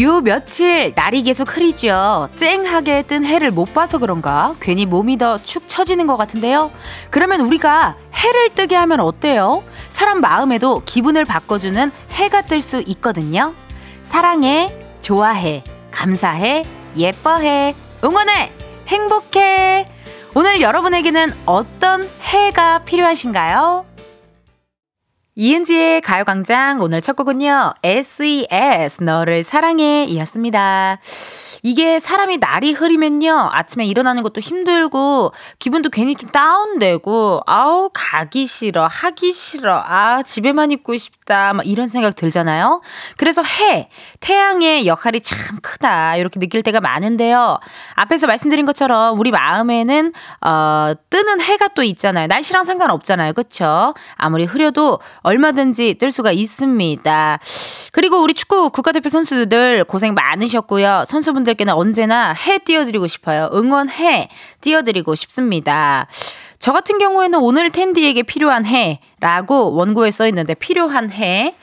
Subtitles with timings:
[0.00, 2.28] 요 며칠 날이 계속 흐리죠.
[2.34, 6.72] 쨍하게 뜬 해를 못 봐서 그런가 괜히 몸이 더 축 처지는 것 같은데요.
[7.10, 9.62] 그러면 우리가 해를 뜨게 하면 어때요?
[9.90, 13.54] 사람 마음에도 기분을 바꿔주는 해가 뜰 수 있거든요.
[14.02, 15.62] 사랑해, 좋아해,
[15.92, 16.64] 감사해,
[16.96, 18.50] 예뻐해, 응원해,
[18.88, 19.88] 행복해.
[20.34, 23.84] 오늘 여러분에게는 어떤 해가 필요하신가요?
[25.36, 27.74] 이은지의 가요광장 오늘 첫 곡은요.
[27.82, 30.98] SES 너를 사랑해 이었습니다.
[31.66, 33.48] 이게 사람이 날이 흐리면요.
[33.50, 40.72] 아침에 일어나는 것도 힘들고 기분도 괜히 좀 다운되고 아우 가기 싫어 하기 싫어 아 집에만
[40.72, 42.82] 있고 싶다 막 이런 생각 들잖아요.
[43.16, 43.88] 그래서 해
[44.20, 47.58] 태양의 역할이 참 크다 이렇게 느낄 때가 많은데요.
[47.94, 52.26] 앞에서 말씀드린 것처럼 우리 마음에는 어 뜨는 해가 또 있잖아요.
[52.26, 53.32] 날씨랑 상관없잖아요.
[53.32, 53.94] 그렇죠?
[54.16, 57.38] 아무리 흐려도 얼마든지 뜰 수가 있습니다.
[57.92, 61.04] 그리고 우리 축구 국가대표 선수들 고생 많으셨고요.
[61.08, 63.48] 선수분들 여러분들께는 언제나 해 띄워드리고 싶어요.
[63.52, 64.28] 응원해
[64.60, 66.06] 띄워드리고 싶습니다.
[66.58, 71.54] 저 같은 경우에는 오늘 텐디에게 필요한 해라고 원고에 써 있는데 필요한 해,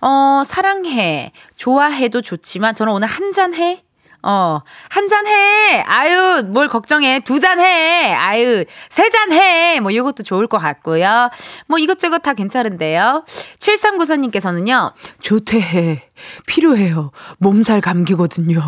[0.00, 3.82] 어, 사랑해, 좋아해도 좋지만 저는 오늘 한 잔 해?
[4.24, 5.80] 어, 한 잔 해.
[5.86, 7.20] 아유, 뭘 걱정해.
[7.20, 8.12] 두 잔 해.
[8.14, 9.80] 아유, 세 잔 해.
[9.80, 11.28] 뭐, 이것도 좋을 것 같고요.
[11.66, 13.24] 뭐, 이것저것 다 괜찮은데요.
[13.58, 16.02] 7394님께서는요, 조퇴해.
[16.46, 17.10] 필요해요.
[17.38, 18.60] 몸살 감기거든요.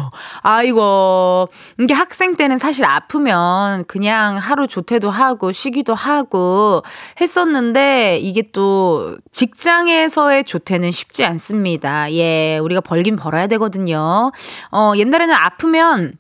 [0.42, 1.48] 아이고,
[1.80, 6.82] 이게 학생 때는 사실 아프면 그냥 하루 조퇴도 하고 쉬기도 하고
[7.20, 12.12] 했었는데 이게 또 직장에서의 조퇴는 쉽지 않습니다.
[12.12, 14.32] 예, 우리가 벌긴 벌어야 되거든요.
[14.70, 16.12] 어, 옛날에는 아프면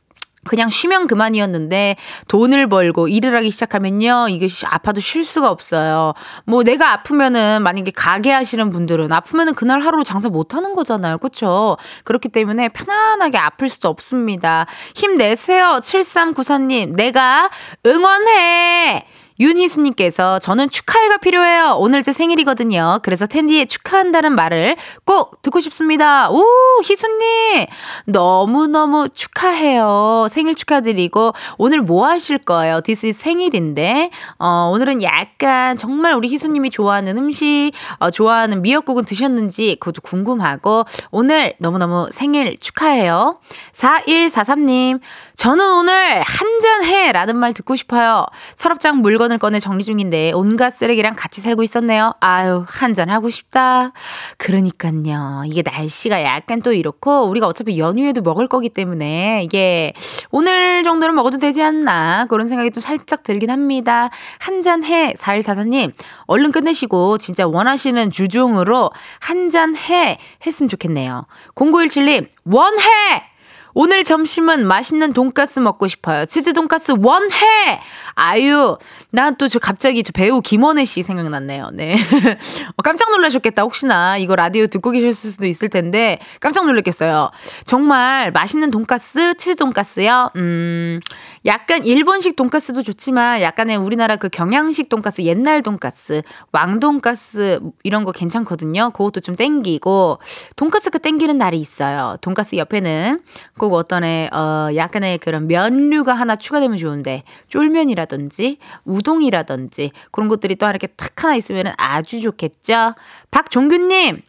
[0.46, 1.96] 그냥 쉬면 그만이었는데
[2.28, 4.28] 돈을 벌고 일을 하기 시작하면요.
[4.30, 6.14] 이게 아파도 쉴 수가 없어요.
[6.44, 11.18] 뭐 내가 아프면은 만약에 가게 하시는 분들은 아프면은 그날 하루 장사 못 하는 거잖아요.
[11.18, 11.76] 그렇죠?
[12.04, 14.66] 그렇기 때문에 편안하게 아플 수도 없습니다.
[14.94, 15.80] 힘내세요.
[15.82, 16.94] 7394님.
[16.94, 17.50] 내가
[17.86, 19.04] 응원해.
[19.40, 21.76] 윤희수님께서 저는 축하해가 필요해요.
[21.78, 23.00] 오늘 제 생일이거든요.
[23.02, 26.30] 그래서 은디의 축하한다는 말을 꼭 듣고 싶습니다.
[26.30, 26.44] 오,
[26.84, 27.66] 희수님!
[28.06, 30.28] 너무너무 축하해요.
[30.30, 32.80] 생일 축하드리고 오늘 뭐 하실 거예요?
[32.80, 40.00] 디스 생일인데, 어, 오늘은 약간 정말 우리 희수님이 좋아하는 음식, 어, 좋아하는 미역국은 드셨는지 그것도
[40.02, 43.40] 궁금하고 오늘 너무너무 생일 축하해요.
[43.72, 45.00] 4143님,
[45.36, 47.10] 저는 오늘 한잔 해!
[47.10, 48.26] 라는 말 듣고 싶어요.
[48.54, 52.14] 서랍장 물건 물건을 꺼내 정리 중인데 온갖 쓰레기랑 같이 살고 있었네요.
[52.20, 53.92] 아유, 한잔 하고 싶다.
[54.36, 55.42] 그러니까요.
[55.46, 59.92] 이게 날씨가 약간 또 이렇고 우리가 어차피 연휴에도 먹을 거기 때문에 이게
[60.30, 64.10] 오늘 정도는 먹어도 되지 않나 그런 생각이 좀 살짝 들긴 합니다.
[64.38, 65.14] 한잔 해.
[65.14, 65.92] 4144님,
[66.26, 71.24] 얼른 끝내시고 진짜 원하시는 주종으로 한잔 해 했으면 좋겠네요.
[71.54, 73.33] 0917님, 원해!
[73.76, 76.26] 오늘 점심은 맛있는 돈가스 먹고 싶어요.
[76.26, 77.80] 치즈 돈가스 원해!
[78.14, 78.78] 아유,
[79.10, 81.70] 난 또 저 갑자기 저 배우 김원혜 씨 생각났네요.
[81.72, 81.96] 네.
[82.76, 83.62] 어, 깜짝 놀라셨겠다.
[83.62, 87.30] 혹시나 이거 라디오 듣고 계셨을 수도 있을 텐데 깜짝 놀랐겠어요.
[87.64, 90.30] 정말 맛있는 돈가스, 치즈 돈가스요.
[90.36, 91.00] 음,
[91.46, 96.22] 약간 일본식 돈가스도 좋지만 약간의 우리나라 그 경양식 돈가스, 옛날 돈가스,
[96.52, 98.90] 왕돈가스 이런 거 괜찮거든요.
[98.90, 100.18] 그것도 좀 땡기고
[100.56, 102.16] 돈가스가 땡기는 날이 있어요.
[102.22, 103.20] 돈가스 옆에는
[103.58, 110.68] 꼭 어떤 애, 어, 약간의 그런 면류가 하나 추가되면 좋은데 쫄면이라든지 우동이라든지 그런 것들이 또
[110.68, 112.94] 이렇게 탁 하나 있으면 아주 좋겠죠.
[113.30, 114.22] 박종규님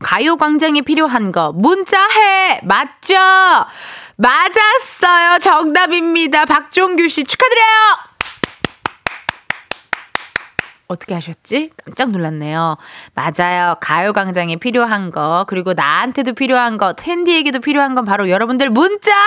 [0.00, 3.14] 가요광장에 필요한 거 문자해 맞죠?
[4.18, 5.38] 맞았어요.
[5.38, 6.44] 정답입니다.
[6.44, 8.07] 박종규 씨 축하드려요.
[10.90, 11.70] 어떻게 하셨지?
[11.84, 12.78] 깜짝 놀랐네요.
[13.14, 13.74] 맞아요.
[13.82, 19.18] 가요광장에 필요한 거, 그리고 나한테도 필요한 거, 텐디에게도 필요한 건 바로 여러분들 문자해!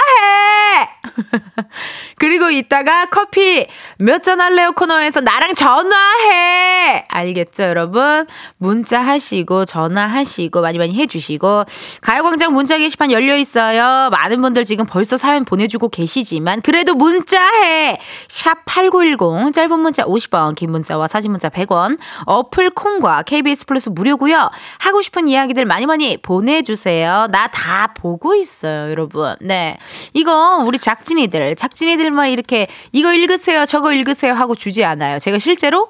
[2.17, 3.67] 그리고 이따가 커피
[3.99, 7.05] 몇 잔 할래요 코너에서 나랑 전화해!
[7.07, 8.25] 알겠죠, 여러분?
[8.57, 11.65] 문자 하시고, 전화하시고, 많이 많이 해주시고,
[12.01, 14.09] 가요광장 문자 게시판 열려 있어요.
[14.11, 17.99] 많은 분들 지금 벌써 사연 보내주고 계시지만, 그래도 문자해!
[18.27, 24.49] 샵 8910, 짧은 문자 50원, 긴 문자와 사진 문자 100원, 어플 콩과 KBS 플러스 무료고요.
[24.79, 27.27] 하고 싶은 이야기들 많이 많이 보내주세요.
[27.31, 29.35] 나 다 보고 있어요, 여러분.
[29.41, 29.77] 네.
[30.13, 35.19] 이거 우리 작진이들, 작진이들만 이렇게 이거 읽으세요, 저거 읽으세요 하고 주지 않아요.
[35.19, 35.89] 제가 실제로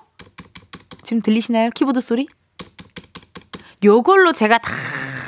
[1.03, 1.69] 지금 들리시나요?
[1.75, 2.27] 키보드 소리?
[3.83, 4.71] 요걸로 제가 다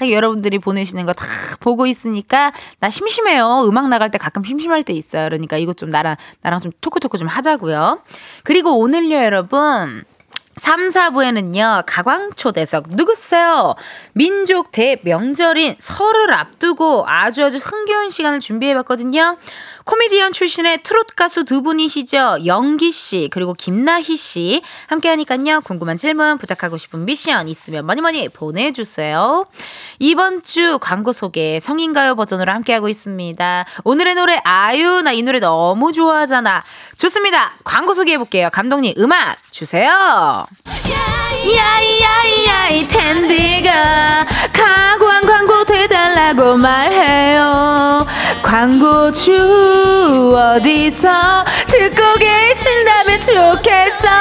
[0.09, 1.25] 여러분들이 보내시는 거 다
[1.59, 3.63] 보고 있으니까 나 심심해요.
[3.65, 5.25] 음악 나갈 때 가끔 심심할 때 있어요.
[5.29, 8.01] 그러니까 이거 좀 나랑 나랑 좀 토크토크 좀 하자고요.
[8.43, 10.03] 그리고 오늘요 여러분
[10.55, 13.75] 3, 4부에는요, 가광초대석 누구세요?
[14.13, 19.37] 민족 대명절인 설을 앞두고 아주 아주 흥겨운 시간을 준비해봤거든요.
[19.85, 22.45] 코미디언 출신의 트롯 가수 두 분이시죠.
[22.45, 25.61] 영기 씨 그리고 김나희 씨 함께 하니까요.
[25.61, 29.45] 궁금한 질문 부탁하고 싶은 미션 있으면 많이 많이 보내주세요.
[29.99, 33.65] 이번 주 광고 소개 성인가요 버전으로 함께 하고 있습니다.
[33.83, 36.63] 오늘의 노래 아유 나 이 노래 너무 좋아하잖아.
[36.97, 37.53] 좋습니다.
[37.63, 38.49] 광고 소개해 볼게요.
[38.51, 40.42] 감독님 음악 주세요.
[41.45, 48.05] 야이야이야이 텐디가 가관 광고 돼달라고 말해요.
[48.43, 51.09] 광고주 어디서
[51.67, 54.13] 듣고 계신다면 좋겠어요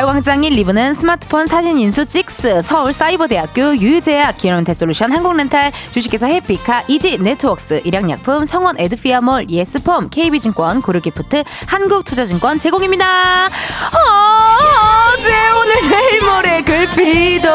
[0.00, 7.82] 가요광장 1, 2부는 스마트폰 사진 인화 찍스, 서울사이버대학교 유유제약, 기념태솔루션 한국렌탈, 주식회사 해피카, 이지 네트웍스,
[7.84, 13.04] 일양약품, 성원 에드피아몰, 예스폼, KB증권, 고르기프트, 한국투자증권 제공입니다.
[13.92, 17.50] 어제 오늘 내일 모레 글피도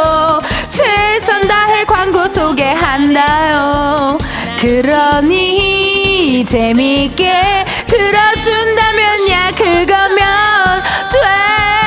[0.69, 4.19] 최선 다해 광고 소개한다요.
[4.61, 11.84] 그러니 재밌게 들어준다면 야 그거면 돼.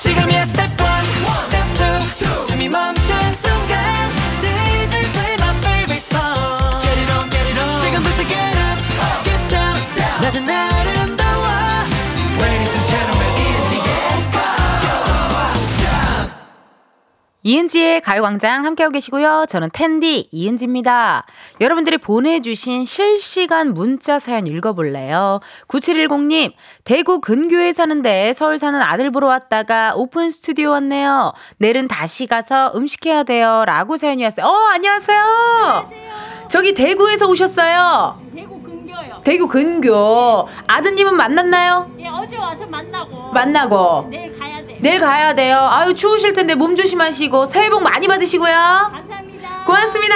[0.00, 0.86] 지금이야 스텝 1,
[1.42, 2.99] 스텝 2 숨이 멈
[17.42, 19.46] 이은지의 가요광장 함께하고 계시고요.
[19.48, 21.24] 저는 텐디 이은지입니다.
[21.60, 25.40] 여러분들이 보내주신 실시간 문자 사연 읽어볼래요.
[25.66, 26.52] 9710님,
[26.84, 31.32] 대구 근교에 사는데 서울 사는 아들 보러 왔다가 오픈 스튜디오 왔네요.
[31.56, 33.64] 내일은 다시 가서 음식해야 돼요.
[33.66, 34.44] 라고 사연이 왔어요.
[34.44, 35.18] 어, 안녕하세요.
[35.20, 36.10] 안녕하세요.
[36.48, 38.20] 저기 대구에서 오셨어요.
[38.34, 39.20] 대구 근교요.
[39.24, 40.48] 대구 근교.
[40.66, 41.90] 아드님은 만났나요?
[42.00, 43.32] 예, 어제 와서 만나고.
[43.32, 44.08] 만나고.
[44.10, 44.39] 내일 돼.
[44.80, 45.56] 내일 가야 돼요.
[45.58, 49.09] 아유, 추우실 텐데 몸 조심하시고 새해 복 많이 받으시고요.
[49.66, 50.14] 고맙습니다.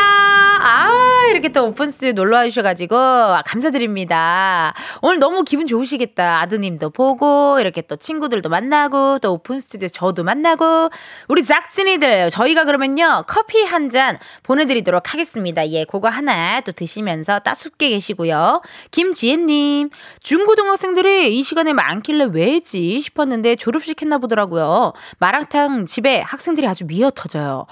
[0.67, 2.97] 아, 이렇게 또 오픈 스튜디오 놀러 와 주셔가지고,
[3.45, 4.73] 감사드립니다.
[5.03, 6.41] 오늘 너무 기분 좋으시겠다.
[6.41, 10.89] 아드님도 보고, 이렇게 또 친구들도 만나고, 또 오픈 스튜디오 저도 만나고,
[11.29, 15.69] 우리 작진이들, 저희가 그러면요, 커피 한 잔 보내드리도록 하겠습니다.
[15.69, 18.63] 예, 그거 하나 또 드시면서 따숩게 계시고요.
[18.91, 24.95] 김지혜님, 중고등학생들이 이 시간에 많길래 왜지 싶었는데 졸업식 했나 보더라고요.
[25.19, 27.67] 마라탕 집에 학생들이 아주 미어 터져요.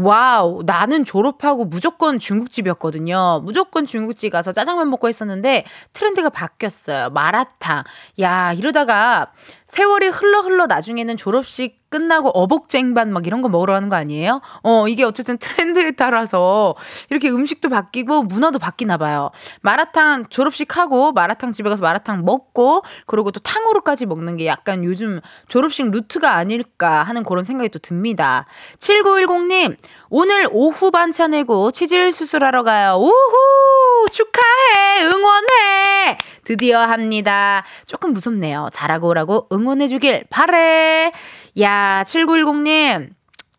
[0.00, 3.42] 와우, 나는 졸업하고 무조건 중국집이었거든요.
[3.44, 7.10] 무조건 중국집 가서 짜장면 먹고 했었는데 트렌드가 바뀌었어요.
[7.10, 7.82] 마라탕.
[8.20, 9.26] 야, 이러다가
[9.68, 14.40] 세월이 흘러 흘러 나중에는 졸업식 끝나고 어복쟁반 막 이런 거 먹으러 가는 거 아니에요?
[14.62, 16.74] 어, 이게 어쨌든 트렌드에 따라서
[17.10, 19.30] 이렇게 음식도 바뀌고 문화도 바뀌나 봐요.
[19.60, 25.20] 마라탕 졸업식 하고 마라탕 집에 가서 마라탕 먹고 그리고 또 탕후루까지 먹는 게 약간 요즘
[25.48, 28.46] 졸업식 루트가 아닐까 하는 그런 생각이 또 듭니다.
[28.78, 29.76] 7910님,
[30.08, 32.96] 오늘 오후 반차 내고 치질 수술하러 가요.
[32.98, 33.87] 우후!
[34.10, 35.04] 축하해!
[35.04, 36.18] 응원해!
[36.44, 37.64] 드디어 합니다.
[37.86, 38.68] 조금 무섭네요.
[38.72, 41.12] 잘하고 오라고 응원해주길 바래.
[41.60, 43.18] 야, 7910님.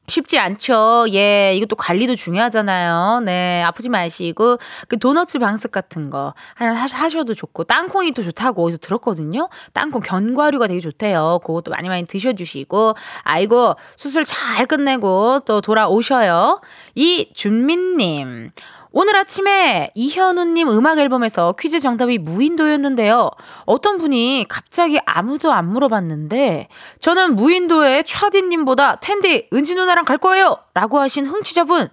[0.09, 1.05] 쉽지 않죠.
[1.13, 3.21] 예, 이것도 관리도 중요하잖아요.
[3.21, 9.49] 네, 아프지 마시고 그 도너츠 방석 같은 거 하셔도 좋고 땅콩이 또 좋다고 어디서 들었거든요.
[9.73, 11.39] 땅콩 견과류가 되게 좋대요.
[11.43, 16.61] 그것도 많이 많이 드셔주시고 아이고 수술 잘 끝내고 또 돌아오셔요.
[16.95, 18.51] 이 준민님.
[18.91, 23.29] 오늘 아침에 이현우님 음악 앨범에서 퀴즈 정답이 무인도였는데요.
[23.65, 26.69] 어떤 분이 갑자기 아무도 안 물어봤는데
[26.99, 30.57] 저는 무인도의 차디님보다 텐디 은지 누나랑 갈 거예요.
[30.73, 31.87] 라고 하신 흥취자분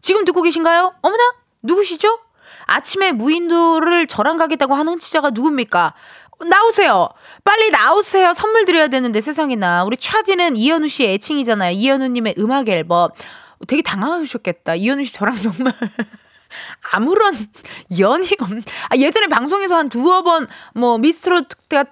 [0.00, 0.94] 지금 듣고 계신가요?
[1.02, 1.22] 어머나
[1.62, 2.18] 누구시죠?
[2.66, 5.94] 아침에 무인도를 저랑 가겠다고 하는 흥취자가 누굽니까?
[6.48, 7.08] 나오세요.
[7.44, 8.32] 빨리 나오세요.
[8.32, 9.84] 선물 드려야 되는데 세상에나.
[9.84, 11.72] 우리 차디는 이현우 씨의 애칭이잖아요.
[11.72, 13.10] 이현우님의 음악 앨범.
[13.68, 14.74] 되게 당황하셨겠다.
[14.76, 15.74] 이현우 씨 저랑 정말
[16.92, 17.34] 아무런
[17.98, 18.48] 연이 없,
[18.90, 21.48] 아, 예전에 방송에서 한 두어 번, 뭐, 미스트롯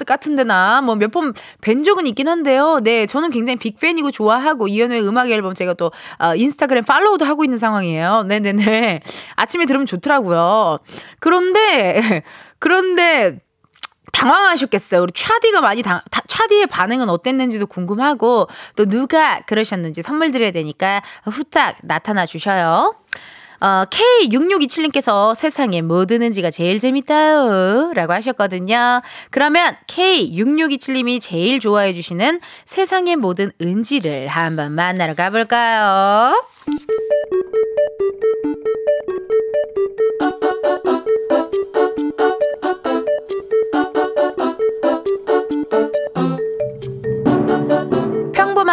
[0.06, 2.80] 같은 데나, 뭐, 몇 번 뵌 적은 있긴 한데요.
[2.82, 7.58] 네, 저는 굉장히 빅팬이고 좋아하고, 이연우의 음악 앨범 제가 또, 어, 인스타그램 팔로우도 하고 있는
[7.58, 8.24] 상황이에요.
[8.28, 9.02] 네네네.
[9.36, 10.78] 아침에 들으면 좋더라고요.
[11.20, 12.22] 그런데,
[12.58, 13.40] 그런데,
[14.12, 15.02] 당황하셨겠어요.
[15.02, 21.76] 우리 차디가 많이 당, 차디의 반응은 어땠는지도 궁금하고, 또 누가 그러셨는지 선물 드려야 되니까 후딱
[21.82, 22.94] 나타나 주셔요.
[23.60, 27.92] 어, K6627님께서 세상에 뭐 드는지가 제일 재밌다요.
[27.94, 29.02] 라고 하셨거든요.
[29.30, 36.34] 그러면 K6627님이 제일 좋아해 주시는 세상의 모든 은지를 한번 만나러 가볼까요?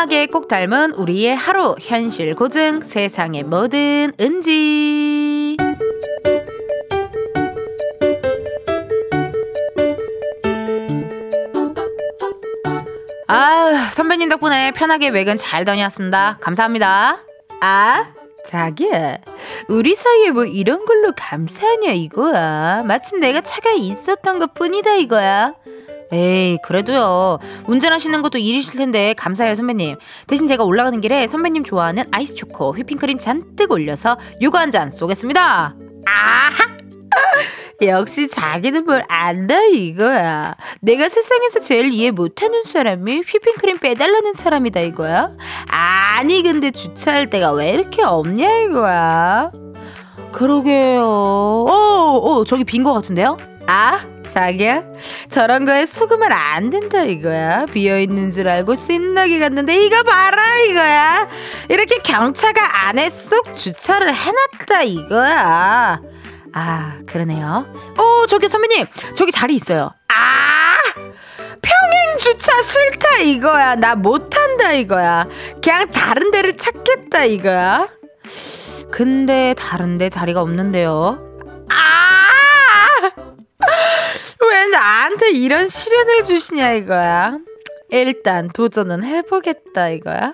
[0.06, 1.76] 평범하게 꼭 닮은 우리의 하루.
[1.80, 5.58] 현실 고증 세상의 모든 은지.
[13.28, 16.38] 아 선배님 덕분에 편하게 외근 잘 다녀왔습니다.
[16.40, 17.20] 감사합니다.
[17.62, 18.14] 아
[18.46, 19.18] 자기야.
[19.68, 22.84] 우리 사이에 뭐 이런 걸로 감사하냐 이거야.
[22.86, 25.54] 마침 내가 차가 있었던 것 뿐이다 이거야
[26.16, 27.40] 에이 그래도요.
[27.68, 29.98] 운전하시는 것도 일이실 텐데 감사해요 선배님.
[30.28, 35.76] 대신 제가 올라가는 길에 선배님 좋아하는 아이스 초코 휘핑크림 잔뜩 올려서 요거 한 잔 쏘겠습니다.
[36.08, 36.76] 아하!
[37.82, 40.56] 역시 자기는 뭘 안다 이거야.
[40.82, 45.32] 내가 세상에서 제일 이해 못하는 사람이 휘핑크림 빼달라는 사람이다 이거야?
[45.68, 49.52] 아니 근데 주차할 때가 왜 이렇게 없냐 이거야?
[50.32, 51.04] 그러게요.
[51.06, 53.38] 어, 어 저기 빈 거 같은데요?
[53.68, 54.84] 아 자기야
[55.30, 57.66] 저런 거에 속으면 안 된다 이거야.
[57.66, 61.28] 비어있는 줄 알고 신나게 갔는데 이거 봐라 이거야.
[61.70, 66.02] 이렇게 경차가 안에 쏙 주차를 해놨다 이거야.
[66.54, 67.66] 아 그러네요.
[67.98, 69.92] 어 저기 선배님 저기 자리 있어요.
[70.14, 70.78] 아
[71.62, 73.76] 평행 주차 싫다 이거야.
[73.76, 75.28] 나 못한다 이거야.
[75.62, 77.88] 그냥 다른 데를 찾겠다 이거야.
[78.92, 81.20] 근데 다른 데 자리가 없는데요.
[81.70, 82.05] 아
[84.50, 87.38] 왜 나한테 이런 시련을 주시냐 이거야.
[87.90, 90.34] 일단 도전은 해보겠다 이거야.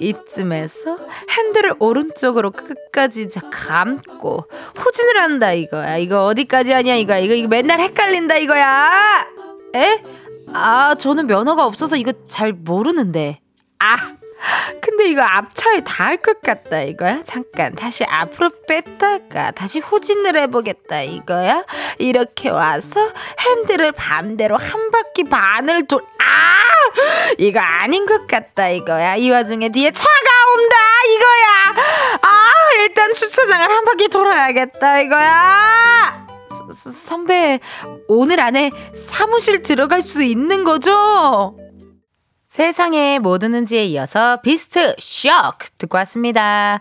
[0.00, 0.98] 이쯤에서
[1.30, 5.98] 핸들을 오른쪽으로 끝까지 감고 후진을 한다 이거야.
[5.98, 7.18] 이거 어디까지 하냐 이거야.
[7.18, 9.26] 이거 이거 맨날 헷갈린다 이거야.
[9.74, 10.02] 에?
[10.52, 13.40] 아 저는 면허가 없어서 이거 잘 모르는데.
[13.78, 13.96] 아
[14.80, 17.22] 근데 이거 앞차에 닿을 것 같다 이거야?
[17.24, 21.64] 잠깐 다시 앞으로 뺐다가 다시 후진을 해보겠다 이거야?
[21.98, 26.56] 이렇게 와서 핸들을 반대로 한 바퀴 반을 돌 아!
[27.38, 29.16] 이거 아닌 것 같다 이거야.
[29.16, 30.76] 이 와중에 뒤에 차가 온다
[31.10, 31.86] 이거야.
[32.22, 36.26] 아 일단 주차장을 한 바퀴 돌아야겠다 이거야.
[36.72, 37.60] 서, 선배
[38.08, 41.56] 오늘 안에 사무실 들어갈 수 있는 거죠?
[42.56, 46.80] 세상에 뭐 드는지에 이어서 비스트 쇼크 듣고 왔습니다.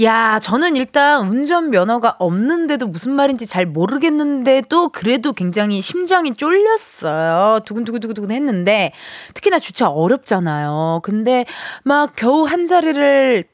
[0.00, 7.60] 야, 저는 일단 운전 면허가 없는데도 무슨 말인지 잘 모르겠는데도 그래도 굉장히 심장이 쫄렸어요.
[7.66, 8.92] 두근두근두근 했는데
[9.34, 11.00] 특히나 주차 어렵잖아요.
[11.02, 11.44] 근데
[11.82, 13.44] 막 겨우 한 자리를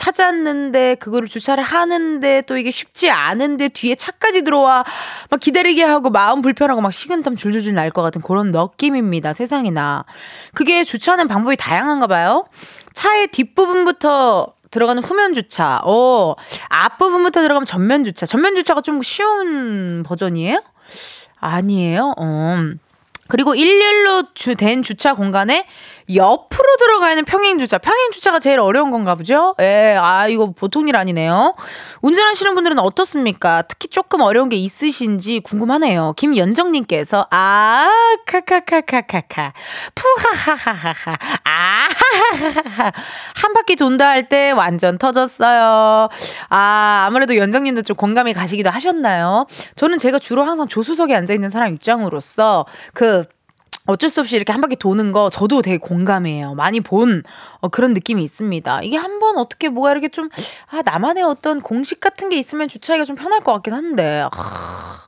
[0.00, 4.82] 찾았는데 그거를 주차를 하는데 또 이게 쉽지 않은데 뒤에 차까지 들어와
[5.28, 9.34] 막 기다리게 하고 마음 불편하고 막 식은땀 줄줄줄 날 것 같은 그런 느낌입니다.
[9.34, 10.04] 세상에나.
[10.54, 12.46] 그게 주차하는 방법이 다양한가 봐요.
[12.94, 15.82] 차의 뒷부분부터 들어가는 후면 주차.
[15.84, 16.34] 어,
[16.68, 18.24] 앞부분부터 들어가면 전면 주차.
[18.24, 20.62] 전면 주차가 좀 쉬운 버전이에요?
[21.40, 22.14] 아니에요?
[22.16, 22.56] 어.
[23.28, 25.66] 그리고 일렬로 주, 된 주차 공간에
[26.14, 27.78] 옆으로 들어가 있는 평행 주차.
[27.78, 29.54] 평행 주차가 제일 어려운 건가 보죠?
[29.60, 31.54] 예, 아, 이거 보통 일 아니네요.
[32.02, 33.62] 운전하시는 분들은 어떻습니까?
[33.62, 36.14] 특히 조금 어려운 게 있으신지 궁금하네요.
[36.16, 37.88] 김연정님께서, 아,
[38.26, 39.52] 카카카카카카.
[39.94, 41.16] 푸하하하하하.
[41.44, 42.92] 아하하하하.
[43.36, 46.08] 한 바퀴 돈다 할 때 완전 터졌어요.
[46.50, 49.46] 아, 아무래도 연정님도 좀 공감이 가시기도 하셨나요?
[49.76, 53.24] 저는 제가 주로 항상 조수석에 앉아있는 사람 입장으로서 그,
[53.86, 56.54] 어쩔 수 없이 이렇게 한 바퀴 도는 거 저도 되게 공감해요.
[56.54, 57.22] 많이 본
[57.60, 58.82] 어, 그런 느낌이 있습니다.
[58.82, 60.30] 이게 한 번 어떻게 뭐가 이렇게 좀,
[60.70, 64.24] 아, 나만의 어떤 공식 같은 게 있으면 주차하기가 좀 편할 것 같긴 한데.
[64.32, 65.00] 아,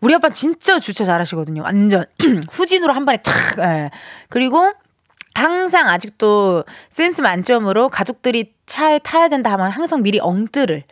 [0.00, 1.62] 우리 아빠 진짜 주차 잘하시거든요.
[1.62, 2.04] 완전
[2.50, 3.34] 후진으로 한 번에 탁.
[3.60, 3.90] 예.
[4.30, 4.72] 그리고
[5.34, 10.82] 항상 아직도 센스 만점으로 가족들이 차에 타야 된다 하면 항상 미리 엉뜨를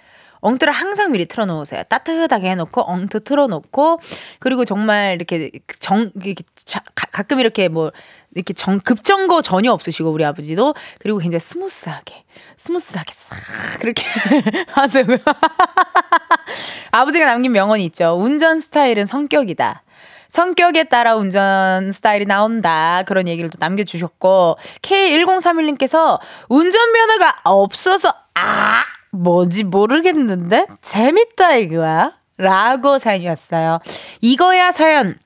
[0.47, 1.83] 엉뜨를 항상 미리 틀어놓으세요.
[1.89, 4.01] 따뜻하게 해놓고 엉뜨 틀어놓고
[4.39, 5.51] 그리고 정말 이렇게
[5.81, 7.91] 정 이렇게 자, 가, 끔 이렇게 뭐
[8.35, 12.25] 이렇게 정 급정거 전혀 없으시고 우리 아버지도 그리고 굉장히 스무스하게
[12.57, 14.05] 스무스하게 싹 그렇게
[14.71, 15.05] 하세요.
[16.93, 18.17] 아버지가 남긴 명언이 있죠.
[18.19, 19.83] 운전 스타일은 성격이다.
[20.29, 23.03] 성격에 따라 운전 스타일이 나온다.
[23.07, 28.96] 그런 얘기를 또 남겨주셨고, K1031님께서 운전면허가 없어서, 아!
[29.17, 30.67] 뭔지 모르겠는데?
[30.83, 32.13] 재밌다, 이거야.
[32.39, 33.81] 라고 사연이 왔어요.
[34.21, 35.19] 이거야 사연.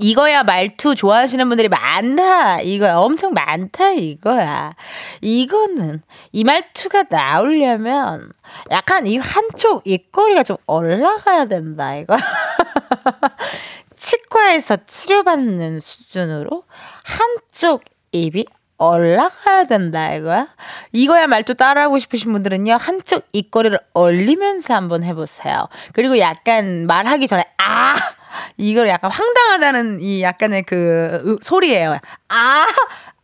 [0.00, 2.60] 이거야 말투 좋아하시는 분들이 많다.
[2.60, 4.74] 이거야 엄청 많다 이거야.
[5.20, 8.32] 이거는 이 말투가 나오려면
[8.70, 12.16] 약간 이 한쪽 입꼬리가 좀 올라가야 된다 이거.
[13.96, 16.64] 치과에서 치료받는 수준으로
[17.04, 18.46] 한쪽 입이
[18.90, 20.48] 올라가야 된다 이거야.
[20.92, 25.68] 이거야 말투 따라하고 싶으신 분들은요 한쪽 입꼬리를 올리면서 한번 해보세요.
[25.92, 27.94] 그리고 약간 말하기 전에 아
[28.56, 31.98] 이걸 약간 황당하다는 이 약간의 그 소리예요.
[32.28, 32.66] 아,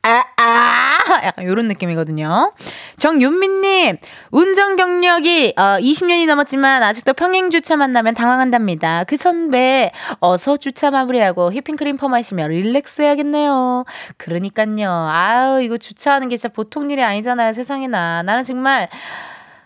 [0.02, 2.52] 아, 아, 약간 요런 느낌이거든요.
[2.98, 3.96] 정윤민님,
[4.30, 9.04] 운전 경력이 어, 20년이 넘었지만 아직도 평행 주차 만나면 당황한답니다.
[9.04, 9.90] 그 선배,
[10.20, 13.84] 어서 주차 마무리하고 휘핑크림 퍼마시며 릴렉스 해야겠네요.
[14.16, 14.90] 그러니까요.
[14.90, 18.22] 아유, 이거 주차하는 게 진짜 보통 일이 아니잖아요, 세상에나.
[18.22, 18.88] 나는 정말,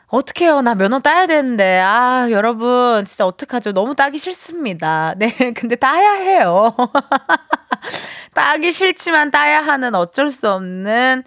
[0.08, 0.60] 어떡해요.
[0.60, 1.80] 나 면허 따야 되는데.
[1.80, 3.72] 아, 여러분, 진짜 어떡하죠.
[3.72, 5.14] 너무 따기 싫습니다.
[5.16, 6.74] 네, 근데 따야 해요.
[8.34, 11.22] 따기 싫지만 따야 하는 어쩔 수 없는,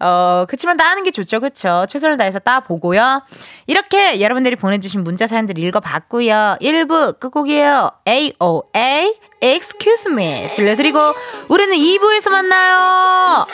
[0.00, 1.40] 어, 그치만 따는 게 좋죠.
[1.40, 1.86] 그쵸?
[1.88, 3.22] 최선을 다해서 따보고요.
[3.66, 6.58] 이렇게 여러분들이 보내주신 문자 사연들 읽어봤고요.
[6.60, 7.90] 1부 끝곡이에요.
[8.06, 10.48] AOA, Excuse me.
[10.54, 10.98] 들려드리고,
[11.48, 13.46] 우리는 2부에서 만나요.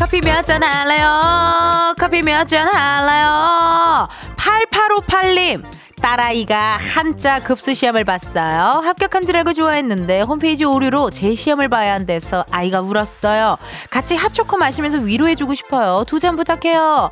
[0.00, 1.94] 커피 몇 잔 할래요?
[1.98, 4.08] 커피 몇 잔 할래요?
[4.38, 5.62] 8858님
[6.00, 8.80] 딸아이가 한자 급수 시험을 봤어요.
[8.84, 13.58] 합격한 줄 알고 좋아했는데 홈페이지 오류로 제 시험을 봐야 한대서 아이가 울었어요.
[13.90, 16.04] 같이 핫초코 마시면서 위로해주고 싶어요.
[16.06, 17.10] 두 잔 부탁해요.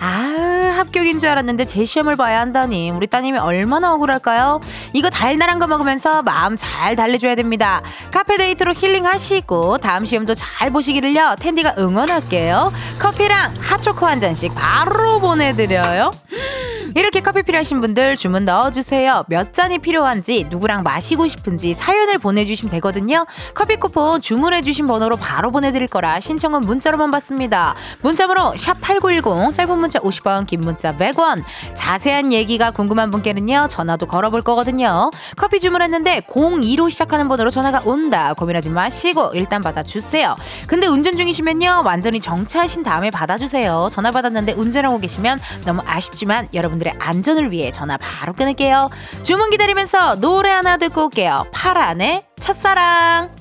[0.00, 2.90] 아, 합격인 줄 알았는데 제 시험을 봐야 한다니.
[2.90, 4.60] 우리 따님이 얼마나 억울할까요?
[4.92, 7.80] 이거 달달한 거 먹으면서 마음 잘 달래줘야 됩니다.
[8.10, 11.36] 카페 데이트로 힐링하시고 다음 시험도 잘 보시기를요.
[11.40, 12.72] 텐디가 응원할게요.
[12.98, 16.10] 커피랑 핫초코 한 잔씩 바로 보내드려요.
[16.96, 19.24] 이렇게 커피 필요하신 분들 주문 넣어주세요.
[19.28, 23.26] 몇 잔이 필요한지, 누구랑 마시고 싶은지 사연을 보내주시면 되거든요.
[23.54, 27.74] 커피 쿠폰 주문해주신 번호로 바로 보내드릴 거라 신청은 문자로만 받습니다.
[28.00, 31.44] 문자번호 샵8910, 짧은 문자 50원, 긴 문자 100원.
[31.74, 35.10] 자세한 얘기가 궁금한 분께는요, 전화도 걸어볼 거거든요.
[35.36, 38.34] 커피 주문했는데 02로 시작하는 번호로 전화가 온다.
[38.34, 40.34] 고민하지 마시고 일단 받아주세요.
[40.66, 43.88] 근데 운전 중이시면요, 완전히 정차하신 다음에 받아주세요.
[43.90, 48.90] 전화 받았는데 운전하고 계시면 너무 아쉽지만 여러분 여러분들의 안전을 위해 전화 바로 끊을게요.
[49.22, 51.46] 주문 기다리면서 노래 하나 듣고 올게요.
[51.52, 53.39] 파란의 첫사랑.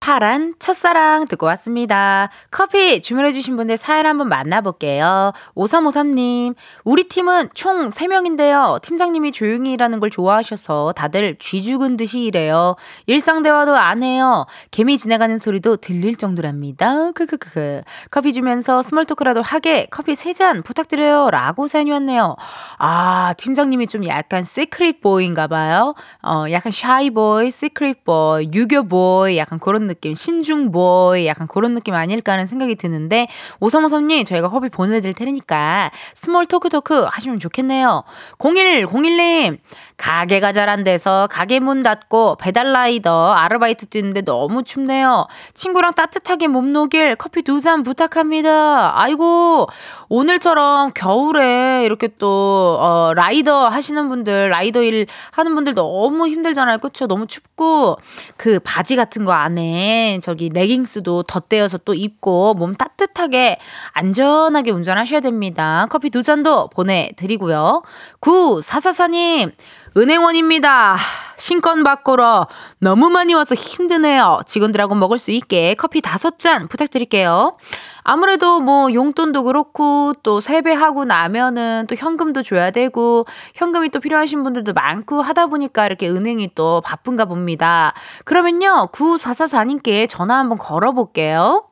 [0.00, 2.30] 파란 첫사랑 듣고 왔습니다.
[2.50, 5.32] 커피 주문해주신 분들 사연 한번 만나볼게요.
[5.56, 8.80] 5353님, 우리 팀은 총 3명인데요.
[8.80, 12.76] 팀장님이 조용히 일하는 걸 좋아하셔서 다들 쥐 죽은 듯이 일해요.
[13.06, 14.46] 일상대화도 안 해요.
[14.70, 17.10] 개미 지나가는 소리도 들릴 정도랍니다.
[17.12, 17.82] 크크크.
[18.12, 21.30] 커피 주면서 small talk라도 하게 커피 3잔 부탁드려요.
[21.30, 22.36] 라고 사연이 왔네요.
[22.78, 25.92] 아, 팀장님이 좀 약간 secret boy인가 봐요.
[26.22, 31.74] 어, 약간 shy boy, secret boy, 유교 boy, 약간 그런 느낌, 신중 boy 약간 그런
[31.74, 33.26] 느낌 아닐까 하는 생각이 드는데
[33.60, 38.04] 오삼오삼님 저희가 허비 보내드릴 테니까 small talk talk 하시면 좋겠네요.
[38.38, 39.58] 0101님
[39.98, 45.26] 가게가 잘 안 돼서 가게 문 닫고 배달라이더 아르바이트 뛰는데 너무 춥네요.
[45.54, 49.00] 친구랑 따뜻하게 몸 녹일 커피 두 잔 부탁합니다.
[49.00, 49.66] 아이고
[50.08, 56.78] 오늘처럼 겨울에 이렇게 또 어, 라이더 하시는 분들 라이더 일 하는 분들 너무 힘들잖아요.
[56.78, 57.06] 그쵸?
[57.08, 57.96] 너무 춥고
[58.36, 63.58] 그 바지 같은 거 안에 저기 레깅스도 덧대어서 또 입고 몸 따뜻하게
[63.92, 65.86] 안전하게 운전하셔야 됩니다.
[65.90, 67.82] 커피 두 잔도 보내드리고요.
[68.20, 69.50] 9444님
[69.98, 70.96] 은행원입니다.
[71.36, 72.46] 신건 바꾸러
[72.78, 74.40] 너무 많이 와서 힘드네요.
[74.46, 77.56] 직원들하고 먹을 수 있게 커피 다섯 잔 부탁드릴게요.
[78.02, 84.72] 아무래도 뭐 용돈도 그렇고 또 세배하고 나면은 또 현금도 줘야 되고 현금이 또 필요하신 분들도
[84.72, 87.92] 많고 하다 보니까 이렇게 은행이 또 바쁜가 봅니다.
[88.24, 88.90] 그러면요.
[88.92, 91.64] 9444님께 전화 한번 걸어볼게요.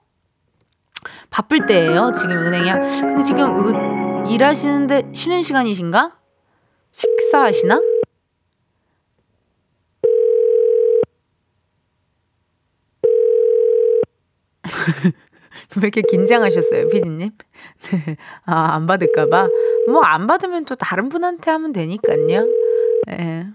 [1.31, 2.11] 바쁠 때예요.
[2.13, 2.73] 지금 은행이.
[3.01, 6.13] 근데 지금 은, 일하시는데 쉬는 시간이신가?
[6.91, 7.96] 식사하시나?
[15.77, 17.31] 왜 이렇게 긴장하셨어요, 피디님?
[17.91, 18.17] 네.
[18.45, 19.49] 아, 안 받을까봐?
[19.89, 22.47] 뭐, 안 받으면 또 다른 분한테 하면 되니까요.
[23.11, 23.17] 예.
[23.17, 23.47] 네.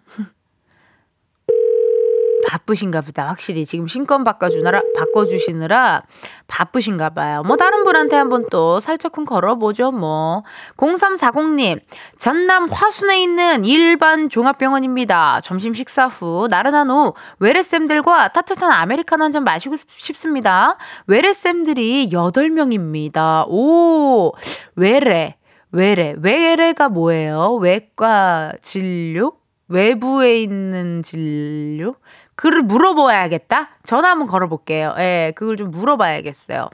[2.51, 3.27] 바쁘신가 보다.
[3.27, 6.03] 확실히 지금 신권 바꿔주느라, 바꿔주시느라
[6.47, 7.43] 바쁘신가 봐요.
[7.45, 10.43] 뭐 다른 분한테 한번 또 살짝쿵 걸어보죠, 뭐.
[10.75, 11.79] 0340님,
[12.17, 15.39] 전남 화순에 있는 일반 종합병원입니다.
[15.41, 20.77] 점심 식사 후 나른한 후 외래쌤들과 따뜻한 아메리카노 한 잔 마시고 싶습니다.
[21.07, 23.47] 외래쌤들이 8명입니다.
[23.47, 24.33] 오,
[24.75, 25.37] 외래.
[25.71, 26.15] 외래.
[26.17, 27.53] 외래가 뭐예요?
[27.61, 29.31] 외과 진료?
[29.69, 31.95] 외부에 있는 진료?
[32.41, 33.69] 그를 물어봐야겠다?
[33.84, 34.95] 전화 한번 걸어볼게요.
[34.97, 36.69] 예, 그걸 좀 물어봐야겠어요.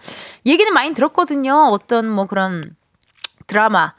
[0.46, 1.54] 얘기는 많이 들었거든요.
[1.72, 2.72] 어떤 뭐 그런
[3.48, 3.94] 드라마,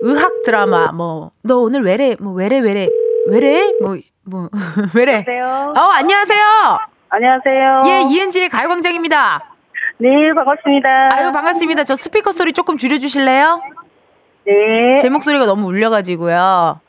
[0.00, 2.88] 의학 드라마, 뭐, 너 오늘 외래, 뭐, 외래, 외래,
[3.28, 3.72] 외래?
[3.80, 4.48] 뭐, 뭐,
[4.96, 5.24] 외래.
[5.24, 5.72] 안녕하세요.
[5.76, 6.78] 어, 안녕하세요.
[7.10, 7.82] 안녕하세요.
[7.86, 9.44] 예, 이은지의 가요광장입니다.
[9.98, 11.10] 네, 반갑습니다.
[11.12, 11.84] 아유, 반갑습니다.
[11.84, 13.60] 저 스피커 소리 조금 줄여주실래요?
[14.44, 14.96] 네.
[14.98, 16.80] 제 목소리가 너무 울려가지고요.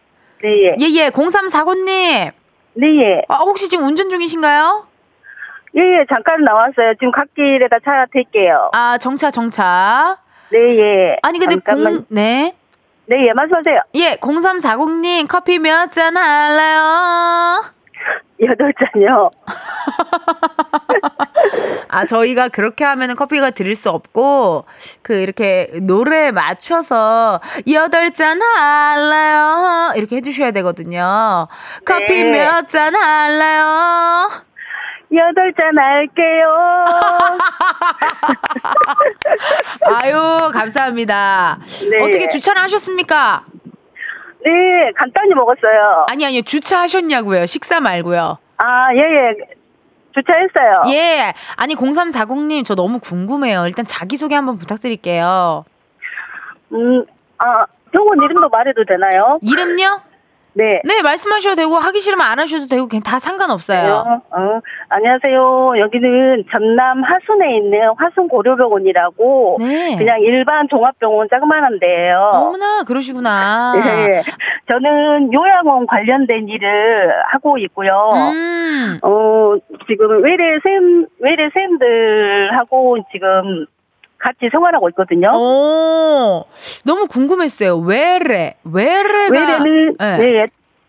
[0.41, 0.75] 네, 예.
[0.79, 2.31] 예, 예, 0349님.
[2.75, 3.21] 네, 예.
[3.27, 4.87] 아, 혹시 지금 운전 중이신가요?
[5.75, 6.93] 예, 예, 잠깐 나왔어요.
[6.99, 8.69] 지금 갓길에다 차 댈게요.
[8.73, 10.17] 아, 정차, 정차.
[10.51, 11.17] 네, 예.
[11.23, 11.93] 아니, 근데 잠깐만.
[11.95, 12.55] 공, 네.
[13.05, 13.81] 네, 예, 말씀하세요.
[13.95, 17.61] 예, 0340님, 커피 몇 잔 할래요?
[18.41, 19.29] 여덟 잔요.
[21.87, 24.65] 아, 저희가 그렇게 하면은 커피가 드릴 수 없고,
[25.01, 27.39] 그, 이렇게 노래에 맞춰서,
[27.71, 29.93] 여덟 잔 할래요?
[29.95, 31.47] 이렇게 해주셔야 되거든요.
[31.85, 32.31] 커피 네.
[32.31, 34.29] 몇잔 할래요?
[35.13, 36.85] 여덟 잔 할게요.
[40.01, 41.59] 아유, 감사합니다.
[41.91, 42.01] 네.
[42.01, 43.43] 어떻게 주차를 하셨습니까?
[44.45, 46.05] 네, 간단히 먹었어요.
[46.09, 46.41] 아니, 아니요.
[46.41, 47.45] 주차하셨냐고요.
[47.45, 48.37] 식사 말고요.
[48.57, 49.55] 아, 예, 예.
[50.13, 50.83] 주차했어요.
[50.95, 51.33] 예.
[51.55, 53.65] 아니, 0340님, 저 너무 궁금해요.
[53.65, 55.65] 일단 자기소개 한번 부탁드릴게요.
[56.73, 57.05] 음,
[57.39, 59.39] 아, 병원 이름도 말해도 되나요?
[59.41, 60.01] 이름요?
[60.55, 60.81] 네.
[60.83, 63.91] 네, 말씀하셔도 되고, 하기 싫으면 안 하셔도 되고, 그냥 다 상관없어요.
[63.91, 65.73] 어, 어, 안녕하세요.
[65.79, 69.95] 여기는 전남 하순에 있는 화순 고려병원이라고 네.
[69.97, 72.31] 그냥 일반 종합병원 자그마한 데예요.
[72.33, 73.73] 어머나, 그러시구나.
[73.77, 74.21] 예.
[74.71, 77.91] 저는 요양원 관련된 일을 하고 있고요.
[78.13, 78.99] 음.
[79.01, 79.55] 어,
[79.87, 83.65] 지금 외래 쌤, 외래 쌤들하고 지금
[84.23, 85.31] 같이 생활하고 있거든요.
[85.35, 86.45] 오,
[86.85, 87.77] 너무 궁금했어요.
[87.79, 89.29] 외래, 외래가.
[89.29, 90.17] 외래는, 네.
[90.17, 90.45] 네.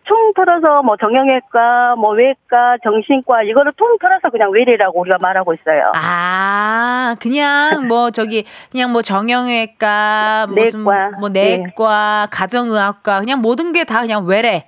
[0.07, 5.91] 총 틀어서 뭐 정형외과, 뭐 외과, 정신과 이거를 통 틀어서 그냥 외래라고 우리가 말하고 있어요.
[5.95, 11.09] 아, 그냥 뭐 저기 그냥 뭐 정형외과, 무슨 내과.
[11.19, 14.67] 뭐 내과, 가정의학과 그냥 모든 게 다 그냥 외래,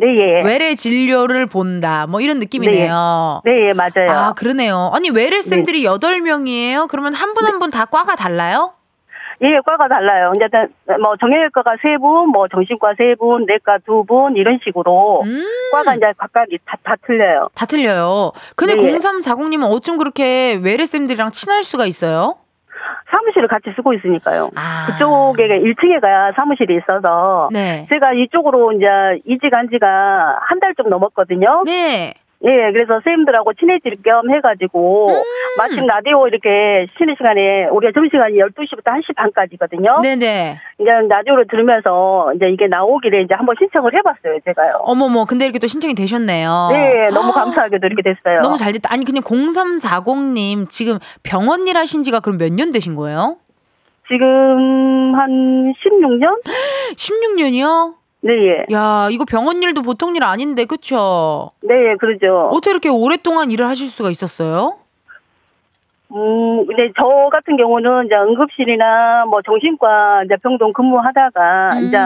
[0.00, 0.42] 네, 예.
[0.46, 2.06] 외래 진료를 본다.
[2.08, 3.42] 뭐 이런 느낌이네요.
[3.44, 4.08] 네, 예, 맞아요.
[4.10, 4.90] 아, 그러네요.
[4.94, 6.86] 아니, 외래 쌤들이 여덟 명이에요?
[6.86, 8.74] 그러면 한 분 한 분 다 과가 달라요?
[9.42, 10.32] 예, 과가 달라요.
[10.36, 10.66] 이제 다-
[10.98, 15.44] 뭐 정형외과가 세 분, 뭐 정신과 세 분, 내과 두 분 이런 식으로 음.
[15.72, 17.48] 과가 이제 각각이 다, 다 틀려요.
[17.54, 18.32] 다 틀려요.
[18.56, 18.82] 근데 네.
[18.98, 22.34] 0340님은 어쩜 그렇게 외래 쌤들이랑 친할 수가 있어요?
[23.10, 24.50] 사무실을 같이 쓰고 있으니까요.
[24.56, 24.86] 아.
[24.86, 27.86] 그쪽에 1층에가 사무실이 있어서 네.
[27.88, 28.86] 제가 이쪽으로 이제
[29.26, 31.62] 이직한 지가 한 달 좀 넘었거든요.
[31.64, 32.14] 네.
[32.44, 35.22] 예, 그래서 선생님들하고 친해질 겸 해가지고 음.
[35.58, 39.96] 마침 라디오 이렇게 쉬는 시간에 우리가 점심시간이 12시부터 1시 반까지거든요.
[40.02, 40.56] 네네.
[40.78, 44.82] 이제 라디오를 들으면서 이제 이게 나오길래 이제 한번 신청을 해봤어요, 제가요.
[44.84, 46.68] 어머머, 근데 이렇게 또 신청이 되셨네요.
[46.70, 48.38] 네, 너무 감사하게도 이렇게 됐어요.
[48.40, 48.88] 너무 잘 됐다.
[48.92, 53.36] 아니, 그냥 0340님 지금 병원 일 하신 지가 그럼 몇 년 되신 거예요?
[54.06, 56.40] 지금 한 16년?
[56.96, 57.94] 16년이요?
[58.20, 58.66] 네, 예.
[58.72, 61.50] 야, 이거 병원 일도 보통 일 아닌데, 그쵸?
[61.62, 62.48] 네, 예, 그러죠.
[62.52, 64.78] 어떻게 이렇게 오랫동안 일을 하실 수가 있었어요?
[66.10, 71.84] 음, 근데 저 같은 경우는 이제 응급실이나 뭐 정신과 이제 병동 근무하다가 음.
[71.84, 71.98] 이제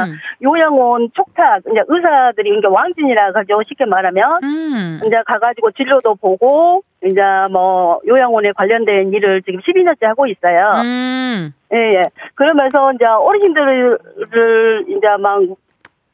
[0.43, 3.61] 요양원 촉탁, 이제 의사들이 이제 왕진이라 하죠.
[3.69, 4.39] 쉽게 말하면.
[4.43, 5.01] 음.
[5.07, 7.21] 이제 가가지고 진료도 보고, 이제
[7.53, 10.71] 뭐 요양원에 관련된 일을 지금 12년째 하고 있어요.
[10.85, 11.55] 음.
[11.73, 12.03] 예, 예.
[12.35, 15.41] 그러면서 이제 어르신들을 이제 막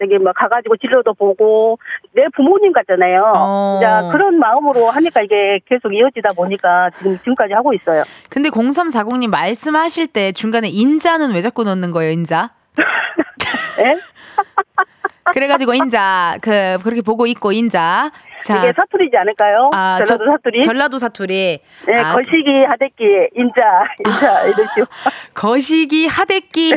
[0.00, 1.78] 저기 막 가가지고 진료도 보고
[2.12, 3.32] 내 부모님 같잖아요.
[3.34, 3.80] 어.
[4.12, 8.04] 그런 마음으로 하니까 이게 계속 이어지다 보니까 지금 지금까지 하고 있어요.
[8.30, 12.50] 근데 0340님 말씀하실 때 중간에 인자는 왜 자꾸 넣는 거예요, 인자?
[13.80, 13.96] 예?
[15.34, 18.11] 그래가지고 인자, 그, 그렇게 보고 있고, 인자.
[18.46, 18.58] 자.
[18.58, 19.70] 이게 사투리지 않을까요?
[19.74, 20.62] 아, 전라도 저- 사투리.
[20.62, 21.58] 전라도 사투리.
[21.87, 23.62] 네, 아, 거시기 하대기 인자
[24.06, 24.87] 인자 이러죠.
[25.34, 26.70] 거시기 하대끼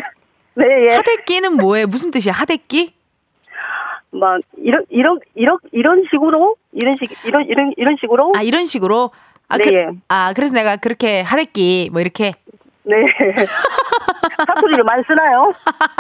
[0.56, 0.96] 네, 예.
[0.96, 1.88] 하대끼는 뭐예요?
[1.88, 2.34] 무슨 뜻이야?
[2.34, 2.94] 하대끼?
[4.12, 9.12] 막 이런 이런 이런 이런 식으로 이런 식 이런 이런 이런 식으로 아 이런 식으로.
[9.48, 9.88] 아, 네, 그, 예.
[10.08, 12.32] 아 그래서 내가 그렇게 하대끼 뭐 이렇게
[12.84, 12.96] 네
[14.48, 15.54] 사투리를 많이 쓰나요?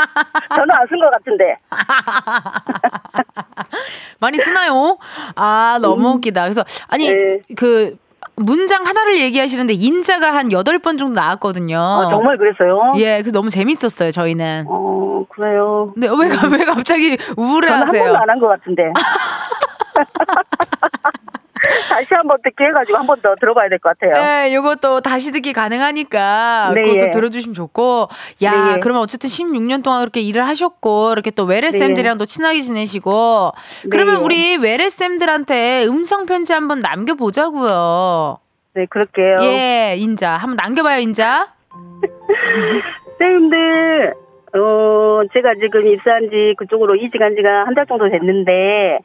[0.55, 1.55] 저는 안 쓴 것 같은데
[4.19, 4.97] 많이 쓰나요?
[5.35, 6.43] 아 너무 웃기다.
[6.43, 7.39] 그래서 아니 네.
[7.57, 7.97] 그
[8.43, 11.77] 문장 하나를 얘기하시는데 인자가 한 여덟 번 정도 나왔거든요.
[11.77, 12.77] 아, 정말 그랬어요?
[12.97, 14.65] 예, 그 너무 재밌었어요 저희는.
[14.67, 15.91] 어 그래요.
[15.93, 18.03] 근데 왜, 가- 왜 갑자기 저는 한 우울해 하세요?
[18.03, 18.83] 번도 안 한 것 같은데.
[21.89, 24.13] 다시 한번 듣기 해가지고 한 번 더 들어봐야 될 것 같아요.
[24.23, 27.09] 네, 요것도 다시 듣기 가능하니까 네, 그것도 예.
[27.11, 28.07] 들어주시면 좋고
[28.43, 28.79] 야 네, 예.
[28.79, 33.51] 그러면 어쨌든 16년 동안 그렇게 일을 하셨고 이렇게 또 외래 네, 쌤들이랑도 친하게 지내시고
[33.83, 34.23] 네, 그러면 예.
[34.23, 38.37] 우리 외래 쌤들한테 음성 편지 한번 남겨보자고요.
[38.73, 39.35] 네, 그럴게요.
[39.41, 41.53] 예, 인자 한번 남겨봐요, 인자.
[43.19, 44.13] 선생님들,
[44.53, 48.99] 어, 제가 지금 입사한 지 그쪽으로 이직한 지가 한 달 정도 됐는데,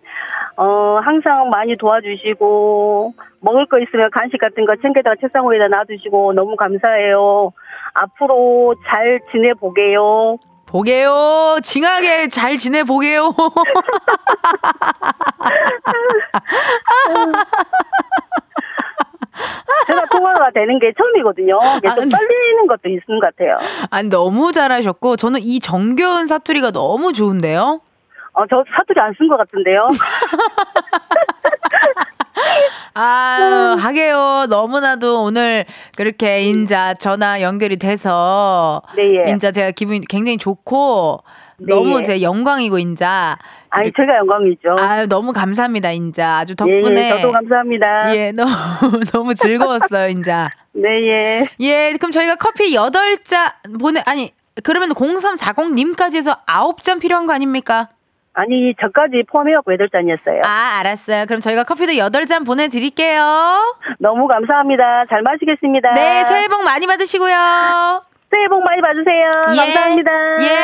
[0.57, 6.57] 어, 항상 많이 도와주시고, 먹을 거 있으면 간식 같은 거 챙겨다가 책상 위에다 놔두시고, 너무
[6.57, 7.53] 감사해요.
[7.95, 10.39] 앞으로 잘 지내보게요.
[10.69, 11.59] 보게요.
[11.63, 13.31] 징하게 잘 지내보게요.
[19.87, 21.59] 제가 통화가 되는 게 처음이거든요.
[21.79, 22.11] 이게 아, 좀 네.
[22.11, 23.59] 떨리는 것도 있는 것 같아요.
[23.91, 27.81] 아니, 너무 잘하셨고, 저는 이 정겨운 사투리가 너무 좋은데요?
[28.33, 29.79] 어, 저 사투리 안 쓴 것 같은데요.
[32.95, 34.47] 아유, 하게요.
[34.49, 35.65] 너무나도 오늘
[35.97, 39.31] 그렇게 인자 전화 연결이 돼서, 네, 예.
[39.31, 42.03] 인자 제가 기분이 굉장히 좋고, 네, 너무 예.
[42.03, 43.37] 제 영광이고, 인자.
[43.71, 44.77] 아니, 제가 영광이죠.
[44.79, 46.39] 아유, 너무 감사합니다, 인자.
[46.39, 47.07] 아주 예, 덕분에.
[47.07, 48.17] 예, 저도 감사합니다.
[48.17, 48.51] 예, 너무,
[49.13, 50.51] 너무 즐거웠어요, 인자.
[50.73, 51.49] 네, 예.
[51.61, 54.31] 예, 그럼 저희가 커피 8잔 보내, 아니,
[54.65, 57.89] 그러면 0340님까지 해서 9잔 필요한 거 아닙니까?
[58.39, 60.45] 아니, 저까지 포함해갖고 8잔이었어요.
[60.45, 61.25] 아, 알았어요.
[61.27, 63.75] 그럼 저희가 커피도 8잔 보내드릴게요.
[63.99, 65.05] 너무 감사합니다.
[65.09, 65.95] 잘 마시겠습니다.
[65.95, 68.03] 네, 새해 복 많이 받으시고요.
[68.31, 69.27] 새해 복 많이 받으세요.
[69.53, 69.57] 예.
[69.57, 70.11] 감사합니다.
[70.43, 70.57] 예.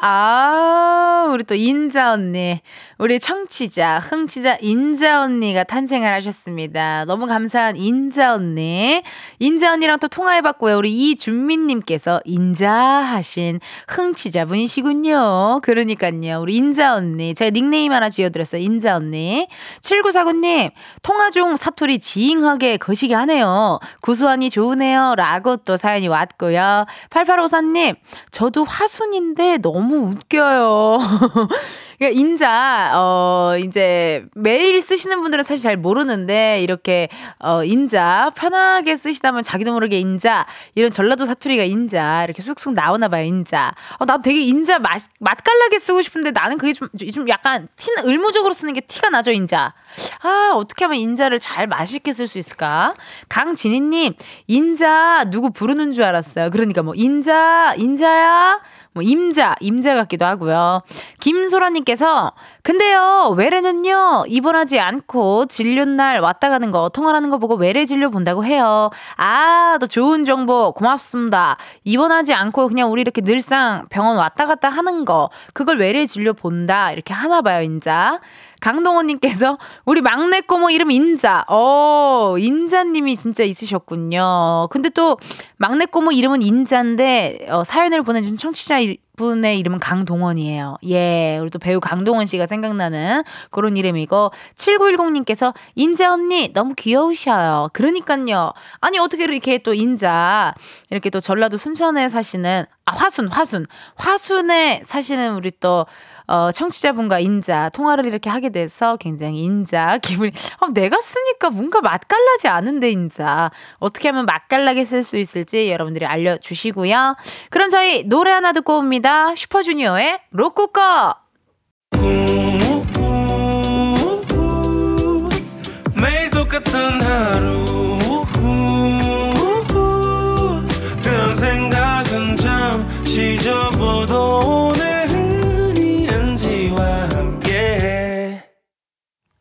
[0.00, 2.60] 아, 우리 또 인자 언니.
[2.98, 7.04] 우리 청취자, 흥취자 인자 언니가 탄생을 하셨습니다.
[7.04, 9.04] 너무 감사한 인자 언니.
[9.38, 10.76] 인자 언니랑 또 통화해봤고요.
[10.76, 15.60] 우리 이준민님께서 인자하신 흥취자 분이시군요.
[15.62, 16.40] 그러니까요.
[16.40, 17.34] 우리 인자 언니.
[17.34, 18.60] 제가 닉네임 하나 지어드렸어요.
[18.62, 19.46] 인자 언니.
[19.80, 23.78] 7949님, 통화 중 사투리 지잉하게 거시기 하네요.
[24.00, 25.14] 구수하니 좋으네요.
[25.16, 26.84] 라고 또 사연이 왔고요.
[27.10, 27.94] 8854님,
[28.32, 30.98] 저도 화순인데 너무 웃겨요.
[31.98, 37.08] 그러니까 인자, 어, 이제 매일 쓰시는 분들은 사실 잘 모르는데 이렇게,
[37.40, 43.24] 어, 인자, 편하게 쓰시다면 자기도 모르게 인자, 이런 전라도 사투리가 인자, 이렇게 쑥쑥 나오나 봐요,
[43.24, 43.74] 인자.
[43.98, 48.54] 어, 나도 되게 인자 맛, 맛깔나게 쓰고 싶은데 나는 그게 좀, 좀 약간 티, 의무적으로
[48.54, 49.74] 쓰는 게 티가 나죠, 인자.
[50.22, 52.94] 아, 어떻게 하면 인자를 잘 맛있게 쓸 수 있을까?
[53.28, 54.14] 강진희님,
[54.46, 56.50] 인자, 누구 부르는 줄 알았어요.
[56.50, 58.60] 그러니까 뭐, 인자, 인자야?
[58.98, 60.80] 뭐, 임자, 임자 같기도 하고요.
[61.20, 62.32] 김소라님께서,
[62.62, 68.44] 근데요, 외래는요, 입원하지 않고 진료 날 왔다 가는 거, 통화하는 거 보고 외래 진료 본다고
[68.44, 68.90] 해요.
[69.16, 71.56] 아, 또 좋은 정보 고맙습니다.
[71.84, 76.90] 입원하지 않고 그냥 우리 이렇게 늘상 병원 왔다 갔다 하는 거, 그걸 외래 진료 본다.
[76.90, 78.18] 이렇게 하나 봐요, 인자.
[78.60, 81.44] 강동원님께서 우리 막내 꼬모 이름 인자.
[81.48, 84.68] 어, 인자님이 진짜 있으셨군요.
[84.70, 85.16] 근데 또
[85.56, 88.80] 막내 꼬모 이름은 인자인데 어, 사연을 보내준 청취자
[89.18, 90.78] 분의 이름은 강동원이에요.
[90.86, 97.68] 예, 우리 또 배우 강동원 씨가 생각나는 그런 이름이고 7910님께서 인자 언니 너무 귀여우셔요.
[97.74, 98.52] 그러니까요.
[98.80, 100.54] 아니 어떻게 이렇게 또 인자
[100.90, 103.66] 이렇게 또 전라도 순천에 사시는 아 화순 화순
[103.96, 105.84] 화순에 사시는 우리 또
[106.28, 112.48] 어, 청취자분과 인자 통화를 이렇게 하게 돼서 굉장히 인자 기분이 어, 내가 쓰니까 뭔가 맛깔나지
[112.48, 117.16] 않은데 인자 어떻게 하면 맛깔나게 쓸 수 있을지 여러분들이 알려주시고요.
[117.50, 119.34] 그럼 저희 노래 하나 듣고 옵니다.
[119.34, 121.14] 슈퍼주니어의 로쿠꺼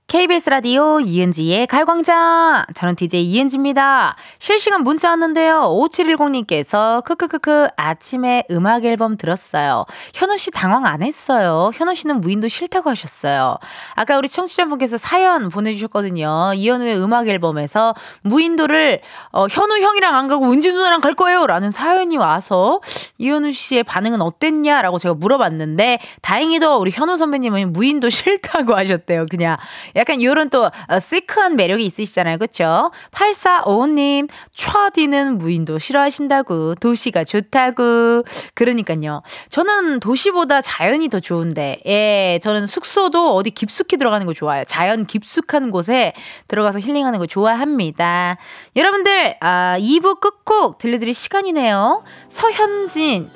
[0.07, 2.63] KBS 라디오 이은지의 갈광장.
[2.75, 4.15] 저는 DJ 이은지입니다.
[4.39, 5.63] 실시간 문자 왔는데요.
[5.63, 9.83] 5710님께서 크크크크 아침에 음악 앨범 들었어요.
[10.13, 11.71] 현우 씨 당황 안 했어요.
[11.73, 13.57] 현우 씨는 무인도 싫다고 하셨어요.
[13.95, 16.53] 아까 우리 청취자분께서 사연 보내주셨거든요.
[16.55, 19.01] 이현우의 음악 앨범에서 무인도를
[19.33, 21.45] 어, 현우 형이랑 안 가고 은지 누나랑 갈 거예요.
[21.47, 22.79] 라는 사연이 와서
[23.17, 29.25] 이현우 씨의 반응은 어땠냐 라고 제가 물어봤는데 다행히도 우리 현우 선배님은 무인도 싫다고 하셨대요.
[29.29, 29.57] 그냥
[29.97, 32.37] 약간 요런 또 어, 시크한 매력이 있으시잖아요.
[32.37, 32.91] 그쵸?
[33.11, 38.23] 8455님, 촤디는 무인도 싫어하신다고, 도시가 좋다고.
[38.53, 39.23] 그러니까요.
[39.49, 44.63] 저는 도시보다 자연이 더 좋은데, 예, 저는 숙소도 어디 깊숙이 들어가는 거 좋아요.
[44.65, 46.13] 자연 깊숙한 곳에
[46.47, 48.37] 들어가서 힐링하는 거 좋아합니다.
[48.75, 52.03] 여러분들, 아, 2부 끝곡 들려드릴 시간이네요.
[52.29, 53.29] 서현진.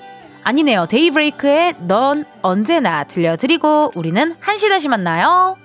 [0.43, 0.87] 아니네요.
[0.87, 5.60] 데이브레이크의 넌 언제나 들려드리고 우리는 1시 다시 만나요.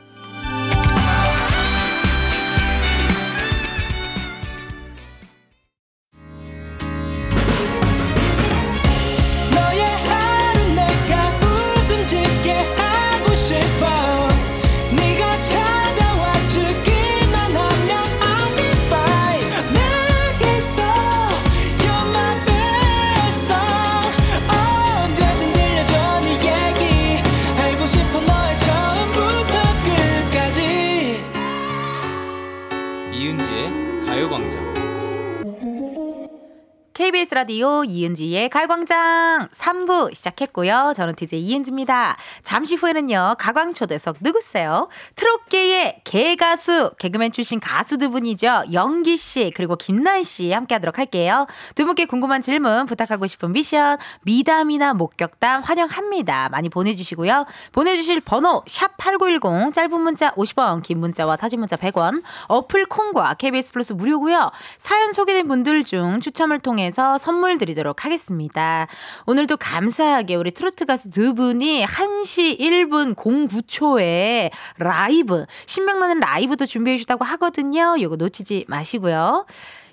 [37.07, 40.93] KBS 라디오 이은지의 가광장 3부 시작했고요.
[40.97, 42.17] 저는 DJ 이은지입니다.
[42.43, 43.37] 잠시 후에는요.
[43.39, 44.89] 가광초대석 누구세요?
[45.15, 48.65] 트롯계의 개가수, 개그맨 출신 가수 두 분이죠.
[48.73, 51.47] 영기 씨 그리고 김나희 씨 함께 하도록 할게요.
[51.77, 56.49] 두 분께 궁금한 질문 부탁하고 싶은 미션 미담이나 목격담 환영합니다.
[56.49, 57.47] 많이 보내주시고요.
[57.71, 63.93] 보내주실 번호 샵8910 짧은 문자 50원 긴 문자와 사진 문자 100원 어플 콩과 KBS 플러스
[63.93, 64.51] 무료고요.
[64.79, 68.87] 사연 소개된 분들 중 추첨을 통해서 선물 드리도록 하겠습니다.
[69.27, 77.25] 오늘도 감사하게 우리 트로트 가수 두 분이 1시 1분 09초에 라이브 신명나는 라이브도 준비해 주셨다고
[77.25, 77.97] 하거든요.
[78.01, 79.47] 요거 놓치지 마시고요.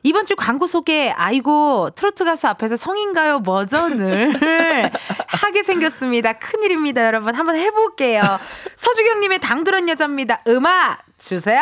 [0.05, 4.33] 이번 주 광고 소개, 아이고, 트로트 가수 앞에서 성인가요 버전을
[5.27, 6.33] 하게 생겼습니다.
[6.33, 7.33] 큰일입니다, 여러분.
[7.35, 8.21] 한번 해볼게요.
[8.75, 10.41] 서주경님의 당돌한 여자입니다.
[10.47, 11.61] 음악 주세요!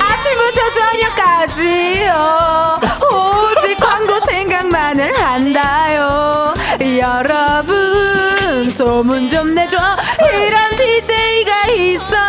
[0.00, 2.80] 아침부터 저녁까지 요.
[3.10, 6.52] 오직 광고 생각만을 한다요.
[6.98, 9.78] 여러분, 소문 좀 내줘.
[10.34, 12.21] 이런 DJ가 있었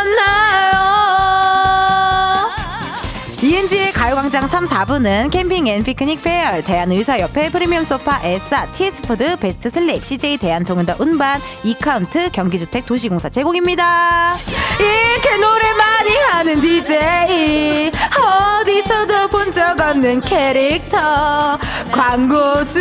[4.53, 10.97] 3, 4부는 캠핑 앤 피크닉 페어, 대한의사협회 프리미엄 소파, 에싸, TS푸드, 베스트 슬립, CJ 대한통운더
[10.99, 14.35] 운반, 이카운트, 경기주택 도시공사 제공입니다.
[14.79, 17.91] 이렇게 노래 많이 하는 DJ,
[18.61, 21.57] 어디서도 본 적 없는 캐릭터,
[21.91, 22.79] 광고주,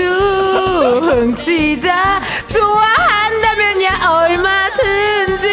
[1.02, 5.48] 흥취자, 좋아한다면 야 얼마든지.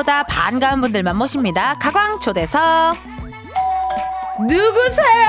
[0.00, 1.76] 기사님보다 반가운 분들만 모십니다.
[1.78, 2.96] 가광 초대석
[4.40, 5.26] 누구세요?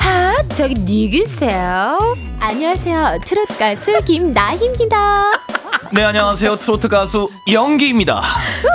[0.00, 1.98] 아 저기 누구세요?
[2.40, 3.18] 안녕하세요.
[3.24, 5.51] 트롯 가수 김나희입니다.
[5.94, 8.22] 네 안녕하세요 트로트 가수 영기입니다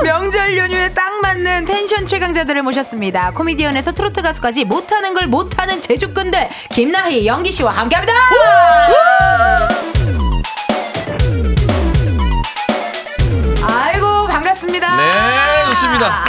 [0.04, 3.32] 명절 연휴에 딱 맞는 텐션 최강자들을 모셨습니다.
[3.32, 8.14] 코미디언에서 트로트 가수까지 못하는 걸 못하는 제주꾼들 김나희, 영기 씨와 함께합니다.
[13.64, 14.98] 아이고 반갑습니다.
[14.98, 16.24] 네, 좋습니다.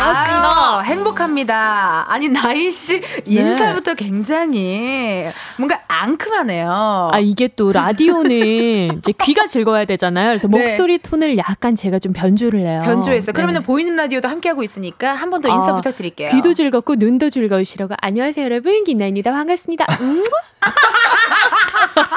[0.88, 2.06] 행복합니다.
[2.08, 7.10] 아니 나희 씨 인사부터 굉장히 뭔가 앙큼하네요.
[7.12, 8.30] 아 이게 또 라디오는
[8.98, 10.30] 이제 귀가 즐거워야 되잖아요.
[10.30, 10.58] 그래서 네.
[10.58, 12.82] 목소리 톤을 약간 제가 좀 변조를 해요.
[12.84, 13.32] 변조했어.
[13.32, 13.60] 그러면 네.
[13.62, 16.30] 보이는 라디오도 함께하고 있으니까 한 번 더 인사 아, 부탁드릴게요.
[16.30, 19.86] 귀도 즐겁고 눈도 즐거우시라고 안녕하세요 여러분 김나희입니다 반갑습니다.
[20.00, 20.22] 음?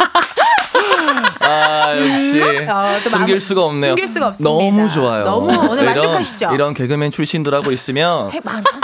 [1.51, 3.91] 아아 역시 어, 또 숨길 수가 없네요.
[3.91, 4.49] 숨길 수가 없습니다.
[4.49, 5.23] 너무 좋아요.
[5.25, 6.45] 너무 오늘 만족하시죠?
[6.45, 8.29] 이런, 이런 개그맨 출신들하고 있으면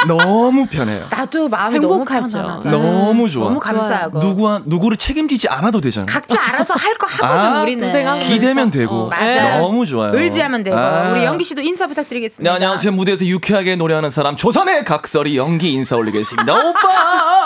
[0.08, 1.06] 너무 편해요.
[1.10, 2.38] 나도 마음이 행복하죠.
[2.40, 2.70] 너무 편안하다.
[2.72, 3.44] 너무 좋아.
[3.48, 4.20] 너무 감사하고.
[4.20, 6.06] 누구와 누구를 책임지지 않아도 되잖아요.
[6.08, 8.20] 각자 알아서 할 거 하거든 아, 우리는.
[8.22, 9.60] 기대면 되고 어, 맞아.
[9.60, 10.18] 너무 좋아요.
[10.18, 10.76] 의지하면 되고.
[10.76, 11.10] 아.
[11.12, 12.50] 우리 연기 씨도 인사 부탁드리겠습니다.
[12.50, 12.92] 네, 안녕하세요.
[12.94, 16.54] 무대에서 유쾌하게 노래하는 사람 조선의 각설이 연기 인사 올리겠습니다.
[16.54, 17.37] 오빠.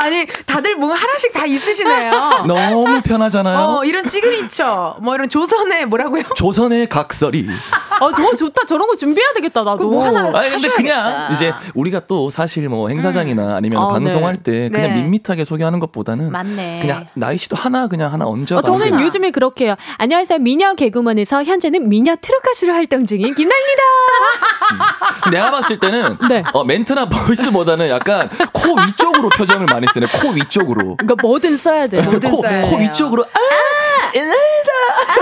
[0.00, 2.44] 아니 다들 뭐 하나씩 다 있으시네요.
[2.48, 3.58] 너무 편하잖아요.
[3.58, 6.22] 어 이런 시그니처 뭐 이런 조선의 뭐라고요?
[6.34, 7.46] 조선의 각설이.
[8.00, 8.64] 어, 저거 좋다.
[8.66, 9.90] 저런 거 준비해야 되겠다, 나도.
[9.90, 10.74] 뭐 하나 아니 근데 하셔야겠다.
[10.76, 14.42] 그냥 이제 우리가 또 사실 뭐 행사장이나 아니면 아, 방송할 네.
[14.42, 15.02] 때 그냥 네.
[15.02, 16.78] 밋밋하게 소개하는 것보다는 맞네.
[16.80, 18.56] 그냥 나희 씨도 하나 그냥 하나 얹어.
[18.56, 19.76] 어, 저는 게 요즘에 그렇게 해요.
[19.98, 20.38] 안녕하세요.
[20.38, 23.82] 미녀 개그먼에서 현재는 미녀 가수로 활동 중인 김나희입니다.
[25.30, 26.42] 내가 봤을 때는 네.
[26.52, 30.06] 어, 멘트나 보이스보다는 약간 코 위쪽으로 표정을 많이 쓰네.
[30.20, 30.96] 코 위쪽으로.
[30.96, 32.00] 그러니까 뭐든 써야 돼.
[32.02, 32.80] 뭐든 코, 써야 코 돼요.
[32.80, 33.24] 위쪽으로.
[33.24, 33.38] 아!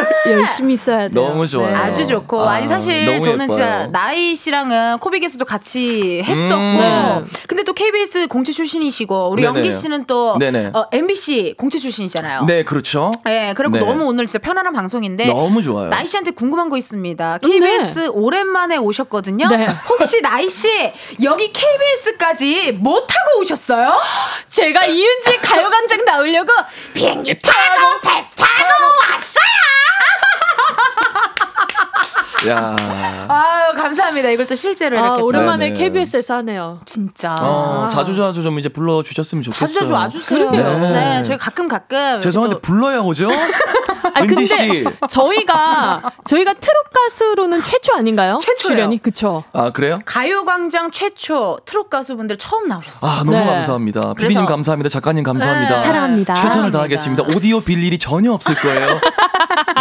[0.31, 1.15] 열심히 써야 돼.
[1.15, 1.77] 너무 좋아요.
[1.77, 3.57] 아주 좋고 아, 아니 사실 저는 예뻐요.
[3.57, 6.79] 진짜 나이 씨랑은 코빅에서도 같이 했었고 음.
[6.79, 7.23] 네.
[7.47, 9.59] 근데 또 KBS 공채 출신이시고 우리 네네.
[9.59, 10.37] 연기 씨는 또.
[10.75, 12.45] 어, MBC 공채 출신이잖아요.
[12.45, 13.13] 네, 그렇죠.
[13.25, 13.81] 네, 그리고 네.
[13.81, 15.89] 너무 오늘 진짜 편안한 방송인데 너무 좋아요.
[15.89, 17.39] 나이 씨한테 궁금한 거 있습니다.
[17.43, 19.49] 음, KBS 오랜만에 오셨거든요.
[19.49, 19.67] 네.
[19.89, 20.69] 혹시 나이 씨
[21.23, 23.97] 여기 KBS까지 뭐 타고 오셨어요?
[24.49, 26.53] 제가 이은지 가요광장 나오려고
[26.95, 29.48] 비행기 타고 배 타고 왔어요.
[32.47, 32.77] 야.
[33.29, 34.29] 아유 감사합니다.
[34.31, 35.79] 이걸 또 실제로 아, 이렇게 또 오랜만에 네네.
[35.79, 36.79] KBS에서 하네요.
[36.85, 39.67] 진짜 어, 자주 자주 좀 이제 불러 주셨으면 좋겠어요.
[39.67, 40.51] 자주 자주 와주세요.
[40.51, 40.63] 네.
[40.63, 41.23] 네.
[41.25, 43.29] 저희 가끔 가끔 죄송한데 또 불러야 오죠?
[44.19, 44.85] 아 은지 근데 씨.
[45.09, 48.39] 저희가 저희가 트롯 가수로는 최초 아닌가요?
[48.43, 48.77] 최초예요.
[48.77, 49.45] 출연이 그쵸?
[49.53, 49.99] 아, 그래요?
[50.05, 53.11] 가요광장 최초 트롯 가수분들 처음 나오셨어요.
[53.11, 53.45] 아, 너무 네.
[53.45, 54.15] 감사합니다.
[54.15, 54.89] 피디님 감사합니다.
[54.89, 55.75] 작가님 감사합니다.
[55.77, 56.35] 네, 사랑합니다.
[56.35, 56.79] 최선을 사랑합니다.
[56.79, 57.23] 다하겠습니다.
[57.37, 59.01] 오디오 빌 일이 전혀 없을 거예요.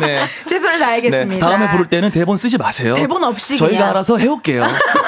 [0.01, 0.25] 네.
[0.47, 0.85] 최선을 네.
[0.85, 1.49] 다하겠습니다.
[1.49, 2.93] 다음에 부를 때는 대본 쓰지 마세요.
[2.93, 3.89] 대본 없이 저희가 그냥.
[3.89, 4.65] 알아서 해올게요.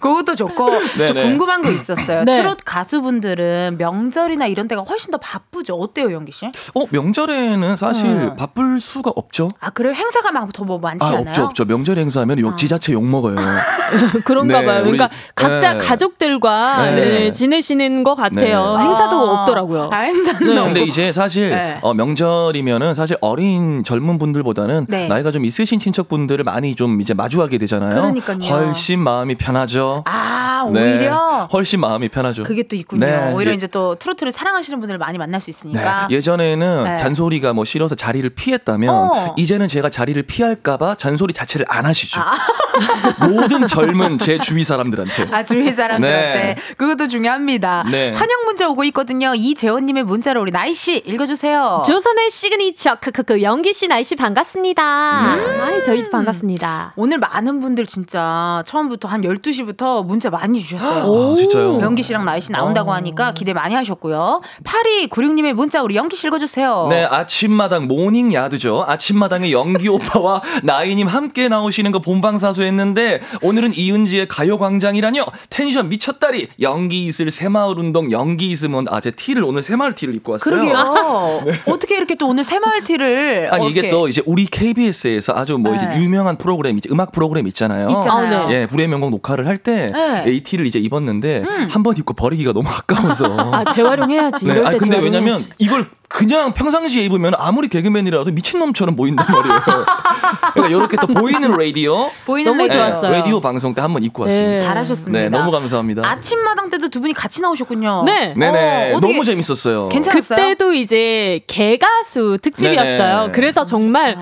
[0.00, 1.14] 그것도 좋고 저.
[1.14, 2.24] 궁금한 거 있었어요.
[2.24, 2.32] 네.
[2.38, 5.74] 트롯 가수분들은 명절이나 이런 때가 훨씬 더 바쁘죠.
[5.74, 6.46] 어때요, 연기 씨?
[6.46, 8.36] 어, 명절에는 사실 음.
[8.36, 9.50] 바쁠 수가 없죠.
[9.60, 9.92] 아 그래요?
[9.94, 11.20] 행사가 막더뭐 많지 아, 않아요?
[11.28, 11.64] 없죠, 없죠.
[11.64, 13.36] 명절 행사하면 욕, 지자체 욕 먹어요.
[14.24, 14.82] 그런가 네, 봐요.
[14.82, 15.78] 그러니까 우리- 각자 네.
[15.78, 16.94] 가족들과 네.
[16.96, 18.76] 네, 지내시는 것 같아요.
[18.76, 18.84] 네.
[18.84, 19.90] 행사도 아, 없더라고요.
[19.92, 20.58] 아, 행사는 네.
[20.58, 20.64] 없고.
[20.74, 21.78] 근데 이제 사실 네.
[21.82, 25.08] 어, 명절이면은 사실 어린 젊은 분들보다는 네.
[25.08, 27.94] 나이가 좀 있으신 친척분들을 많이 좀 이제 마주하게 되잖아요.
[27.94, 28.38] 그러니까요.
[28.38, 29.85] 훨씬 마음이 편하죠.
[30.06, 30.80] 아 네.
[30.98, 32.42] 오히려 훨씬 마음이 편하죠.
[32.44, 33.04] 그게 또 있군요.
[33.06, 33.32] 네.
[33.32, 35.50] 오히려 예- 이제 또 트로트를 사랑하시는 분들을 많이 만날 수 네.
[35.50, 36.08] 있으니까.
[36.10, 36.96] 예전에는 네.
[36.98, 39.34] 잔소리가 뭐 싫어서 자리를 피했다면 어.
[39.36, 42.20] 이제는 제가 자리를 피할까봐 잔소리 자체를 안 하시죠.
[42.20, 42.36] 아.
[43.28, 45.28] 모든 젊은 제 주위 사람들한테.
[45.32, 46.34] 아, 주위 사람들한테.
[46.42, 46.56] 네.
[46.76, 47.84] 그것도 중요합니다.
[47.90, 48.12] 네.
[48.12, 49.32] 환영 문자 오고 있거든요.
[49.34, 51.82] 이재원님의 문자로 우리 나희 씨 읽어주세요.
[51.86, 55.34] 조선의 시그니처 크크크 영기 씨 나희 씨 반갑습니다.
[55.36, 55.60] 음.
[55.62, 56.92] 아이 저희도 반갑습니다.
[56.96, 59.75] 오늘 많은 분들 진짜 처음부터 한 12시부터
[60.06, 61.32] 문자 많이 주셨어요.
[61.32, 61.78] 아, 진짜요?
[61.80, 64.40] 영기 씨랑 나희 씨 나온다고 하니까 기대 많이 하셨고요.
[64.64, 66.86] 8296님의 문자 우리 영기 씨 읽어주세요.
[66.90, 68.84] 네, 아침마당 morning yard죠.
[68.86, 75.24] 아침마당에 영기 오빠와 나희님 함께 나오시는 거 본방사수했는데 오늘은 이은지의 가요광장이라뇨.
[75.50, 76.48] 텐션 미쳤다리.
[76.60, 80.60] 영기 있을 새마을 운동 영기 있으면 아제 티를 오늘 새마을 티를 입고 왔어요.
[80.60, 81.44] 그러게요.
[81.66, 85.74] 어떻게 이렇게 또 오늘 새마을 티를 아니 이렇게 이게 또 이제 우리 KBS에서 아주 뭐
[85.74, 86.00] 이제 네.
[86.02, 87.88] 유명한 프로그램 이제 음악 프로그램 있잖아요.
[87.88, 88.38] 있잖아요.
[88.38, 88.62] 아, 네.
[88.62, 90.24] 예, 불후의 명곡 녹화를 할때 네.
[90.24, 90.28] 음.
[90.28, 93.36] 이 티를 이제 입었는데 한번 입고 버리기가 너무 아까워서.
[93.52, 94.46] 아 재활용해야지.
[94.46, 94.98] 네, 아니, 근데.
[94.98, 99.60] 왜냐면 이걸 그냥 평상시에 입으면 아무리 개그맨이라도 미친놈처럼 보인단 말이에요.
[100.54, 102.78] 그러니까 이렇게 또 보이는 라디오, 보이는 너무 라디오.
[102.80, 103.12] 좋았어요.
[103.12, 104.30] 라디오 방송 때 한번 입고 네.
[104.34, 104.62] 왔습니다.
[104.62, 105.22] 잘하셨습니다.
[105.22, 106.08] 네, 너무 감사합니다.
[106.08, 108.02] 아침마당 때도 두 분이 같이 나오셨군요.
[108.06, 108.34] 네.
[108.36, 109.88] 네네, 어, 어떻게 너무 재밌었어요.
[109.88, 110.36] 괜찮았어요?
[110.36, 113.20] 그때도 이제 개가수 특집이었어요.
[113.22, 113.32] 네네.
[113.32, 114.16] 그래서 정말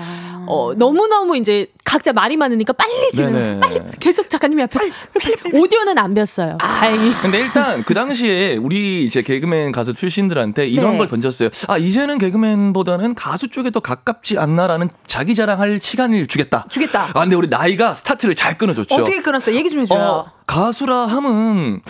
[0.47, 3.59] 어, 너무너무 이제 각자 말이 많으니까 빨리 지금 네네.
[3.59, 4.85] 빨리 계속 작가님이 앞에서
[5.53, 6.57] 오디오는 안 뵀어요.
[6.59, 7.11] 다행히.
[7.21, 10.97] 근데 일단 그 당시에 우리 이제 개그맨 가수 출신들한테 이런 네.
[10.99, 11.49] 걸 던졌어요.
[11.67, 16.65] 아 이제는 개그맨보다는 가수 쪽에 더 가깝지 않나라는 자기 자랑할 시간을 주겠다.
[16.69, 17.09] 주겠다.
[17.13, 18.95] 아 근데 우리 나이가 스타트를 잘 끊어줬죠.
[18.95, 19.55] 어떻게 끊었어요?
[19.55, 19.99] 얘기 좀 해줘요.
[19.99, 21.81] 어, 가수라 함은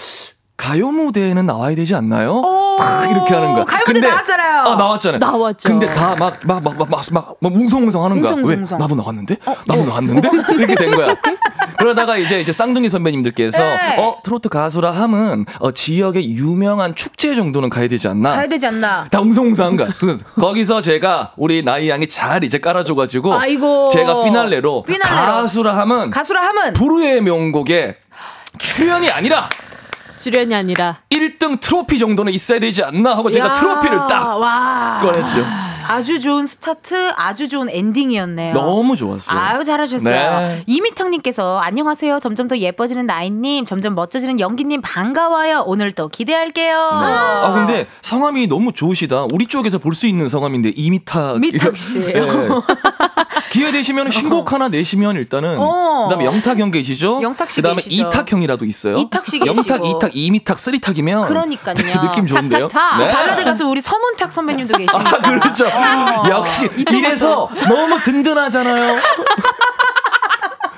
[0.58, 2.38] 가요 무대에는 나와야 되지 않나요?
[2.38, 3.66] 오, 탁 이렇게 하는 거야.
[3.66, 4.62] 가요 무대 나왔잖아요.
[4.62, 5.20] 아 나왔잖아요.
[5.20, 5.70] 나왔죠.
[5.70, 8.32] 근데 다 막 막 막 막 막막 뭉성뭉성 하는 거야.
[8.32, 8.78] 뭉성뭉성.
[8.80, 8.82] 왜?
[8.84, 9.38] 나도 나왔는데?
[9.68, 10.30] 나도 나왔는데?
[10.56, 11.16] 이렇게 된 거야.
[11.78, 13.98] 그러다가 이제 이제 쌍둥이 선배님들께서 네.
[14.00, 18.32] 어 트로트 가수라 함은 어, 지역의 유명한 축제 정도는 가야 되지 않나?
[18.36, 19.08] 가야 되지 않나?
[19.12, 19.90] 다 웅성웅성한 거야.
[20.40, 23.90] 거기서 제가 우리 나이 양이 잘 이제 깔아줘가지고 아이고.
[23.92, 25.16] 제가 피날레로, 피날레로.
[25.16, 27.98] 가수라 함은 가수라 함은 불후의 명곡에
[28.58, 29.44] 출연이 아니라
[30.16, 35.00] 출연이 아니라 1등 트로피 정도는 있어야 되지 않나 하고 제가 야, 트로피를 딱 와.
[35.02, 35.46] 꺼냈죠.
[35.88, 38.54] 아주 좋은 스타트, 아주 좋은 엔딩이었네요.
[38.54, 39.38] 너무 좋았어요.
[39.40, 40.40] 아유 잘하셨어요.
[40.48, 40.62] 네.
[40.68, 42.20] 이미탁님께서 안녕하세요.
[42.20, 45.64] 점점 더 예뻐지는 나희님, 점점 멋져지는 영기님 반가워요.
[45.66, 46.78] 오늘 또 기대할게요.
[46.78, 49.26] 아 근데 성함이 너무 좋으시다.
[49.34, 51.40] 우리 쪽에서 볼 수 있는 성함인데 이미탁.
[51.40, 52.00] 미탁 씨.
[52.02, 52.14] 예.
[53.50, 56.08] 기회 되시면 신곡 하나 내시면 일단은 어.
[56.10, 57.22] 그다음에 영탁 형 계시죠.
[57.22, 58.08] 영탁 씨 그다음에 계시죠.
[58.10, 58.98] 이탁 형이라도 있어요.
[58.98, 59.56] 이탁 씨 계시고.
[59.56, 61.76] 영탁, 이탁, 이미탁, three탁이면 그러니까요.
[62.04, 62.68] 느낌 좋은데요.
[62.68, 62.98] 탁탁탁.
[63.00, 63.14] 네.
[63.14, 65.00] 발라드 가수 우리 서문탁 선배님도 계시니까.
[65.10, 65.66] 아 그렇죠.
[65.76, 66.24] 어.
[66.30, 69.02] 역시 이래서 너무 든든하잖아요.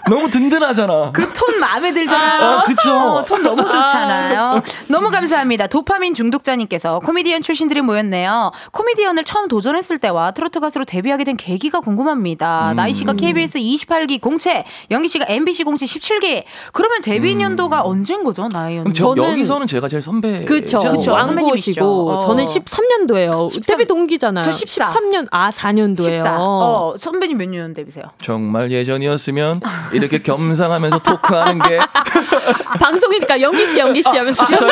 [0.09, 1.11] 너무 든든하잖아.
[1.11, 2.41] 그 톤 마음에 들잖아요.
[2.41, 2.91] 아, 그쵸.
[2.97, 4.61] 어, 톤 너무 좋잖아요.
[4.89, 5.67] 너무 감사합니다.
[5.67, 8.51] 도파민 중독자님께서 코미디언 출신들이 모였네요.
[8.71, 12.73] 코미디언을 처음 도전했을 때와 트로트 가수로 데뷔하게 된 계기가 궁금합니다.
[12.75, 16.43] 나이 씨가 KBS 28기 공채, 영기 씨가 MBC 공채 17기.
[16.73, 18.93] 그러면 데뷔 연도가 언제인 거죠, 나이 연도?
[18.93, 20.43] 저, 저는- 여기서는 제가 제일 선배.
[20.45, 20.79] 그쵸.
[20.79, 21.11] 그쵸.
[21.11, 22.19] 왕고시고 어.
[22.19, 23.49] 저는 13년도예요.
[23.49, 23.61] 13.
[23.77, 24.43] 데뷔 동기잖아요.
[24.43, 24.85] 저 14.
[24.85, 26.03] 13년 아 4년도예요.
[26.15, 26.35] 14.
[26.39, 28.05] 어, 선배님 몇 년 데뷔세요?
[28.21, 29.61] 정말 예전이었으면
[29.97, 31.79] 이렇게 겸상하면서 토크하는 게
[32.79, 34.71] 방송이니까 영기 씨, 영기 씨 하면서 아, 저요?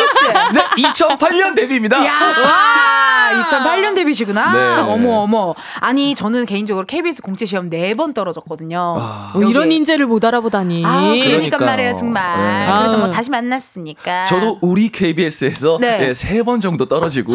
[0.53, 1.99] 네, 2008년 데뷔입니다.
[1.99, 4.53] 와, 2008년 데뷔시구나.
[4.53, 4.82] 네.
[4.82, 5.55] 어머 어머.
[5.80, 8.78] 아니 저는 개인적으로 KBS 공채 시험 네 번 떨어졌거든요.
[8.99, 10.84] 아, 어, 이런 인재를 못 알아보다니.
[10.86, 11.57] 아, 그러니까.
[11.57, 12.38] 말이에요, 정말.
[12.38, 12.80] 네.
[12.82, 13.09] 그래도 뭐 아.
[13.09, 14.26] 다시 만났으니까.
[14.26, 16.13] 저도 우리 KBS에서 네.
[16.13, 17.34] 세번 정도 떨어지고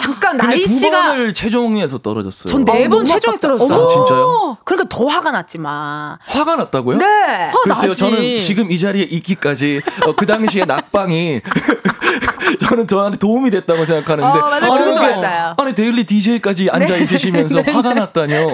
[0.00, 2.50] 잠깐 나희 씨가 번을 최종에서 떨어졌어요.
[2.50, 3.48] 전 네번 너무 최종에 아깝다.
[3.48, 3.84] 떨어졌어요.
[3.84, 4.56] 아, 진짜요?
[4.64, 6.16] 그러니까 더 화가 났지 만.
[6.26, 6.96] 화가 났다고요?
[6.96, 7.04] 네.
[7.64, 7.98] 글쎄요, 나지.
[7.98, 11.40] 저는 지금 이 자리에 있기까지 어, 그 당시에 낙방이
[12.68, 14.54] 저는 저한테 도움이 됐다고 생각하는데 어, 맞아요.
[14.72, 15.54] 아니, 그것도 그렇게- 맞아요.
[15.58, 18.48] 아니 daily DJ까지 앉아 있으시면서 화가 났다뇨.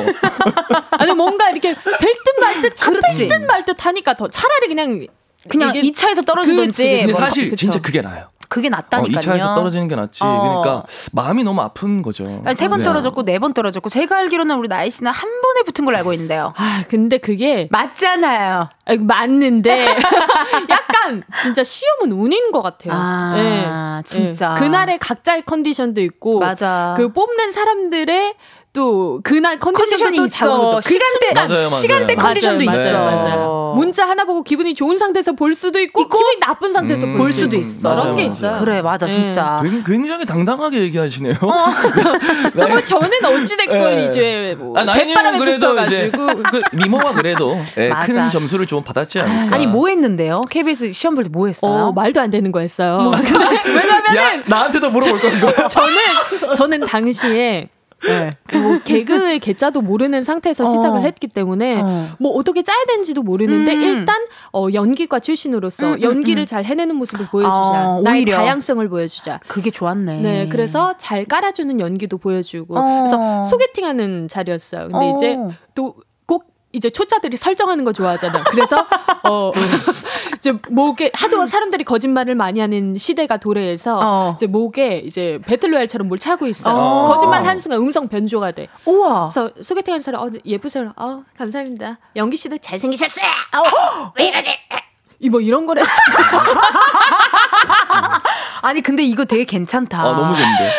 [0.99, 3.29] 아니 뭔가 이렇게 될 듯 말듯 잡힐 그렇지.
[3.29, 5.07] 듯말듯 하니까 더 차라리 그냥
[5.49, 7.57] 그냥 이게- 이 2차에서 떨어지든지 근데 뭐, 사실 그쵸.
[7.57, 8.29] 진짜 그게 나아요.
[8.49, 9.20] 그게 어, 낫다니까요.
[9.20, 10.20] 2차에서 떨어지는 게 낫지.
[10.22, 10.61] 어.
[10.62, 12.42] 그러니까 마음이 너무 아픈 거죠.
[12.55, 12.84] 세번 네.
[12.84, 16.53] 떨어졌고 네 번 떨어졌고 제가 알기로는 우리 나이 씨는 한 번에 붙은 걸로 알고 있는데요.
[16.57, 18.68] 아 근데 그게 맞잖아요.
[18.86, 19.97] 아, 맞는데
[20.70, 22.92] 약간 진짜 시험은 운인 것 같아요.
[22.94, 24.03] 아, 예.
[24.05, 24.55] 진짜.
[24.57, 24.61] 예.
[24.61, 26.94] 그날의 각자의 컨디션도 있고 맞아.
[26.97, 28.34] 그 뽑는 사람들의
[28.77, 30.77] 또 그날 컨디션도 있어.
[30.77, 31.70] 그 시간대 맞아요, 맞아요.
[31.72, 32.93] 시간대 맞아요, 컨디션도 맞아요, 있어.
[32.93, 33.72] 맞아요, 맞아요.
[33.77, 37.57] 문자 하나 보고 기분이 좋은 상태에서 볼 수도 있고, 기분이 나쁜 상태에서 음, 볼 수도
[37.57, 37.66] 있어.
[37.66, 37.89] 있어.
[37.89, 38.27] 그런 맞아요, 게 맞아요.
[38.27, 38.61] 있어요.
[38.61, 39.11] 그래 맞아 예.
[39.11, 39.59] 진짜.
[39.62, 41.35] 굉- 굉장히 당당하게 얘기하시네요.
[42.53, 44.05] 그래서 뭐 저는 어찌 됐건 예.
[44.05, 48.07] 이제 뭐 아, 대바람에 그래도 이제 붙어가지고 그 미모가 그래도 예, 맞아.
[48.07, 49.55] 큰 점수를 좀 받았지 않을까.
[49.57, 50.43] 아니 뭐 했는데요?
[50.51, 51.70] KBS 시험 볼 때 뭐 했어요?
[51.87, 52.99] 어, 말도 안 되는 거 했어요.
[53.12, 55.68] 야, 왜냐면은 나한테도 물어볼 거야.
[55.68, 55.97] 저는
[56.55, 57.68] 저는 당시에
[58.53, 60.67] 뭐 개그의 개짜도 모르는 상태에서 어.
[60.67, 62.09] 시작을 했기 때문에 어.
[62.19, 63.81] 뭐 어떻게 짜야 되는지도 모르는데 음.
[63.81, 64.17] 일단
[64.53, 66.47] 어, 연기과 출신으로서 음, 음, 연기를 음.
[66.47, 67.89] 잘 해내는 모습을 보여주자.
[67.89, 68.37] 어, 나의 오히려.
[68.37, 69.41] 다양성을 보여주자.
[69.47, 70.21] 그게 좋았네.
[70.21, 72.99] 네, 그래서 잘 깔아주는 연기도 보여주고 어.
[72.99, 74.89] 그래서 소개팅하는 자리였어요.
[74.91, 75.17] 근데 어.
[75.17, 75.39] 이제
[75.75, 76.07] 또꼭
[76.77, 78.45] 이제 초짜들이 설정하는 거 좋아하잖아요.
[78.51, 78.77] 그래서
[79.24, 79.51] 어
[80.37, 84.33] 이제 목에 하도 사람들이 거짓말을 많이 하는 시대가 도래해서 어.
[84.37, 86.74] 이제 목에 이제 배틀로얄처럼 뭘 차고 있어요.
[86.74, 87.05] 어.
[87.07, 88.68] 거짓말 한 순간 음성 변조가 돼.
[88.85, 89.29] 우와.
[89.29, 90.93] 그래서 소개팅하는 사람 어 예쁘세요.
[90.97, 91.99] 어 감사합니다.
[92.14, 93.24] 연기 씨도 잘생기셨어요.
[94.18, 94.51] 왜 이러지?
[95.21, 95.83] 이 뭐 이런 거래.
[98.62, 100.01] 아니 근데 이거 되게 괜찮다.
[100.01, 100.73] 아, 너무 좋은데.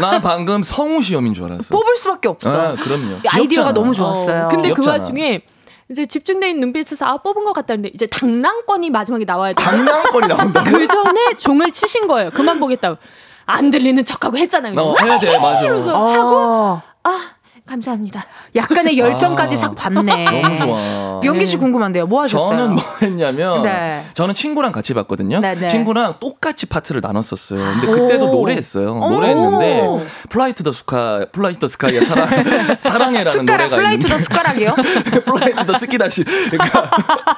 [0.00, 1.76] 난 방금 성우 시험인 줄 알았어.
[1.76, 2.50] 뽑을 수밖에 없어.
[2.72, 3.16] 아, 그럼요.
[3.28, 3.72] 아이디어가 귀엽잖아.
[3.72, 4.44] 너무 좋았어요.
[4.46, 4.92] 어, 근데 그 귀엽잖아.
[4.92, 5.42] 와중에
[5.90, 9.62] 이제 집중돼 있는 눈빛에서 아 뽑은 것 같다는데 이제 당랑권이 마지막에 나와야 돼.
[9.62, 10.62] 장난거리 나온다.
[10.64, 12.30] 그 전에 종을 치신 거예요.
[12.30, 12.96] 그만 보겠다고.
[13.46, 14.74] 안 들리는 척하고 했잖아요.
[14.78, 15.66] 어, 해야 돼, 맞아.
[15.94, 17.20] 어, 아
[17.68, 18.24] 감사합니다.
[18.56, 20.42] 약간의 열정까지 아, 싹 봤네.
[20.42, 21.20] 너무 좋아.
[21.24, 22.06] 영기 씨 궁금한데요.
[22.06, 22.48] 뭐 하셨어요?
[22.56, 24.04] 저는 뭐 했냐면 네.
[24.14, 25.40] 저는 친구랑 같이 봤거든요.
[25.40, 25.68] 네, 네.
[25.68, 27.58] 친구랑 똑같이 파트를 나눴었어요.
[27.58, 28.32] 근데 그때도 오.
[28.32, 28.92] 노래했어요.
[28.94, 29.10] 오.
[29.10, 32.28] 노래했는데 Fly to the Sky Fly to the Sky의 사랑
[32.80, 34.74] 사랑해라는 숟가락 노래가 Fly to the 있는데 숟가락이요?
[35.24, 36.90] Fly to the 스키다시 그러니까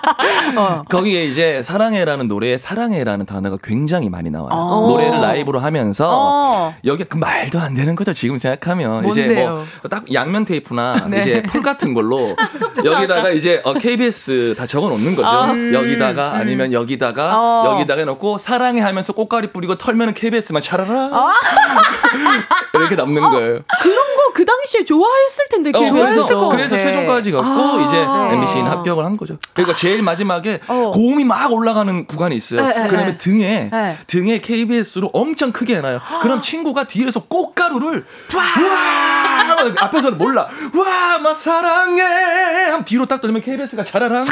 [0.57, 0.83] 어.
[0.89, 4.51] 거기에 이제 사랑해라는 노래에 사랑해라는 단어가 굉장히 많이 나와요.
[4.53, 4.87] 어.
[4.89, 6.75] 노래를 라이브로 하면서 어.
[6.85, 8.13] 여기 그 말도 안 되는 거죠.
[8.13, 9.67] 지금 생각하면 이제 뭔데요?
[9.83, 11.21] 뭐딱 양면 테이프나 네.
[11.21, 12.37] 이제 풀 같은 걸로
[12.85, 15.53] 여기다가 이제 어, KBS 다 적어 놓는 거죠.
[15.53, 17.73] 음, 여기다가 아니면 여기다가 어.
[17.73, 21.31] 여기다가 해놓고 사랑해 하면서 꽃가리 뿌리고 털면은 KBS만 차라라 어?
[22.75, 23.61] 이렇게 남는 거예요.
[23.81, 25.73] 그런 거 그 당시에 좋아했을 텐데 어.
[25.85, 26.79] 좋아했을 그래서, 것 그래서.
[26.79, 27.85] 최종까지 갔고 아.
[27.85, 29.37] 이제 MBC는 합격을 한 거죠.
[29.53, 30.91] 그러니까 제일 마지막에 어.
[30.95, 32.63] 고음이 막 올라가는 구간이 있어요.
[32.63, 33.19] 네, 네, 그러면 네.
[33.19, 33.99] 등에 네.
[34.07, 36.01] 등에 KBS로 엄청 크게 해놔요.
[36.23, 40.49] 그럼 친구가 뒤에서 꽃가루를 와 앞에서 는 몰라.
[40.75, 42.03] 와, 막 사랑해.
[42.03, 44.25] 하면 뒤로 딱 돌면 KBS가 차라랑.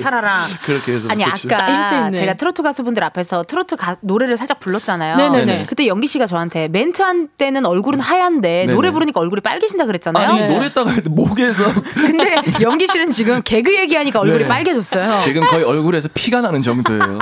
[0.00, 0.44] 차라랑.
[0.64, 1.08] 그렇게 해서.
[1.08, 1.48] 아니 그치.
[1.52, 2.18] 아까 있네.
[2.18, 5.16] 제가 트로트 가수분들 앞에서 트로트 가, 노래를 살짝 불렀잖아요.
[5.16, 5.66] 네네네.
[5.68, 8.72] 그때 연기 씨가 저한테 멘트 한 때는 얼굴은 하얀데 네네.
[8.72, 10.30] 노래 부르니까 얼굴이 빨개진다 그랬잖아요.
[10.30, 11.64] 아니, 노래다가 목에서
[11.94, 14.48] 근데 연기 씨는 지금 개그 얘기하니까 얼굴이 네.
[14.48, 15.20] 빨개졌어요.
[15.20, 17.18] 지금 거의 얼굴에서 피가 나는 정도예요.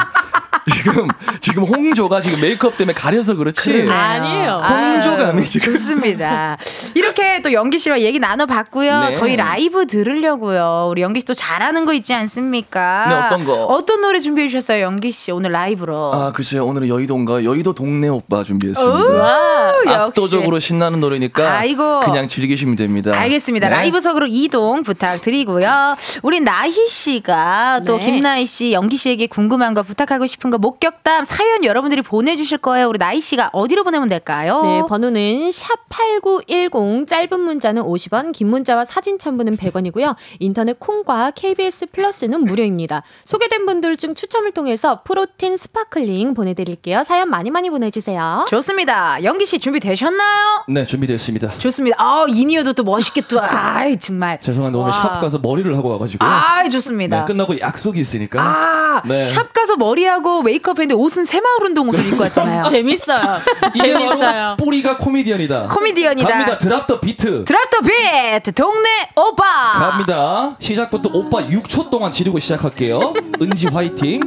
[0.73, 1.09] 지금
[1.41, 3.73] 지금 홍조가 지금 메이크업 때문에 가려서 그렇지.
[3.73, 3.93] 그러네요.
[3.93, 4.63] 아니에요.
[4.69, 5.73] 홍조감이 아유, 지금.
[5.73, 6.57] 좋습니다.
[6.95, 9.01] 이렇게 또 연기 씨와 얘기 나눠봤고요.
[9.07, 9.13] 네.
[9.13, 10.89] 저희 라이브 들으려고요.
[10.91, 13.05] 우리 연기 씨 또 잘하는 거 있지 않습니까?
[13.09, 13.65] 네, 어떤 거?
[13.67, 16.13] 어떤 노래 준비해 주셨어요, 연기 씨 오늘 라이브로?
[16.13, 18.93] 아 글쎄요 오늘은 여의도인가 여의도 동네 오빠 준비했습니다.
[18.93, 19.89] 오, 역시.
[19.89, 22.01] 압도적으로 신나는 노래니까 아이고.
[22.01, 23.13] 그냥 즐기시면 됩니다.
[23.17, 23.69] 알겠습니다.
[23.69, 23.75] 네.
[23.77, 25.97] 라이브석으로 이동 부탁드리고요.
[26.23, 28.07] 우리 나희 씨가 또 네.
[28.07, 32.89] 김나희 씨, 연기 씨에게 궁금한 거 부탁하고 싶은 거 목격담 사연 여러분들이 보내주실 거예요.
[32.89, 34.61] 우리 나희 씨가 어디로 보내면 될까요?
[34.63, 40.17] 네, 번호는 샵 8910 짧은 문자는 50원, 긴 문자와 사진 첨부는 100원이고요.
[40.41, 43.03] 인터넷 콩과 KBS 플러스는 무료입니다.
[43.25, 47.05] 소개된 분들 중 추첨을 통해서 protein sparkling 보내드릴게요.
[47.05, 48.47] 사연 많이 많이 보내주세요.
[48.49, 49.23] 좋습니다.
[49.23, 50.65] 영기 씨 준비 되셨나요?
[50.69, 51.51] 네 준비됐습니다.
[51.59, 51.97] 좋습니다.
[52.01, 54.41] 아, in-ear도 또 멋있게 또, 아이, 정말.
[54.43, 55.01] 죄송한데 오늘 와.
[55.01, 56.29] 샵 가서 머리를 하고 와가지고요.
[56.29, 57.25] 아, 네, 좋습니다.
[57.27, 58.41] 끝나고 약속이 있으니까.
[58.43, 59.23] 아, 네.
[59.25, 62.63] 샵 가서 머리하고 메이크업 했는데 옷은 새마을 운동 옷을 입고 왔잖아요.
[62.71, 63.41] 재밌어요.
[63.75, 64.57] 재밌어요.
[64.59, 65.67] 뿌리가 코미디언이다.
[65.69, 66.29] 코미디언이다.
[66.29, 66.59] 갑니다.
[66.59, 67.45] drop the beat.
[67.45, 69.45] drop the beat 동네 오빠.
[69.91, 70.57] 갑니다.
[70.59, 73.13] 시작부터 오빠 6초 동안 지르고 시작할게요.
[73.43, 74.21] 은지 화이팅.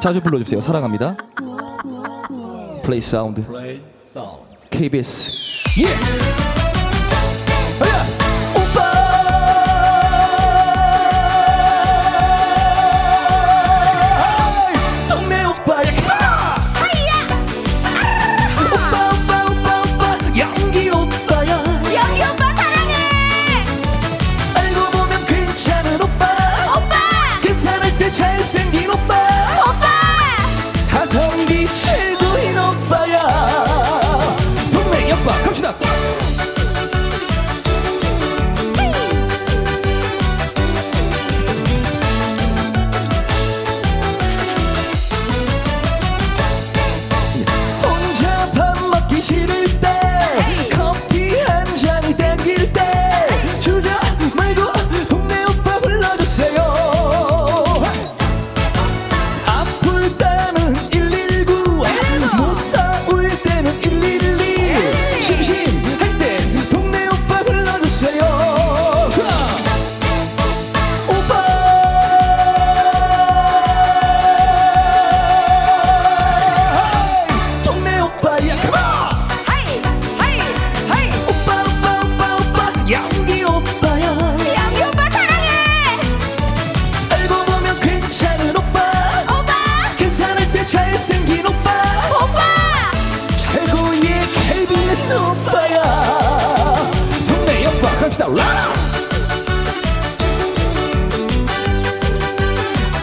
[0.00, 0.60] 자주 불러주세요.
[0.60, 1.16] 사랑합니다.
[2.82, 3.44] play sound.
[4.72, 5.82] KBS.
[5.82, 5.86] 예.
[5.86, 6.57] 하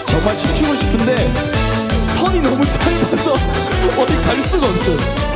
[0.05, 1.15] 정말 춤추고 싶은데
[2.05, 3.33] 선이 너무 짧아서
[3.97, 5.34] 어디 갈 수가 없어 한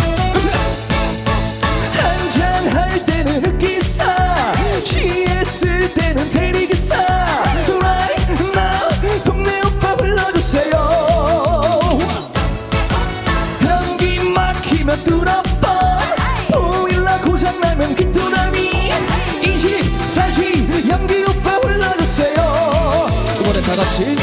[20.89, 23.07] 24시 연기 오빠 불러주세요.
[23.39, 24.15] 이번엔 다같이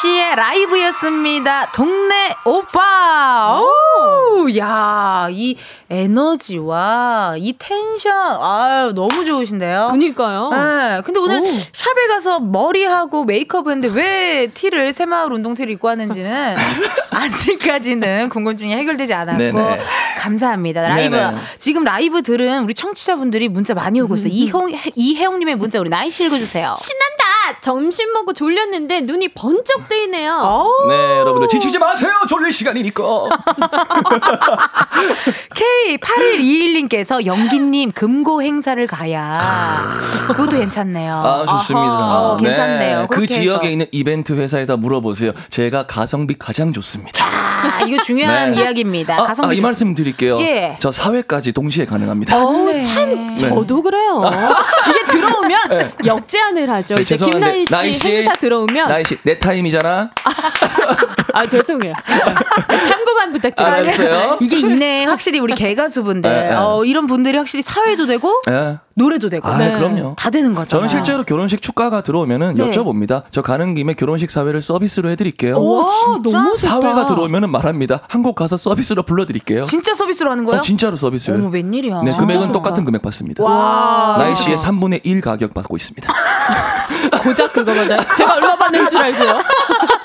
[0.00, 1.70] 씨의 라이브였습니다.
[1.72, 3.60] 동네 오빠.
[3.60, 5.56] 오, 야, 이
[5.90, 9.88] 에너지와 이 텐션, 아유, 너무 좋으신데요?
[9.90, 10.50] 그니까요.
[10.52, 11.44] 네, 근데 오늘 오.
[11.44, 16.56] 샵에 가서 머리하고 메이크업 했는데 왜 티를 새마을 운동티를 입고 왔는지는
[17.12, 19.80] 아직까지는 궁금증이 해결되지 않았고 네네.
[20.18, 20.88] 감사합니다.
[20.88, 21.36] 라이브 네네.
[21.58, 24.32] 지금 라이브 들은 우리 청취자분들이 문자 많이 오고 있어요.
[24.32, 26.74] 이형 이혜영님의 문자 우리 나희 씨 읽어주세요.
[26.78, 27.19] 신난다!
[27.60, 30.32] 점심 먹고 졸렸는데 눈이 번쩍 뜨이네요.
[30.42, 30.66] 어?
[30.88, 32.10] 네, 여러분들 지치지 마세요.
[32.28, 33.02] 졸릴 시간이니까.
[35.54, 39.38] K8121님께서 영기님 금고 행사를 가야
[40.26, 41.14] 그것도 괜찮네요.
[41.14, 41.86] 아, 좋습니다.
[41.86, 42.30] 아하.
[42.32, 43.06] 어, 괜찮네요.
[43.10, 43.72] 그 그렇게 지역에 해서.
[43.72, 45.32] 있는 이벤트 회사에다 물어보세요.
[45.50, 47.24] 제가 가성비 가장 좋습니다.
[47.24, 48.60] 아, 이거 중요한 네.
[48.60, 49.14] 이야기입니다.
[49.20, 50.40] 아, 가성비 아, 이 말씀 드릴게요.
[50.40, 50.76] 예.
[50.80, 52.36] 저 사회까지 동시에 가능합니다.
[52.42, 52.80] 어우, 네.
[52.80, 53.36] 참, 네.
[53.36, 54.09] 저도 그래요.
[54.88, 56.94] 이게 들어오면 역제안을 하죠.
[56.96, 58.88] 네, 이제 김나희 씨 나희 씨, 행사 들어오면.
[58.88, 60.10] 나이 씨, 내 타임이잖아.
[61.32, 61.92] 아, 죄송해요.
[62.88, 63.72] 참고만 부탁드려요.
[63.72, 64.38] 알았어요.
[64.40, 65.04] 이게 있네.
[65.04, 66.30] 확실히 우리 개가수분들.
[66.30, 66.54] 네, 네.
[66.54, 68.78] 어, 이런 분들이 확실히 사회도 되고 예.
[68.94, 69.48] 노래도 되고.
[69.48, 69.72] 아, 네.
[69.76, 70.14] 그럼요.
[70.18, 70.68] 다 되는 거죠.
[70.70, 72.70] 저는 실제로 결혼식 축가가 들어오면은 네.
[72.70, 73.22] 여쭤봅니다.
[73.30, 75.62] 저 가는 김에 결혼식 사회를 서비스로 해드릴게요.
[75.62, 76.30] 와, 진짜?
[76.38, 76.68] 너무 좋다.
[76.68, 78.00] 사회가 들어오면은 말합니다.
[78.08, 79.64] 한곡 가서 서비스로 불러드릴게요.
[79.64, 80.58] 진짜 서비스로 하는 거예요?
[80.58, 81.38] 어, 진짜로 서비스를.
[81.38, 82.02] 어머 웬일이야.
[82.02, 82.52] 네, 금액은 좋다.
[82.52, 83.42] 똑같은 금액 받습니다.
[83.42, 84.16] 와.
[84.18, 86.12] 나이 씨의 3분의 1 가격 받고 있습니다.
[87.22, 89.38] 고작 그거보다 제가 얼마 받는 줄 알고요.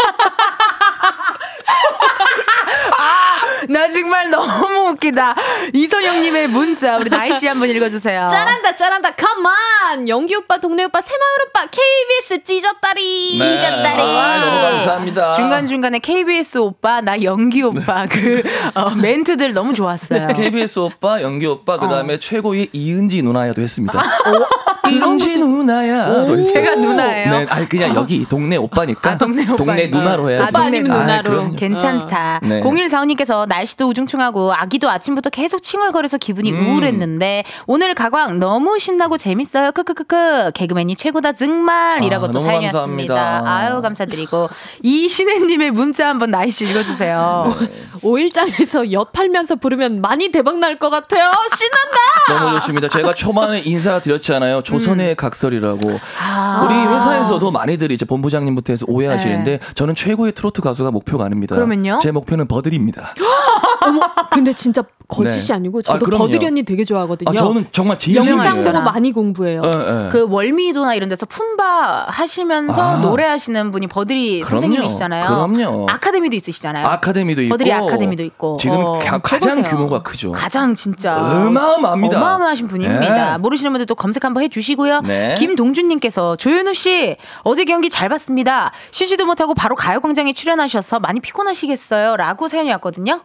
[3.70, 5.36] 나 정말 너무 웃기다.
[5.74, 8.28] 이선영님의 문자 우리 나이 씨 한번 읽어주세요.
[8.28, 10.08] 짠한다, 짠한다, 컴온!
[10.08, 13.38] 연기 오빠, 동네 오빠, 새마을 오빠, KBS 찢었다리!
[13.40, 13.60] 네.
[13.60, 14.02] 찢었다리.
[14.02, 15.32] 아, 너무 감사합니다.
[15.34, 18.44] 중간 중간에 KBS 오빠, 나 연기 오빠 그
[18.74, 20.28] 어, 멘트들 너무 좋았어요.
[20.36, 21.90] KBS 오빠, 연기 오빠, 그 어.
[21.90, 24.02] 다음에 최고의 이은지 누나야도 했습니다.
[24.92, 26.54] 이은지 누나야도 했어요.
[26.54, 27.32] 제가 누나예요?
[27.32, 29.64] 네, 아니 그냥 여기 동네 오빠니까 아, 동네 오빠.
[29.66, 30.44] 누나로 해야죠.
[30.46, 31.00] 아, 동네 누나.
[31.00, 31.32] 누나로.
[31.32, 31.56] 그럼요.
[31.56, 32.40] 괜찮다.
[32.44, 32.62] 네.
[32.62, 36.68] 0145님께서 날씨도 우중충하고 아기도 아침부터 계속 칭얼거려서 기분이 음.
[36.68, 39.72] 우울했는데 오늘 가광 너무 신나고 재밌어요.
[39.72, 40.52] 크크크크.
[40.54, 43.16] 개그맨이 최고다 정말이라고 아, 또 너무 사연이 왔습니다.
[43.16, 43.52] 감사합니다.
[43.52, 44.50] 아유 감사드리고
[44.84, 47.56] 이신혜님의 문자 한번 나이씨 읽어주세요.
[48.02, 51.32] 오일장에서 엿 팔면서 부르면 많이 대박 날 것 같아요.
[51.56, 51.98] 신난다!
[52.44, 52.90] 너무 좋습니다.
[52.90, 54.62] 제가 초반에 인사드렸잖아요.
[54.64, 55.88] 조선의 각설이라고.
[55.90, 55.98] 음.
[56.22, 56.66] 아.
[56.66, 61.56] 우리 회사에서도 많이들 이제 본부장님부터 해서 오해하시는데 저는 최고의 트로트 가수가 목표가 아닙니다.
[61.56, 61.60] 네.
[61.60, 62.00] 그러면요?
[62.02, 63.14] 제 목표는 버들입니다.
[63.88, 65.54] 어머, 근데 진짜 거짓이 네.
[65.54, 66.24] 아니고 아, 저도 그럼요.
[66.24, 67.30] 버들이 언니 되게 좋아하거든요.
[67.30, 68.74] 아, 저는 정말 영상 진심이에요.
[68.74, 69.62] 보고 많이 공부해요.
[69.64, 70.10] 예, 예.
[70.10, 72.98] 그 월미도나 이런 데서 품바 하시면서 아.
[72.98, 74.62] 노래하시는 분이 버드리 그럼요.
[74.62, 75.26] 선생님이시잖아요.
[75.28, 75.86] 그럼요.
[75.90, 76.88] 아카데미도 있으시잖아요.
[76.88, 78.58] 아카데미도 있고 버들이 아카데미도 있고.
[78.60, 79.62] 지금 어, 가, 가장.
[79.62, 80.32] 규모가 크죠.
[80.32, 82.18] 가장 진짜 어마어마합니다.
[82.18, 83.32] 어마어마하신 분입니다.
[83.34, 83.38] 네.
[83.38, 85.02] 모르시는 분들 또 검색 한번 해주시고요.
[85.02, 85.36] 네.
[85.38, 88.72] 김동준님께서 조현우 씨 어제 경기 잘 봤습니다.
[88.90, 93.22] 쉬지도 못하고 바로 가요광장에 출연하셔서 많이 피곤하시겠어요?라고 사연이 왔거든요.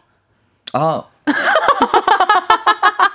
[0.73, 1.03] 아.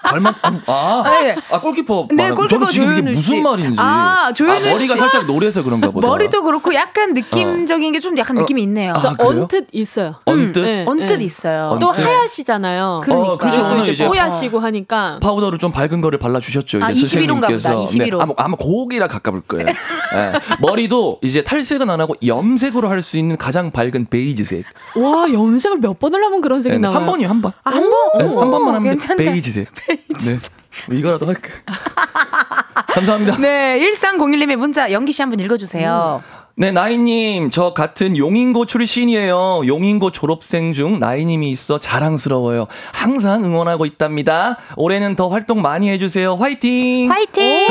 [0.03, 0.34] 닮았
[0.66, 1.37] 아, 네.
[1.51, 2.09] 아 골키퍼.
[2.11, 3.41] 네, 말- 골키퍼 저는 지금 이게 무슨 씨.
[3.41, 3.76] 말인지.
[3.78, 4.99] 아, 조현우 머리가 씨.
[4.99, 6.07] 살짝 노래서 그런가 보다.
[6.09, 8.93] 머리도 그렇고 약간 느낌적인 게 좀 약간 느낌이 있네요.
[8.95, 9.14] 아?
[9.18, 10.16] 언뜻 있어요.
[10.26, 10.61] 언뜻.
[10.61, 11.24] 네, 언뜻 네.
[11.24, 11.70] 있어요.
[11.72, 12.03] 언- 또 네.
[12.05, 13.01] 하얗시잖아요.
[13.05, 13.32] 그러니까.
[13.32, 13.61] 어, 그렇죠.
[13.68, 16.82] 또 오늘 이제 뽀얗시고 하니까 파우더를 좀 밝은 거를 발라 주셨죠.
[16.82, 17.84] 아, 이제 21 호인가 보다, 스승님께서.
[17.95, 18.20] 21 호.
[18.20, 19.66] 아마, 아마 거기랑 가까울 거예요.
[19.68, 20.32] 예.
[20.61, 24.64] 머리도 이제 탈색은 안 하고 염색으로 할 수 있는 가장 밝은 베이지색.
[24.97, 26.99] 와 염색을 몇 번을 하면 그런 색이 네, 나와요.
[26.99, 27.53] 한 번이요, 한 번.
[27.62, 27.93] 아, 한 번?
[28.18, 29.16] 네, 오, 한 번만 하면 괜찮다.
[29.16, 29.68] 베이지색.
[29.77, 30.53] 베이지색.
[30.89, 30.97] 네.
[30.97, 31.51] 이거라도 할까.
[32.95, 33.37] 감사합니다.
[33.39, 36.22] 네, 1301님의 문자 영기 씨 한번 읽어주세요.
[36.59, 39.64] 네, 나희님, 저 같은 용인고 출신이에요.
[39.66, 42.66] 용인고 졸업생 중 나희님이 있어 자랑스러워요.
[42.94, 44.57] 항상 응원하고 있답니다.
[44.76, 46.34] 올해는 더 활동 많이 해주세요.
[46.36, 47.11] 화이팅!
[47.11, 47.66] 화이팅!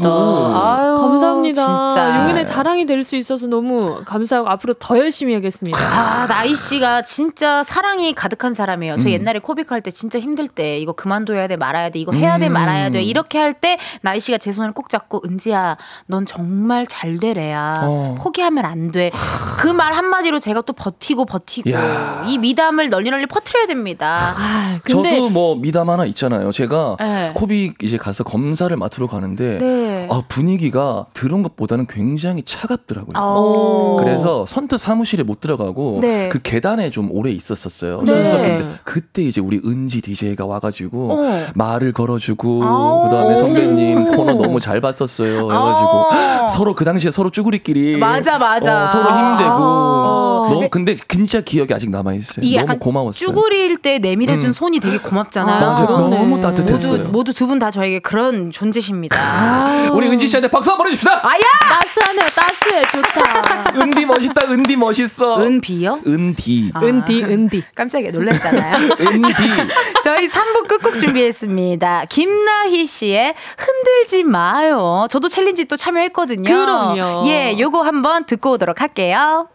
[0.00, 0.56] 또.
[0.56, 1.90] 아유, 감사합니다.
[1.90, 2.20] 진짜.
[2.22, 5.78] 용인의 자랑이 될 수 있어서 너무 감사하고 앞으로 더 열심히 하겠습니다.
[5.78, 8.94] 아, 나이 씨가 진짜 사랑이 가득한 사람이에요.
[8.94, 8.98] 음.
[9.00, 12.46] 저 옛날에 코빅할 때 진짜 힘들 때 이거 그만둬야 돼 말아야 돼 이거 해야 돼
[12.48, 12.52] 음.
[12.52, 15.76] 말아야 돼 이렇게 할 때 나이 씨가 제 손을 꼭 잡고 은지야
[16.06, 18.14] 넌 정말 잘 되래야 어.
[18.18, 19.10] 포기하면 안 돼.
[19.60, 22.24] 그 말 한마디로 제가 또 버티고 버티고 야.
[22.26, 24.34] 이 미담을 널리 널리 퍼뜨려야 됩니다.
[24.36, 26.50] 아, 근데 저도 뭐 미담 하나 있잖아요.
[26.52, 27.30] 제가 네.
[27.34, 30.08] 코빅 이제 가서 검사를 맡으러 가는데 네.
[30.10, 33.12] 아, 분위기가 들은 것보다는 굉장히 차갑더라고요.
[33.16, 33.96] 어.
[34.00, 36.28] 그래서 선뜻 사무실에 못 들어가고 네.
[36.28, 38.00] 그 계단에 좀 오래 있었었어요.
[38.02, 38.12] 네.
[38.12, 41.46] 순서인데 그때 이제 우리 은지 DJ가 와가지고 어.
[41.54, 43.02] 말을 걸어주고 아오.
[43.04, 45.42] 그다음에 선배님 코너 너무 잘 봤었어요.
[45.42, 46.48] 해가지고 아.
[46.48, 48.84] 서로 그 당시에 서로 쭈구리끼리 맞아, 맞아.
[48.84, 50.48] 어, 서로 힘내고 아.
[50.48, 52.66] 너무 근데 진짜 기억이 아직 남아 있어요.
[52.66, 53.12] 너무 고마웠어요.
[53.28, 54.52] 쭈구릴 때 내밀어준 음.
[54.52, 55.60] 손이 되게 고맙잖아요.
[55.60, 55.86] 맞아요.
[55.86, 56.16] 그러네.
[56.16, 56.98] 너무 따뜻했어요.
[57.04, 59.16] 모두 모두 두 분 다 저에게 그런 존재십니다.
[59.18, 61.20] 아, 우리 은지 씨한테 박수 한번 보내줍시다.
[61.26, 61.40] 아야!
[61.68, 62.82] 따스하네요, 따스해.
[62.92, 63.74] 좋다.
[63.80, 64.46] 은디 멋있다.
[64.52, 65.40] 은디 멋있어.
[65.42, 66.00] 은비요?
[66.06, 66.70] 은디.
[66.74, 66.80] 아.
[66.82, 67.64] 은디, 은디.
[67.74, 68.88] 깜짝이야 놀랐잖아요.
[69.00, 69.32] 은디.
[70.04, 72.04] 저희 3부 끝곡 준비했습니다.
[72.08, 75.06] 김나희 씨의 흔들지 마요.
[75.10, 76.48] 저도 challenge 또 참여했거든요.
[76.48, 77.26] 그럼요.
[77.28, 79.50] 예, 요거 한번 듣고 오도록 할게요.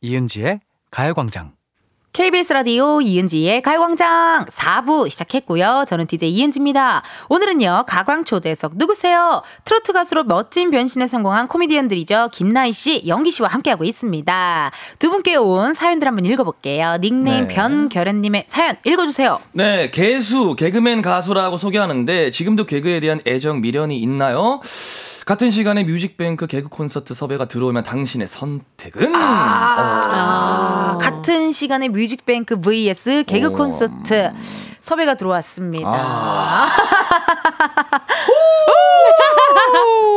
[0.00, 0.60] 이은지의
[0.90, 1.58] 가요광장.
[2.12, 5.84] KBS 라디오 이은지의 가요광장 4부 시작했고요.
[5.86, 7.02] 저는 DJ 이은지입니다.
[7.28, 9.42] 오늘은요, 가광초대석 누구세요?
[9.64, 12.30] 트로트 가수로 멋진 변신에 성공한 코미디언들이죠.
[12.32, 14.70] 김나희 씨, 영기 씨와 함께하고 있습니다.
[14.98, 16.96] 두 분께 온 사연들 한번 읽어볼게요.
[17.00, 17.54] 닉네임 네.
[17.54, 19.40] 변결현님의 사연 읽어주세요.
[19.52, 24.60] 네, 개수, 개그맨 가수라고 소개하는데 지금도 개그에 대한 애정, 미련이 있나요?
[25.28, 29.14] 같은 시간에 뮤직뱅크 개그 콘서트 섭외가 들어오면 당신의 선택은?
[29.14, 29.18] 어.
[29.18, 33.52] 아, 같은 시간에 뮤직뱅크 vs 개그 오.
[33.52, 34.32] 콘서트
[34.80, 35.86] 섭외가 들어왔습니다.
[35.86, 36.68] 아.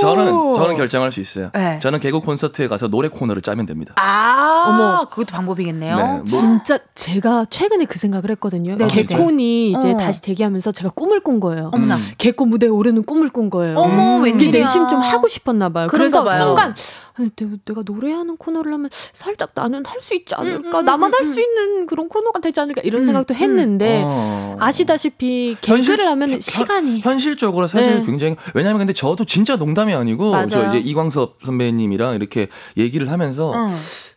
[0.02, 1.50] 저는 저는 결정할 수 있어요.
[1.54, 1.80] 네.
[1.80, 3.94] 저는 개그 콘서트에 가서 노래 코너를 짜면 됩니다.
[3.98, 5.10] 아, 어머.
[5.10, 5.96] 그것도 방법이겠네요.
[5.96, 8.76] 네, 뭐- 진짜 제가 최근에 그 생각을 했거든요.
[8.78, 9.98] 네, 개콘이 이제 어.
[9.98, 11.70] 다시 대기하면서 제가 꿈을 꾼 거예요.
[11.74, 12.00] 어머나.
[12.18, 13.78] 개콘 무대에 오르는 꿈을 꾼 거예요.
[13.78, 14.24] 어머, 음.
[14.24, 14.52] 웬일이야.
[14.64, 15.88] 내심 좀 하고 싶었나 봐요.
[15.88, 16.38] 그런가 그래서 봐요.
[16.38, 16.76] 순간
[17.18, 20.80] 아니, 내가, 내가 노래하는 코너를 하면 살짝 나는 할 수 있지 않을까?
[20.80, 22.82] 음, 음, 나만 음, 할수 있는 그런 코너가 되지 않을까?
[22.84, 23.38] 이런 음, 생각도 음.
[23.38, 24.58] 했는데 어.
[24.60, 28.06] 아시다시피 개그를 하면 현- 시간이 현실적으로 사실 네.
[28.06, 30.48] 굉장히 왜냐면 근데 저도 진짜 농담이 아니고 맞아요.
[30.48, 32.48] 저 이제 이광섭 선배님이랑 이렇게
[32.78, 33.70] 얘기를 하면서 응.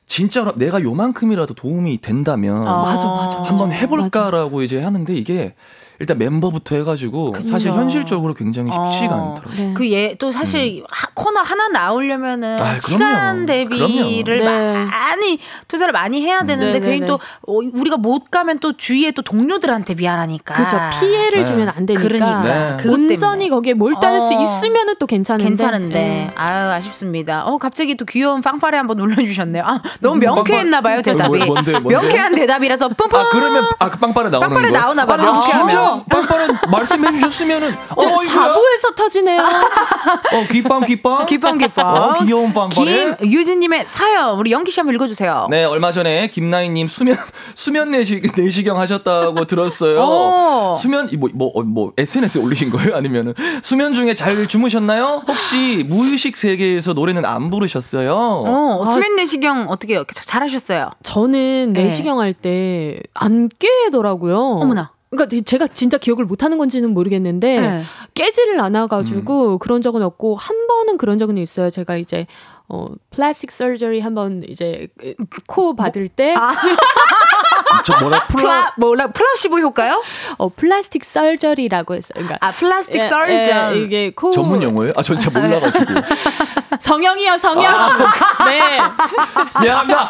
[0.07, 2.81] 진짜로 내가 요만큼이라도 도움이 된다면 어.
[2.83, 3.43] 맞아, 맞아.
[3.43, 3.81] 한번 맞아.
[3.81, 5.55] 해볼까라고 이제 하는데 이게
[6.01, 7.81] 일단 멤버부터 해가지고 사실 그쵸.
[7.81, 9.29] 현실적으로 굉장히 쉽지가 어.
[9.31, 9.57] 않더라고요.
[9.69, 9.75] 네.
[9.75, 12.75] 그얘또 사실 하- 코너 하나 나오려면은 아.
[12.77, 14.41] 시간 대비를.
[14.41, 14.85] 네.
[14.85, 15.39] 많이
[15.69, 17.07] 투자를 많이 해야 되는데 네, 네, 괜히 네.
[17.07, 21.45] 또 어, 우리가 못 가면 또 주위에 또 동료들한테 미안하니까 그죠 피해를 네.
[21.45, 22.89] 주면 안 되니까 그러니까 네.
[22.89, 24.41] 온전히 거기에 몰두할 수 어.
[24.43, 26.31] 있으면은 또 괜찮은데 괜찮은데 네.
[26.35, 27.45] 아유 아쉽습니다.
[27.47, 29.63] 어 갑자기 또 귀여운 빵빠레 한번 눌러주셨네요.
[29.65, 31.03] 아 너무 명쾌했나 봐요?
[31.03, 31.39] 대답이.
[31.39, 31.91] 뭐, 뭔데, 뭔데?
[31.97, 33.19] 명쾌한 대답이라서 뿜뿜.
[33.19, 34.71] 아 그러면 아그 빵빠레 나오는 거야?
[34.71, 35.84] 나오나 봐, 명쾌하면.
[35.85, 38.55] 진짜 빵빠레 말씀해 주셨으면은 저 어, 이거야?
[38.55, 39.41] 4부에서 터지네요.
[39.43, 41.87] 어 귀빵 귀빵 기빵 기빵.
[41.87, 45.47] 어, 귀여운 빵빠레 김유진 님의 사연 우리 영기 씨 한번 읽어 주세요.
[45.51, 47.17] 네, 얼마 전에 김나희 님 수면
[47.55, 50.01] 수면 내시, 내시경 하셨다고 들었어요.
[50.01, 50.77] 오.
[50.81, 52.97] 수면 뭐뭐 뭐 SNS에 올리신 거예요?
[52.97, 55.23] 아니면은 수면 중에 잘 주무셨나요?
[55.27, 58.13] 혹시 무의식 세계에서 노래는 안 부르셨어요?
[58.15, 58.91] 어, 아.
[58.93, 60.05] 수면 내시경 어떻게 해요?
[60.13, 60.91] 잘하셨어요?
[61.03, 61.85] 저는 네.
[61.85, 64.39] 내시경 할때 안 깨더라고요.
[64.39, 64.91] 어머나.
[65.17, 67.85] 그러니까 제가 진짜 기억을 못 하는 건지는 모르겠는데 네.
[68.15, 68.89] 깨지를 않아 음.
[68.89, 71.71] 가지고 그런 적은 없고 한 번은 그런 적은 있어요.
[71.71, 72.27] 제가 이제
[72.69, 74.89] 어 plastic surgery 한 번 이제
[75.47, 76.55] 코 받을 때 아.
[77.85, 80.03] 저 뭐라 플라 뭐라 플라시보 효과요?
[80.39, 82.13] 어, plastic surgery라고 했어요.
[82.15, 83.75] 그러니까 아 plastic 예, surgeon.
[83.77, 84.93] 예, 이게 코 전문 용어예요?
[84.97, 85.85] 아, 전 잘 몰라가지고.
[86.81, 87.73] 성형이요, 성형.
[88.47, 88.79] 네.
[89.61, 90.09] 미안합니다.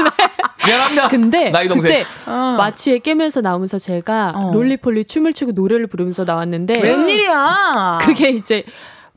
[0.67, 1.09] 미안합니다.
[1.09, 2.05] 근데 나이 동생.
[2.05, 2.07] 그때
[2.57, 4.51] 마취에 깨면서 나오면서 제가 어.
[4.53, 7.99] 롤리폴리 춤을 추고 노래를 부르면서 나왔는데 웬일이야?
[8.03, 8.65] 그게 이제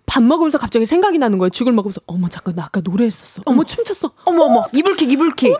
[0.09, 1.49] 밥 먹으면서 갑자기 생각이 나는 거예요.
[1.49, 3.41] 죽을 먹으면서 어머 잠깐 나 아까 노래했었어.
[3.45, 4.09] 어머 춤췄어.
[4.23, 5.53] 어머 어머 이불킥 이불킥.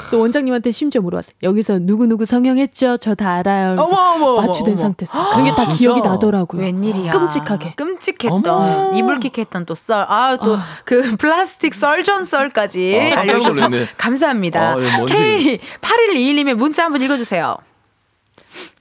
[0.00, 1.34] 그래서 원장님한테 심지어 물어봤어요.
[1.42, 2.98] 여기서 누구 누구 성형했죠?
[2.98, 3.72] 저 다 알아요.
[3.78, 4.46] 어머 어머 어머.
[4.46, 4.76] 마취된 어머.
[4.76, 5.66] 상태에서 그런 게 다?
[5.68, 6.60] 기억이 나더라고요.
[6.60, 7.10] 웬일이야?
[7.12, 7.72] 끔찍하게.
[7.76, 8.92] 끔찍했던 어머.
[8.94, 10.04] 이불킥했던 또 썰.
[10.06, 13.70] 아 또 그 플라스틱 설전 썰까지 아, 알려주셔서.
[13.96, 14.72] 감사합니다.
[14.74, 15.14] 아, 뭔지.
[15.14, 17.56] K 8121님의 문자 한번 읽어주세요.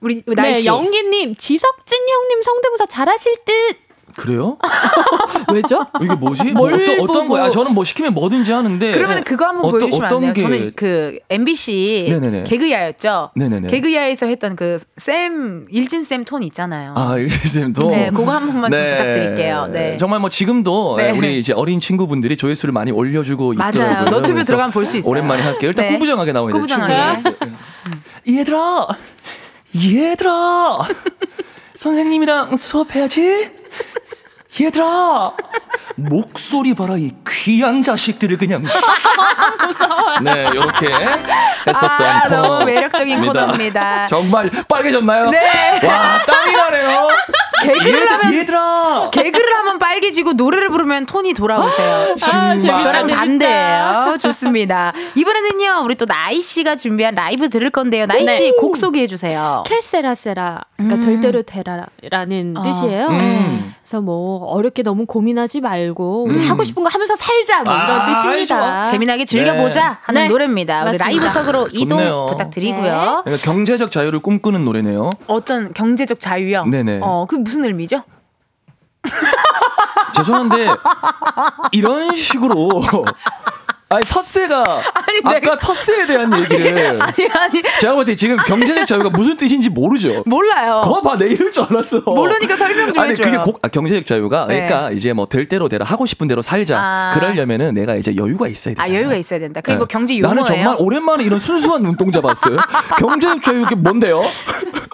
[0.01, 0.67] 우리 네, 날씨.
[0.67, 3.84] 영기님 지석진 형님 성대모사 잘하실 듯.
[4.18, 4.57] 그래요?
[5.51, 5.86] 왜죠?
[6.01, 6.43] 이게 뭐지?
[6.53, 7.28] 뭐뭘 어떤, 어떤.
[7.28, 7.49] 거야?
[7.49, 8.91] 저는 뭐 시키면 뭐든지 하는데.
[8.93, 10.47] 그러면 그거 한번 어떤- 보여주시면 어떤 안 돼요?
[10.47, 12.43] 게- 저는 그 MBC 네네네.
[12.45, 13.32] 개그야였죠.
[13.36, 13.68] 네네네.
[13.70, 16.93] 개그야에서 했던 그 쌤 일진 쌤 톤 있잖아요.
[16.97, 17.89] 아, 일지쌤도.
[17.91, 19.68] 네, 그거 한 번만 좀 부탁드릴게요.
[19.72, 19.97] 네.
[19.97, 21.11] 정말 뭐 지금도 네.
[21.11, 24.05] 우리 이제 어린 친구분들이 조회수를 많이 올려주고 맞아요.
[24.09, 25.11] 너튜브 그래서 들어가면 볼 수 있어요.
[25.11, 25.70] 오랜만에 할게요.
[25.70, 25.93] 일단 네.
[25.93, 26.57] 꾸부정하게 나오는데.
[26.57, 26.93] 꾸부정하게.
[28.28, 28.88] 얘들아,
[29.76, 30.80] 얘들아,
[31.76, 33.49] 선생님이랑 수업해야지.
[34.60, 35.32] 얘들아,
[35.95, 38.64] 목소리 봐라 이 귀한 자식들을 그냥.
[40.24, 40.88] 네, 이렇게
[41.68, 42.66] 했었던 아, 너무 코너입니다.
[42.66, 44.08] 매력적인 코너입니다.
[44.08, 45.30] 정말 빨개졌나요?
[45.30, 45.80] 네.
[45.86, 47.08] 와, 땀이 나네요.
[47.64, 49.10] 개그를 얘들- 하면 얘들아.
[49.12, 52.16] 개그를 하면 빨개지고 노래를 부르면 톤이 돌아오세요.
[52.16, 52.60] 정말.
[52.60, 53.08] 재밌다, 저랑.
[53.08, 54.18] 반대예요.
[54.22, 54.93] 좋습니다.
[55.16, 58.06] 이번에는요, 우리 또 나이 씨가 준비한 라이브 들을 건데요.
[58.06, 58.38] 나이 네.
[58.38, 59.64] 씨곡 소개해 주세요.
[59.68, 62.64] 켈세라세라 그러니까 될 대로 되라라는 어.
[62.64, 63.08] 뜻이에요.
[63.08, 63.76] 음.
[63.82, 66.50] 그래서 뭐 어렵게 너무 고민하지 말고 우리 음.
[66.50, 68.86] 하고 싶은 거 하면서 살자 뭐 이런 아, 뜻입니다.
[68.88, 70.28] 재미나게 즐겨보자 하는 네.
[70.28, 70.89] 노래입니다.
[70.89, 70.98] 우리.
[70.98, 72.26] 라이브석으로 이동 좋네요.
[72.30, 73.22] 부탁드리고요.
[73.26, 75.10] 그러니까 경제적 자유를 꿈꾸는 노래네요.
[75.28, 76.66] 어떤 경제적 자유요?
[76.66, 77.00] 네네.
[77.02, 78.04] 어, 그게 무슨 의미죠?
[80.16, 80.68] 죄송한데
[81.72, 82.82] 이런 식으로
[83.88, 88.88] 아니 텃세가 아니, 아까 내가- 텃세에 대한 얘기를 아니, 아니, 제가 볼 때 지금 경제적
[88.88, 90.23] 자유가 무슨 뜻인지 모르죠.
[90.25, 90.81] 몰라요.
[90.83, 91.99] 거 봐, 내 이럴 줄 알았어.
[92.01, 93.31] 모르니까 설명 좀 아니, 해줘요.
[93.31, 94.65] 그게 고- 아, 경제적 자유가, 네.
[94.65, 96.79] 그러니까 이제 뭐 될 대로 되라, 하고 싶은 대로 살자.
[96.79, 97.11] 아.
[97.13, 98.81] 그러려면은 내가 이제 여유가 있어야 돼.
[98.81, 99.61] 아, 여유가 있어야 된다.
[99.61, 100.33] 그게 뭐 경제 용어예요?
[100.33, 102.57] 나는 정말 오랜만에 이런 순수한 눈동자 봤어요.
[102.99, 104.21] 경제적 자유 이게 뭔데요?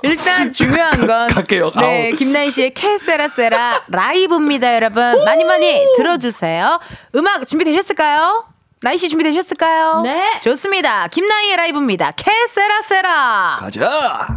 [0.04, 1.72] 일단 중요한 건 갈게요.
[1.78, 2.16] 네, 아우.
[2.18, 5.02] 김나희 씨의 캐세라세라 라이브입니다, 여러분.
[5.24, 6.80] 많이 많이 들어주세요.
[7.16, 8.46] 음악 준비 되셨을까요?
[8.84, 10.02] 나희 씨 준비되셨을까요?
[10.02, 10.40] 네.
[10.42, 11.08] 좋습니다.
[11.08, 12.12] 김나희의 라이브입니다.
[12.12, 13.58] 캐세라세라.
[13.60, 14.28] 가자!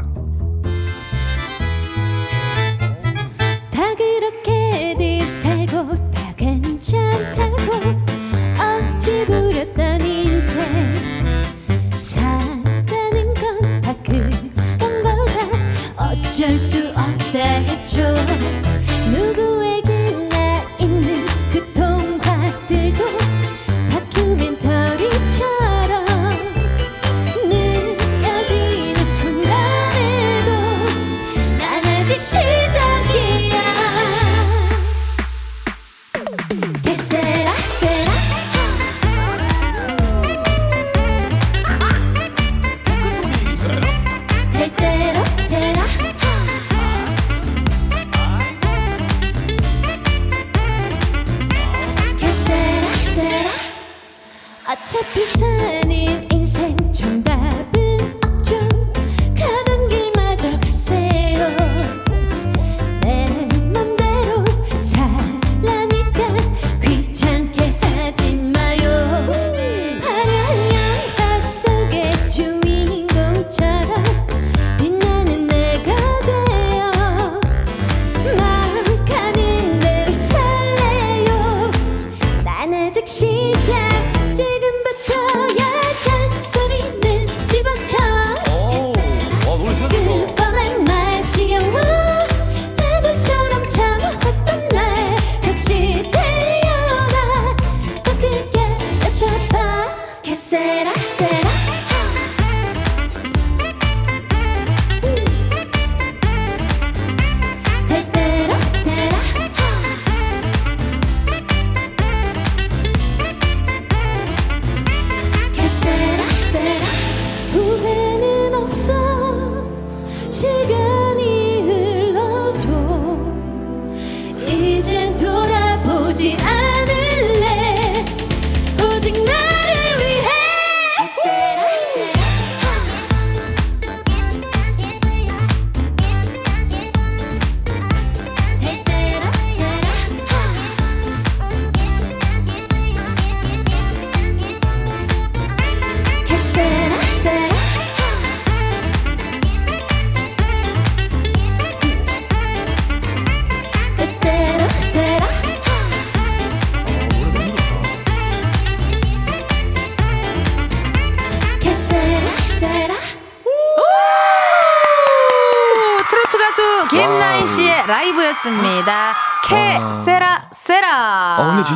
[3.72, 7.56] 다 그렇게들 살고 다 괜찮다고
[8.60, 10.60] 억지 부렸던 인생
[11.98, 14.50] 산다는 건 다 그런
[15.02, 18.00] 거다 어쩔 수 없다 했죠
[19.10, 19.63] 누구에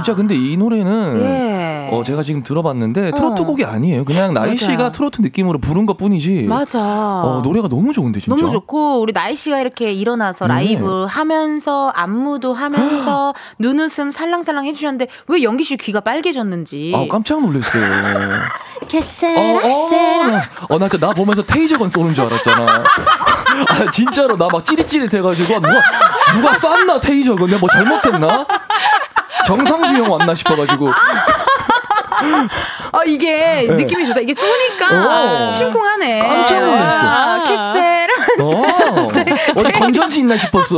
[0.09, 1.88] 진짜 근데 이 노래는 예.
[1.94, 3.44] 어, 제가 지금 들어봤는데 트로트 어.
[3.44, 4.06] 곡이 아니에요.
[4.06, 4.64] 그냥 나이 맞아.
[4.64, 6.46] 씨가 트로트 느낌으로 부른 것 뿐이지.
[6.48, 6.80] 맞아.
[6.80, 8.34] 어, 노래가 너무 좋은데 진짜.
[8.34, 10.54] 너무 좋고 우리 나이 씨가 이렇게 일어나서 네.
[10.54, 16.92] 라이브 하면서 안무도 하면서 눈웃음 살랑살랑 해주셨는데 왜 연기 씨 귀가 빨개졌는지.
[16.96, 17.82] 아, 깜짝 놀랐어요.
[18.88, 22.64] 개세라 세라 어, 나 진짜 나 보면서 테이저건 쏘는 줄 알았잖아.
[23.68, 25.80] 아, 진짜로 나 막 찌릿찌릿해가지고 아, 누가
[26.32, 28.46] 누가 쐈나 테이저건 내가 뭐 잘못했나?
[29.49, 30.90] 정상수 형 왔나 싶어가지고.
[32.92, 33.74] 아 이게 네.
[33.76, 34.20] 느낌이 좋다.
[34.20, 35.51] 이게 쏘니까 어.
[35.51, 36.28] 심쿵하네.
[36.28, 37.07] 깜짝 놀랐어.
[37.07, 38.14] 아, 캐세라.
[38.40, 39.09] 어,
[39.57, 40.76] 어디 건전지 있나 싶었어.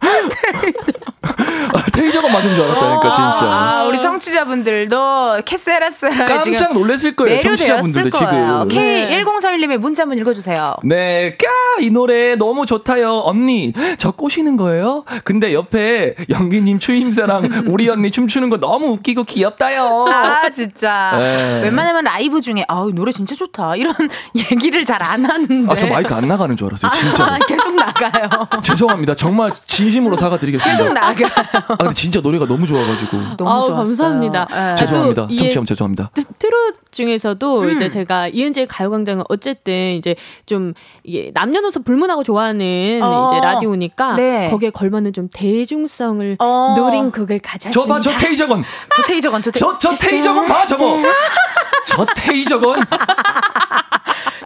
[0.00, 3.46] 아, 테이저건 맞은 줄 알았다니까 진짜.
[3.52, 7.40] 아, 우리 청취자분들도 캐세라세라 지금 깜짝 놀랐을 거예요.
[7.40, 8.66] 청취자분들도 거예요.
[8.68, 8.82] 지금.
[8.82, 10.76] K1041님의 문자 한번 읽어주세요.
[10.84, 11.48] 네, 까!
[11.82, 13.22] 이 노래 너무 좋다요.
[13.24, 15.04] 언니, 저 꼬시는 거예요?
[15.24, 20.06] 근데 옆에 영기님 추임새랑 우리 언니 춤추는 거 너무 웃기고 귀엽다요.
[20.08, 21.60] 아 진짜 네.
[21.62, 23.94] 웬만하면 라이브 중에 아우 노래 진짜 좋다 이런
[24.34, 26.90] 얘기를 잘 안 하는데 아, 저 마이크 안 나가는 줄 알았어요.
[27.00, 27.24] 진짜.
[27.24, 28.28] 아, 계속 나가요
[28.62, 29.14] 죄송합니다.
[29.14, 29.52] 정말
[29.88, 30.78] 진심으로 사과드리겠습니다.
[30.78, 33.16] 계속 나가 아, 근데 진짜 노래가 너무 좋아가지고.
[33.38, 33.74] 너무 아우.
[33.74, 34.46] 감사합니다.
[34.50, 34.54] 네.
[34.54, 35.26] 아, 죄송합니다.
[35.28, 36.10] 청취자분 죄송합니다.
[36.14, 37.70] 트- 트롯 중에서도 음.
[37.70, 40.14] 이제 제가 이은지의 가요광장은 어쨌든 이제
[40.46, 40.74] 좀
[41.04, 43.28] 이게 남녀노소 불문하고 좋아하는 어.
[43.30, 44.48] 이제 라디오니까 네.
[44.50, 46.74] 거기에 걸맞는 좀 대중성을 어.
[46.76, 47.70] 노린 곡을 가져왔습니다.
[47.70, 48.64] 저 봐, 저 테이저건.
[48.94, 49.60] 저 테이저건 저, 테이...
[49.60, 50.98] 저, 저 테이저건 봐, 저거.
[51.86, 52.80] 저 테이저건.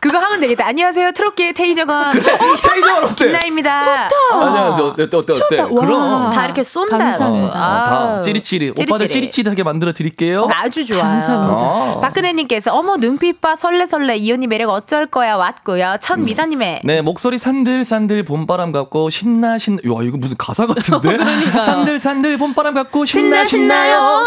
[0.02, 3.24] 그거 하면 되겠다 안녕하세요 트롯계의 테이저건 테이저건 어때?
[3.26, 4.86] 김나입니다 안녕하세요.
[4.88, 5.32] 어때, 어때, 어때?
[5.32, 5.60] 어때?
[5.60, 5.68] 와.
[5.68, 6.30] 그럼.
[6.30, 7.48] 다 이렇게 쏜다 감사합니다.
[7.48, 7.84] 어,
[8.16, 8.70] 다 찌릿찌릿.
[8.70, 9.10] 오빠들 찌릿찌릿.
[9.10, 10.48] 찌릿찌릿하게 만들어 드릴게요.
[10.50, 11.02] 아주 좋아요.
[11.02, 11.54] 감사합니다.
[11.56, 12.00] 어.
[12.00, 15.96] 박근혜님께서 어머 눈빛 봐 설레 설레 이 언니 매력 어쩔 거야 왔고요.
[16.00, 19.80] 천미자님의 네, 목소리 산들산들 봄바람 같고 신나 신나.
[19.88, 21.18] 와, 이거 무슨 가사 같은데?
[21.60, 24.24] 산들산들 봄바람 같고 신나 신나요.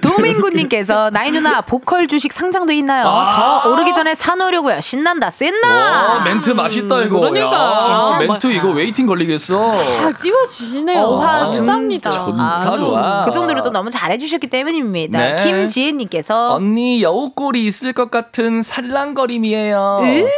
[0.00, 3.06] 도민구님께서 나희 누나 보컬 주식 상장도 있나요?
[3.06, 3.62] 아.
[3.64, 4.80] 더 오르기 전에 사놓으려고요.
[4.94, 5.68] 신난다 신나.
[5.68, 7.18] 와, 멘트 맛있다 이거.
[7.18, 8.14] 그러니까.
[8.14, 8.18] 야.
[8.20, 9.72] 멘트 이거 waiting 걸리겠어.
[9.72, 11.00] 다 찝어주시네요.
[11.02, 12.10] 어화 감사합니다.
[12.12, 12.62] 좋다.
[12.64, 13.24] 아유, 좋아.
[13.24, 15.18] 그 정도로 또 너무 잘해주셨기 때문입니다.
[15.18, 15.36] 네.
[15.42, 20.00] 김지혜님께서 언니 여우꼴이 있을 것 같은 살랑거림이에요.
[20.04, 20.28] 으.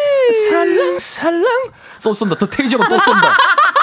[0.49, 1.45] 살랑 살랑.
[1.99, 2.37] 쏘 쏜다.
[2.39, 3.37] 더 테이저가 또 쏜다.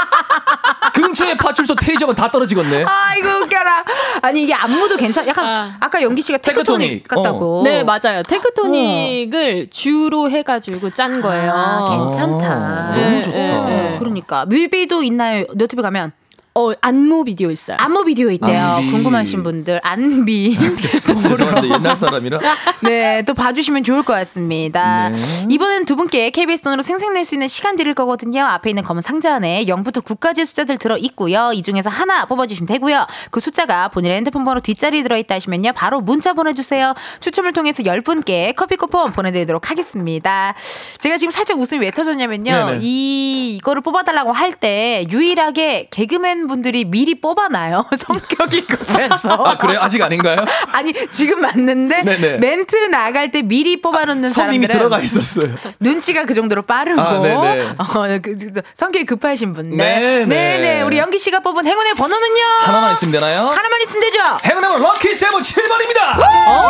[0.94, 2.86] 근처에 파출소 테이저가 다 떨어지겠네.
[2.86, 3.84] 아이고 웃겨라.
[4.22, 5.28] 아니 이게 안무도 괜찮.
[5.28, 5.78] 약간 아.
[5.80, 5.90] 아.
[5.90, 7.08] 까 연기 씨가 테크토닉 테크토닉.
[7.08, 7.62] 같다고.
[7.64, 8.24] 네, 맞아요.
[8.24, 11.52] 테크토닉을 주로 해가지고 짠 거예요.
[11.52, 12.48] 아, 괜찮다.
[12.48, 13.38] 어, 너무 네, 좋다.
[13.38, 13.96] 네, 네.
[14.00, 15.46] 그러니까 뮤비도 있나요?
[15.56, 16.12] 너튜브 가면
[16.56, 17.78] 어, 안무 비디오 있어요.
[17.80, 18.62] 안무 비디오 있대요.
[18.62, 18.92] 안비.
[18.92, 20.56] 궁금하신 분들 안비
[21.28, 21.76] 죄송합니다.
[21.76, 22.40] 옛날 사람이라.
[22.84, 25.10] 네, 또 봐주시면 좋을 것 같습니다.
[25.10, 25.18] 네.
[25.50, 28.44] 이번엔 두 분께 KBS 돈으로 생생낼 수 있는 시간 드릴 거거든요.
[28.46, 31.52] 앞에 있는 검은 상자 안에 0부터 9까지 숫자들 들어 있고요.
[31.54, 33.08] 이 중에서 하나 뽑아주시면 되고요.
[33.32, 35.72] 그 숫자가 본인의 핸드폰 번호 뒷자리에 들어 있다 하시면요.
[35.74, 36.94] 바로 문자 보내주세요.
[37.20, 40.54] 추첨을 통해서 10 분께 커피 쿠폰 보내드리도록 하겠습니다.
[41.00, 42.52] 제가 지금 살짝 웃음이 왜 터졌냐면요.
[42.52, 42.80] 네네.
[42.82, 47.86] 이, 이거를 뽑아달라고 할 때 유일하게 개그맨 분들이 미리 뽑아놔요.
[47.98, 49.34] 성격이 급해서.
[49.34, 49.78] 아, 그래?
[49.80, 50.38] 아직 아닌가요?
[50.72, 52.38] 아니 지금 맞는데 네네.
[52.38, 55.54] 멘트 나갈 때 미리 뽑아놓는 사람들은 들어가 있었어요.
[55.80, 57.70] 눈치가 그 정도로 빠르고 아, 네네.
[57.78, 57.86] 어,
[58.22, 60.26] 그, 그, 성격이 급하신 분들 네네.
[60.26, 63.48] 네네 우리 영기 씨가 뽑은 행운의 번호는요 하나만 있으면 되나요?
[63.48, 66.64] 하나만 있으면 되죠 행운의 lucky seven 7번입니다.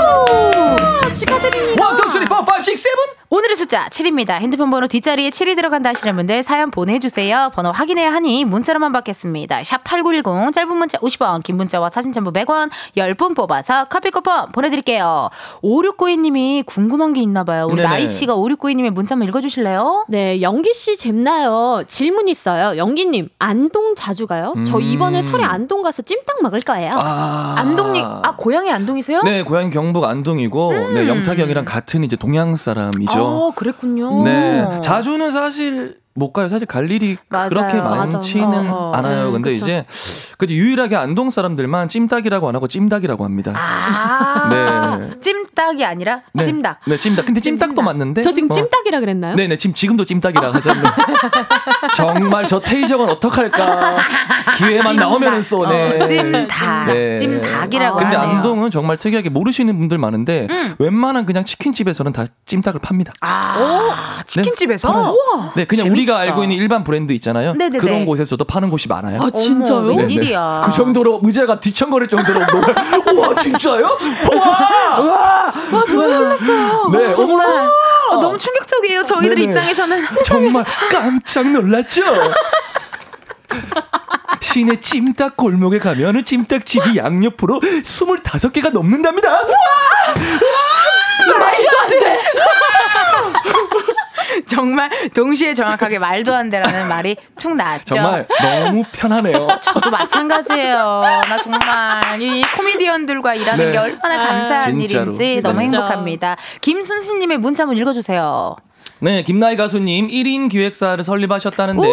[1.13, 1.89] 축하드립니다.
[1.91, 2.91] 1, 2, 3, 4, 5, 6, 7.
[3.35, 8.45] 오늘의 숫자 7입니다 핸드폰 번호 뒷자리에 7이 들어간다 하시는 분들 사연 보내주세요 번호 확인해야 하니
[8.45, 14.49] 문자로만 받겠습니다 샵8910 짧은 문자 50원 긴 문자와 사진 첨부 100원 10분 뽑아서 커피 쿠폰
[14.49, 15.31] 보내드릴게요
[15.63, 17.87] 5692님이 궁금한 게 있나 봐요 우리 네네.
[17.87, 20.05] 나이 씨가 5692님의 문자 한번 읽어주실래요?
[20.09, 21.83] 네, 영기 씨 잼나요.
[21.87, 22.77] 질문 있어요.
[22.77, 24.53] 영기님, 안동 자주 가요?
[24.65, 26.91] 저 이번에 설에 안동 가서 찜닭 먹을 거예요.
[26.93, 27.55] 아.
[27.57, 29.23] 안동님, 아 고향이 안동이세요?
[29.23, 33.22] 네, 고향 경북 안동이고 네, 영탁이 형이랑 같은 이제 동양 사람이죠.
[33.23, 34.23] 어, 그랬군요.
[34.23, 34.81] 네.
[34.83, 36.47] 자주는 사실 못 가요.
[36.47, 37.49] 사실 갈 일이 맞아요.
[37.49, 37.73] 그렇게.
[37.81, 38.93] 많지는 어, 어.
[38.93, 39.27] 않아요.
[39.29, 39.63] 음, 근데 그쵸.
[39.65, 39.85] 이제
[40.37, 43.53] 그 유일하게 안동 사람들만 찜닭이라고 안 하고 찜닭이라고 합니다.
[43.55, 44.47] 아,
[45.09, 45.19] 네.
[45.19, 46.43] 찜닭이 아니라 네.
[46.43, 46.81] 찜닭.
[46.85, 47.25] 네, 찜닭.
[47.25, 47.85] 근데 찜닭도 찜닭.
[47.85, 48.21] 맞는데.
[48.21, 49.35] 저 지금 뭐, 찜닭이라 그랬나요?
[49.35, 50.83] 네 네, 지금 지금도 찜닭이라 하잖아요.
[51.95, 53.97] 정말 저 테이저건 어떡할까.
[54.57, 56.01] 기회만 나오면 쏘네.
[56.01, 56.87] 어, 찜닭.
[56.87, 57.17] 네.
[57.17, 58.37] 찜닭이라고 근데 하네요.
[58.37, 60.47] 안동은 정말 특이하게 모르시는 분들 많은데
[60.79, 63.13] 웬만한 그냥 치킨집에서는 다 찜닭을 팝니다.
[63.21, 64.91] 아, 치킨집에서?
[64.91, 65.15] 팔아요.
[65.55, 66.31] 네, 그냥 우리가 재밌다.
[66.33, 67.53] 알고 있는 일반 브랜드 있잖아요.
[67.53, 67.79] 네네네.
[67.79, 69.19] 그런 곳에서도 파는 곳이 많아요.
[69.21, 69.81] 아, 진짜요?
[69.83, 70.01] 네, 네.
[70.03, 70.61] 웬일이야.
[70.65, 72.73] 그 정도로 의자가 뒤청거릴 정도로 노래.
[73.13, 73.97] 우와 진짜요?
[74.31, 76.89] 우와 우와 와, 너무 놀랐어요.
[76.91, 77.71] 네 정말 어머나.
[78.11, 79.03] 어, 너무 충격적이에요.
[79.03, 79.47] 저희들 네네.
[79.49, 80.03] 입장에서는.
[80.25, 82.03] 정말 깜짝 놀랐죠.
[84.43, 89.29] 시내 찜닭 골목에 가면은 찜닭집이 양옆으로 25개가 넘는답니다.
[91.39, 92.19] 말도 안 돼.
[94.45, 97.95] 정말 동시에 정확하게 말도 안 돼라는 말이 툭 나왔죠.
[97.95, 99.47] 정말 너무 편하네요.
[99.63, 100.77] 저도 마찬가지예요.
[101.29, 103.71] 나 정말 이 코미디언들과 일하는 네.
[103.71, 105.03] 게 얼마나 아, 감사한 진짜로.
[105.05, 105.77] 일인지 너무 진짜.
[105.77, 106.35] 행복합니다.
[106.61, 108.55] 김순신님의 문자 한번 읽어주세요.
[108.99, 111.87] 네, 김나희 가수님 1인 기획사를 설립하셨다는데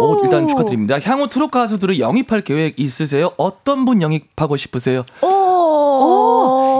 [0.00, 1.00] 오, 일단 축하드립니다.
[1.02, 3.32] 향후 트롯 가수들을 영입할 계획 있으세요?
[3.36, 5.02] 어떤 분 영입하고 싶으세요?
[5.22, 5.26] 오,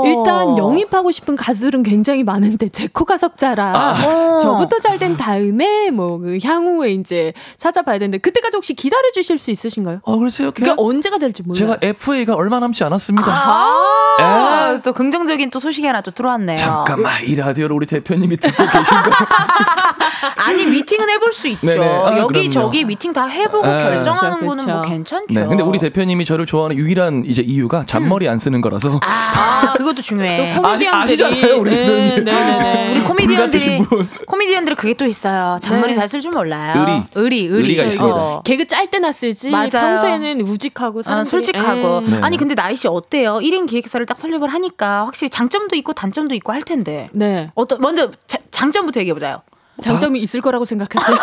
[0.06, 4.38] 일단 영입하고 싶은 가수들은 굉장히 많은데 제 코 가 석자라 어.
[4.38, 9.50] 저부터 잘 된 다음에 뭐 그 향후에 이제 찾아봐야 되는데 그때까지 혹시 기다려 주실 수
[9.50, 10.00] 있으신가요?
[10.02, 10.50] 어, 글쎄요.
[10.52, 11.58] 그게 그냥 언제가 될지 몰라요.
[11.58, 13.26] 제가 FA가 얼마 남지 않았습니다.
[14.18, 16.56] 아, 또 긍정적인 또 소식이 하나 또 들어왔네요.
[16.56, 19.10] 잠깐만 이 라디오를 우리 대표님이 듣고 계신 거.
[20.36, 21.66] 아니 미팅은 해볼 수 있죠.
[21.66, 21.84] 네네.
[21.86, 22.50] 아, 여기 그럼요.
[22.50, 23.82] 저기 미팅 다 해보고 네.
[23.82, 24.82] 결정하는 그쵸, 거는 뭐.
[24.82, 25.26] 괜찮죠.
[25.30, 25.46] 네.
[25.46, 29.00] 근데 우리 대표님이 저를 좋아하는 유일한 이제 이유가 잔머리 안 쓰는 거라서.
[29.02, 30.54] 아, 그 것도 중요해.
[30.54, 32.24] 또 코미디언들이 아시- 아시잖아요, 우리 대표님.
[32.24, 32.90] 네네 네.
[32.92, 34.08] 우리 코미디언들이 불같으신 분.
[34.26, 35.58] 코미디언들이 그게 또 있어요.
[35.60, 35.94] 잔머리 네.
[35.96, 36.74] 잘쓸 줄 몰라요.
[36.78, 37.02] 의리.
[37.14, 37.56] 의리, 의리.
[37.70, 37.82] 의리가.
[37.84, 38.42] 있습니다.
[38.44, 39.68] 개그 짤 때나 쓰지 맞아요.
[39.70, 42.02] 평소에는 우직하고 아, 솔직하고.
[42.06, 42.10] 에.
[42.10, 42.20] 네.
[42.22, 43.34] 아니 근데 나이 씨 어때요?
[43.36, 47.08] 1인 기획사를 딱 설립을 하니까 확실히 장점도 있고 단점도 있고 할 텐데.
[47.12, 49.42] 네 어떤 먼저 자- 장점부터 얘기해 보자요.
[49.80, 51.16] 장점이 있을 거라고 생각하세요?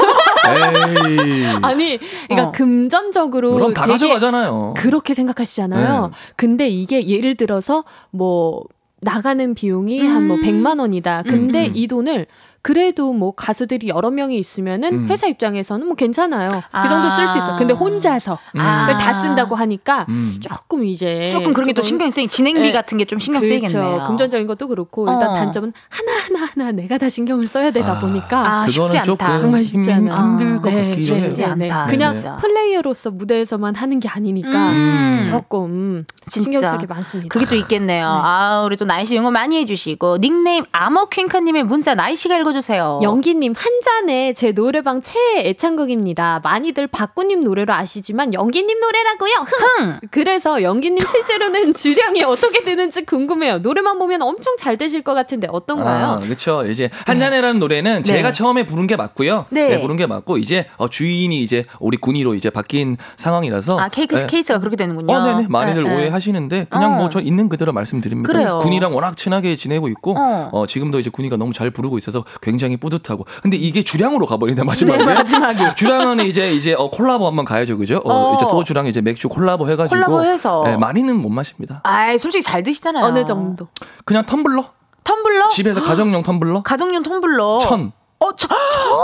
[0.50, 1.46] 에이.
[1.62, 2.52] 아니 그러니까 어.
[2.52, 4.74] 금전적으로 그럼 다 가져가잖아요.
[4.78, 6.08] 그렇게 생각하시잖아요.
[6.08, 6.14] 네.
[6.36, 8.64] 근데 이게 예를 들어서 뭐
[9.02, 11.24] 나가는 비용이 한뭐 100만 원이다.
[11.24, 11.72] 근데 음.
[11.74, 12.28] 이 돈을
[12.62, 15.08] 그래도 뭐 가수들이 여러 명이 있으면은 음.
[15.10, 16.50] 회사 입장에서는 뭐 괜찮아요.
[16.72, 16.84] 아.
[16.84, 17.56] 그 정도 쓸 수 있어.
[17.58, 18.86] 근데 혼자서 아.
[18.86, 20.36] 그걸 다 쓴다고 하니까 음.
[20.42, 22.72] 조금 이제 조금 그런 게 또 신경 쓰이 진행비 네.
[22.72, 23.68] 같은 게 좀 신경 그렇죠.
[23.68, 24.04] 쓰이겠네요.
[24.08, 25.34] 금전적인 것도 그렇고 일단 어.
[25.36, 28.00] 단점은 하나 하나 하나 내가 다 신경을 써야 되다 아.
[28.00, 29.38] 보니까 아, 쉽지 않다.
[29.40, 30.22] 정말 쉽지 힘- 않아.
[30.38, 31.30] 힘들 것 네, 같기도 해요.
[31.30, 31.88] 쉽지 않다.
[31.88, 32.38] 그냥 진짜.
[32.38, 35.24] 플레이어로서 무대에서만 하는 게 아니니까 음.
[35.30, 36.72] 조금 신경 진짜.
[36.72, 37.30] 쓸게 많습니다.
[37.34, 38.06] 그게 또 있겠네요.
[38.08, 43.00] 아, 우리 또 나이 씨 응원 많이 해주시고 닉네임 아머퀸카님의 문자 나이 씨가 읽어 주세요.
[43.04, 46.42] 연기님 한 잔에 제 노래방 최애 애창곡입니다.
[46.44, 49.34] 많이들 박구님 노래로 아시지만 연기님 노래라고요.
[49.34, 50.00] 흥.
[50.12, 53.60] 그래서 연기님 실제로는 주량이 어떻게 되는지 궁금해요.
[53.60, 56.06] 노래만 보면 엄청 잘 되실 것 같은데 어떤가요?
[56.06, 56.66] 아, 그렇죠.
[56.66, 59.46] 이제 한잔해라는 노래는 제가 처음에 부른 게 맞고요.
[59.50, 59.70] 네.
[59.70, 59.82] 네.
[59.82, 64.26] 부른 게 맞고 이제 어, 주인이 이제 우리 군이로 이제 바뀐 상황이라서 아 케이크 네.
[64.28, 65.14] 케이스가 그렇게 되는군요.
[65.14, 65.48] 어, 네네.
[65.50, 65.96] 많이들 네, 네.
[65.96, 66.98] 오해하시는데 그냥 어.
[66.98, 68.32] 뭐저 있는 그대로 말씀드립니다.
[68.32, 68.60] 그래요.
[68.64, 70.50] 군이랑 워낙 친하게 지내고 있고 어.
[70.52, 70.68] 어.
[70.68, 73.26] 지금도 이제 군이가 너무 잘 부르고 있어서 굉장히 뿌듯하고.
[73.42, 75.06] 근데 이게 주량으로 가버리네 마지막에.
[75.06, 75.76] 네, 마지막에.
[75.78, 78.02] 주량은 이제 이제 어, 콜라보 한번 가야죠, 그죠?
[78.04, 78.36] 어, 어.
[78.36, 80.64] 이제 소주랑 이제 맥주 콜라보 해가지고 collabo해서.
[80.66, 81.82] 네, 많이는 못 마십니다.
[81.84, 83.06] 아이 솔직히 잘 드시잖아요.
[83.06, 83.68] 어느 정도?
[84.06, 84.66] 그냥 텀블러
[85.04, 85.50] 텀블러?
[85.50, 87.60] 집에서 가정용 텀블러 가정용 텀블러.
[87.60, 87.92] 천.
[88.20, 88.50] 어, 천.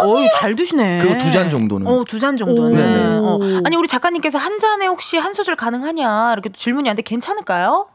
[0.06, 1.00] 어이, 잘 드시네.
[1.00, 1.88] 그거 두 잔 정도는.
[1.88, 2.72] 어, 두 잔 정도는.
[2.72, 2.76] 오.
[2.76, 3.18] 네네.
[3.58, 3.62] 어.
[3.66, 6.34] 아니, 우리 작가님께서 한 잔에 혹시 한 소절 가능하냐?
[6.34, 7.88] 이렇게 또 질문이 왔는데 괜찮을까요?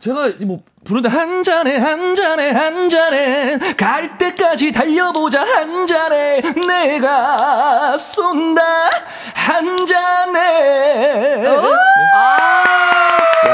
[0.00, 7.98] 제가 뭐 부른데 한 잔에 한 잔에 한 잔에 갈 때까지 달려보자 한 잔에 내가
[7.98, 8.62] 쏜다
[9.34, 11.44] 한 잔에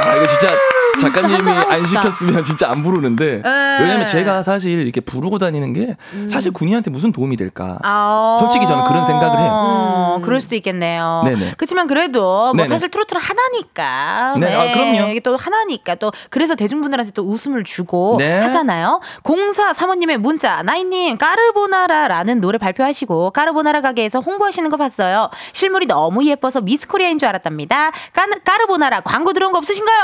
[0.06, 0.54] 야 이거 진짜
[1.00, 1.84] 작가님이 한잔하고 안.
[1.84, 3.82] 시켰으면 진짜 안 부르는데 에.
[3.82, 5.96] 왜냐면 제가 사실 이렇게 부르고 다니는 게
[6.28, 8.36] 사실 군인한테 무슨 도움이 될까 아.
[8.40, 9.50] 솔직히 저는 그런 생각을 해요.
[9.52, 11.22] 어, 그럴 수도 있겠네요.
[11.24, 11.54] 네네.
[11.56, 12.68] 그렇지만 그래도 뭐 네네.
[12.68, 14.36] 사실 트로트는 하나니까.
[14.38, 15.10] 네, 아, 그럼요.
[15.10, 18.40] 이게 또 하나니까 또 그래서 대중분들한테 또 웃음을 주고 네.
[18.40, 19.00] 하잖아요.
[19.22, 25.30] 공사 사모님의 문자 나이님 까르보나라라는 노래 발표하시고 까르보나라 가게에서 홍보하시는 거 봤어요.
[25.52, 27.90] 실물이 너무 예뻐서 미스코리아인 줄 알았답니다.
[28.12, 29.95] 까르, 까르보나라 광고 들어온 거 없으신가요?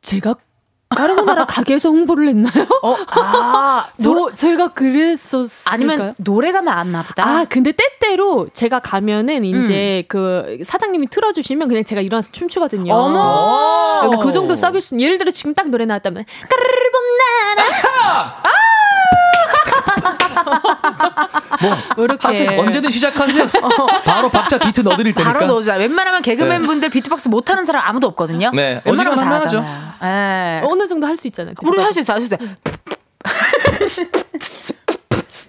[0.00, 0.34] 제가
[0.94, 2.66] 까르보나라 가게에서 홍보를 했나요?
[2.82, 5.74] 어, 아, 저 제가 그랬었을까요?
[5.74, 7.26] 아니면 노래가 나왔나 보다.
[7.26, 12.94] 아, 근데 때때로 제가 가면은 이제 그 사장님이 틀어주시면 그냥 제가 일어나서 춤추거든요.
[12.94, 14.00] 어머!
[14.02, 14.94] 그러니까 그 정도 서비스.
[14.98, 16.24] 예를 들어 지금 딱 노래 나왔다면
[17.54, 18.42] 까르보나라.
[21.96, 23.48] 뭐 이렇게 하세요 언제든 시작하세요
[24.04, 25.76] 바로 박자 비트 넣어드릴 테니까 바로 넣어줘.
[25.76, 28.50] 웬만하면 개그맨 분들 비트박스 못하는 사람 아무도 없거든요.
[28.54, 29.64] 네, 웬만하면 다 하죠.
[30.02, 30.60] 예.
[30.64, 31.54] 어느 정도 할 수 있잖아요.
[31.62, 32.36] 우리 할 수 있어, 할 수 있어.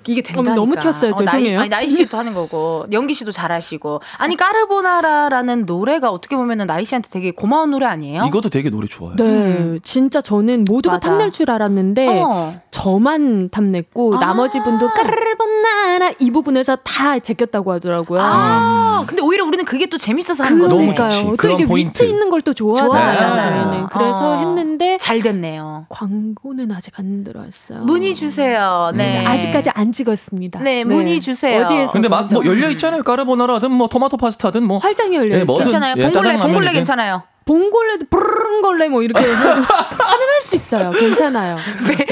[0.07, 0.51] 이게 된다니까.
[0.53, 1.11] 어머, 너무 튀었어요.
[1.13, 1.59] 나이, 죄송해요.
[1.61, 4.01] 아니, 나이 씨도 하는 거고 연기 씨도 잘하시고.
[4.19, 8.25] 아니 까르보나라라는 노래가 어떻게 보면은 나이 씨한테 되게 고마운 노래 아니에요?
[8.27, 11.09] 이것도 되게 노래 좋아요 네, 진짜 저는 모두가 맞아.
[11.09, 12.61] 탐낼 줄 알았는데 어.
[12.69, 14.19] 저만 탐냈고 아.
[14.19, 15.54] 나머지 분도 까르보나
[15.97, 18.19] 라이 부분에서 다 제꼈다고 하더라고요.
[18.21, 21.35] 아, 근데 오히려 우리는 그게 또 재밌어서 하는 너무 거죠.
[21.35, 21.37] 그러니까요.
[21.37, 22.03] 또 이게 포인트.
[22.03, 23.41] 위트 있는 걸 또 좋아하잖아요.
[23.41, 23.87] 저희는.
[23.87, 24.39] 그래서 어.
[24.39, 25.87] 했는데 잘 됐네요.
[25.89, 27.79] 광고는 아직 안 들어왔어요.
[27.79, 28.91] 문의 주세요.
[28.93, 29.25] 네.
[29.25, 30.59] 아직까지 안 찍었습니다.
[30.59, 31.65] 네, 문의 주세요.
[31.65, 31.93] 어디에서?
[31.93, 32.45] 근데 막 뭐?
[32.45, 35.57] 열려 있잖아요 까르보나라든 뭐 토마토 파스타든 뭐 활짝 열려 예, 있어요.
[35.57, 35.95] 괜찮아요.
[35.97, 36.37] 예, 봉골레.
[36.37, 37.23] 봉골레 괜찮아요.
[37.45, 40.91] 봉골레도 부르릉걸레 뭐 이렇게 하면 할 수 있어요.
[40.91, 41.55] 괜찮아요.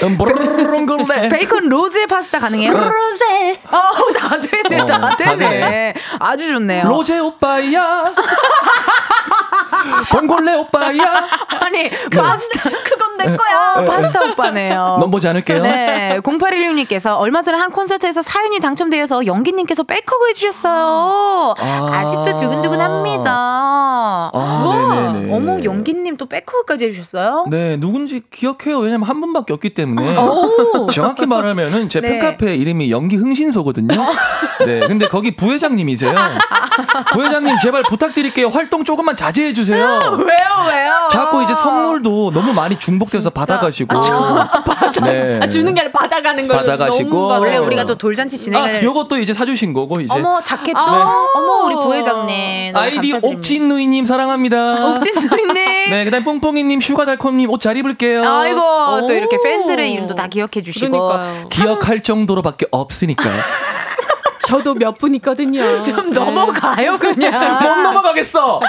[0.04, 1.30] 음, 보르릉걸레.
[1.30, 2.72] 베이컨 로제 파스타 가능해요?
[2.72, 3.60] 로제.
[3.70, 5.94] 어, 다 되네, 어, 다다 되네.
[6.20, 6.88] 아주 좋네요.
[6.88, 8.14] 로제 오빠야
[10.12, 11.28] 봉골레 오빠야
[11.60, 12.70] 아니, 파스타.
[12.70, 13.04] 그건데.
[13.26, 13.86] 내 거야.
[13.86, 14.98] 파스타 오빠네요.
[15.00, 15.62] 넘보지 않을게요.
[15.64, 21.54] 네, 0816님께서 얼마 전에 한 콘서트에서 사연이 당첨되어서 영기님께서 백허그 해주셨어요.
[21.58, 21.90] 아.
[21.94, 22.08] 아.
[22.08, 23.32] 직도 두근두근합니다.
[23.32, 25.23] 아, 와, 네네네.
[25.32, 27.46] 어머, 영기님 또 백허그까지 해주셨어요?
[27.50, 28.80] 네, 누군지 기억해요.
[28.80, 30.18] 왜냐면 한 분밖에 없기 때문에.
[30.18, 30.88] 오.
[30.92, 32.20] 정확히 말하면은 제 네.
[32.20, 33.96] 팬카페 이름이 연기 흥신소거든요.
[34.66, 36.14] 네, 근데 거기 부회장님이세요.
[37.14, 38.50] 부회장님 제발 부탁드릴게요.
[38.50, 40.00] 활동 조금만 자제해 주세요.
[40.18, 40.94] 왜요, 왜요?
[41.12, 43.94] 자꾸 이제 선물도 너무 많이 중복돼서 받아가시고.
[45.04, 45.40] 네.
[45.42, 47.28] 아, 주는 게 아니라 받아가는 거 받아가시고.
[47.28, 48.84] 원래 우리가 또 돌잔치 아, 진행을.
[48.84, 50.14] 요것도 이제 사주신 거고 이제.
[50.14, 50.80] 어머, 자켓도.
[50.80, 51.28] 아.
[51.36, 52.76] 어머, 우리 부회장님.
[52.76, 53.14] 아이디.
[53.14, 54.88] 옥진누이님 사랑합니다.
[54.96, 55.54] 옥진 누이님.
[55.92, 58.24] 네, 그다음 뽕뽕이님, 슈가달콤님 옷 잘 입을게요.
[58.28, 59.12] 아이고, 또 오.
[59.12, 60.92] 이렇게 팬들의 이름도 다 기억해 주시고.
[60.92, 61.48] 그러니까요.
[61.50, 63.24] 기억할 정도로밖에 없으니까
[64.46, 65.62] 저도 몇 분 있거든요.
[65.84, 66.20] 좀 네.
[66.20, 67.32] 넘어가요, 그냥.
[67.62, 68.60] 못 넘어가겠어.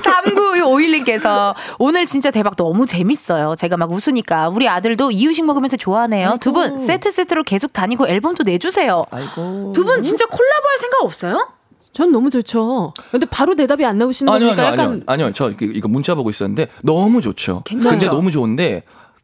[0.00, 3.56] 3951님께서 오늘 진짜 대박 너무 재밌어요.
[3.56, 6.36] 제가 막 웃으니까 우리 아들도 이유식 먹으면서 좋아하네요.
[6.40, 9.02] 두분 세트 세트로 계속 다니고 앨범도 내주세요.
[9.10, 9.72] 아이고.
[9.74, 11.48] 두분 진짜 콜라보 할 생각 없어요?
[11.94, 12.92] 전 너무 좋죠.
[13.10, 15.32] 근데 바로 대답이 안 나오시는 아니요, 거니까 아니요, 약간 아니요, 아니요.
[15.32, 17.62] 저 이거, 문자 보고 있었는데 너무 좋죠.
[17.64, 17.90] 괜찮죠?
[17.98, 18.82] 근데 너무 좋은데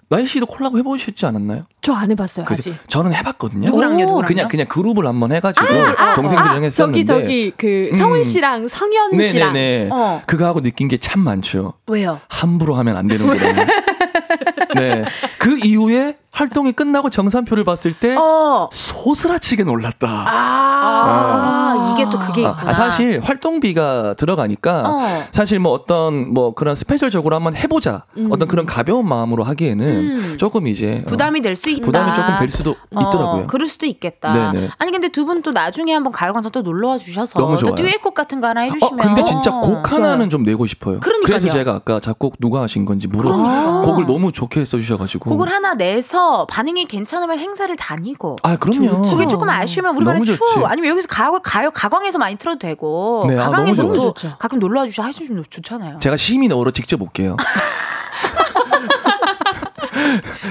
[0.08, 1.62] 나희 씨도 콜라보 해보셨지 않았나요?
[1.82, 2.44] 저 안 해봤어요?
[2.48, 2.74] 아직.
[2.88, 3.66] 저는 해봤거든요.
[3.66, 4.24] 누구랑요, 누구랑요?
[4.26, 5.66] 그냥 그냥 그룹을 한번 해가지고
[5.98, 7.04] 아, 동생들이랑 했었는데.
[7.04, 7.98] 저기 저기 그 음.
[7.98, 9.88] 성훈 씨랑 성현 씨랑 네네네.
[9.92, 10.22] 어.
[10.26, 11.74] 그거 하고 느낀 게 참 많죠.
[11.86, 12.20] 왜요?
[12.28, 13.66] 함부로 하면 안 되는구나.
[14.76, 15.04] 네.
[15.38, 18.68] 그 이후에 활동이 끝나고 정산표를 봤을 때 어.
[18.72, 20.08] 소스라치게 놀랐다.
[20.08, 22.70] 아, 이게 또 그게 아, 있구나.
[22.70, 25.24] 아, 사실 활동비가 들어가니까 어.
[25.32, 30.36] 사실 뭐 어떤 뭐 그런 스페셜적으로 한번 해보자 어떤 그런 가벼운 마음으로 하기에는 음.
[30.38, 31.84] 조금 이제 어, 부담이 될 수 있다.
[31.84, 33.46] 부담이 조금 될 수도 어, 있더라고요.
[33.48, 34.52] 그럴 수도 있겠다.
[34.52, 34.68] 네네.
[34.78, 37.74] 아니 근데 두 분 또 나중에 한번 가요광장 또 놀러와 주셔서 너무 또 좋아요.
[37.74, 38.98] 듀엣곡 같은 거 하나 어, 해주시면.
[38.98, 41.00] 근데 진짜 어, 곡 하나는 좀 내고 싶어요.
[41.00, 41.34] 그러니까요.
[41.34, 43.82] 래서 제가 아까 작곡 누가 하신 건지 물어 그러니까.
[43.82, 45.28] 곡을 너무 좋게 써주셔가지고.
[45.30, 48.36] 곡을 하나 내서 반응이 괜찮으면 행사를 다니고.
[48.42, 49.02] 아 그럼요.
[49.02, 50.38] 그게 조금 아쉬우면 우리 반에 추.
[50.64, 54.00] 아니면 여기서 가요 가요 가 광에서 많이 틀어도 되고 네, 아, 좋아요.
[54.00, 54.36] 좋죠.
[54.38, 55.98] 가끔 놀러 와주셔 하시면 좋잖아요.
[55.98, 57.36] 제가 시민어로 직접 올게요.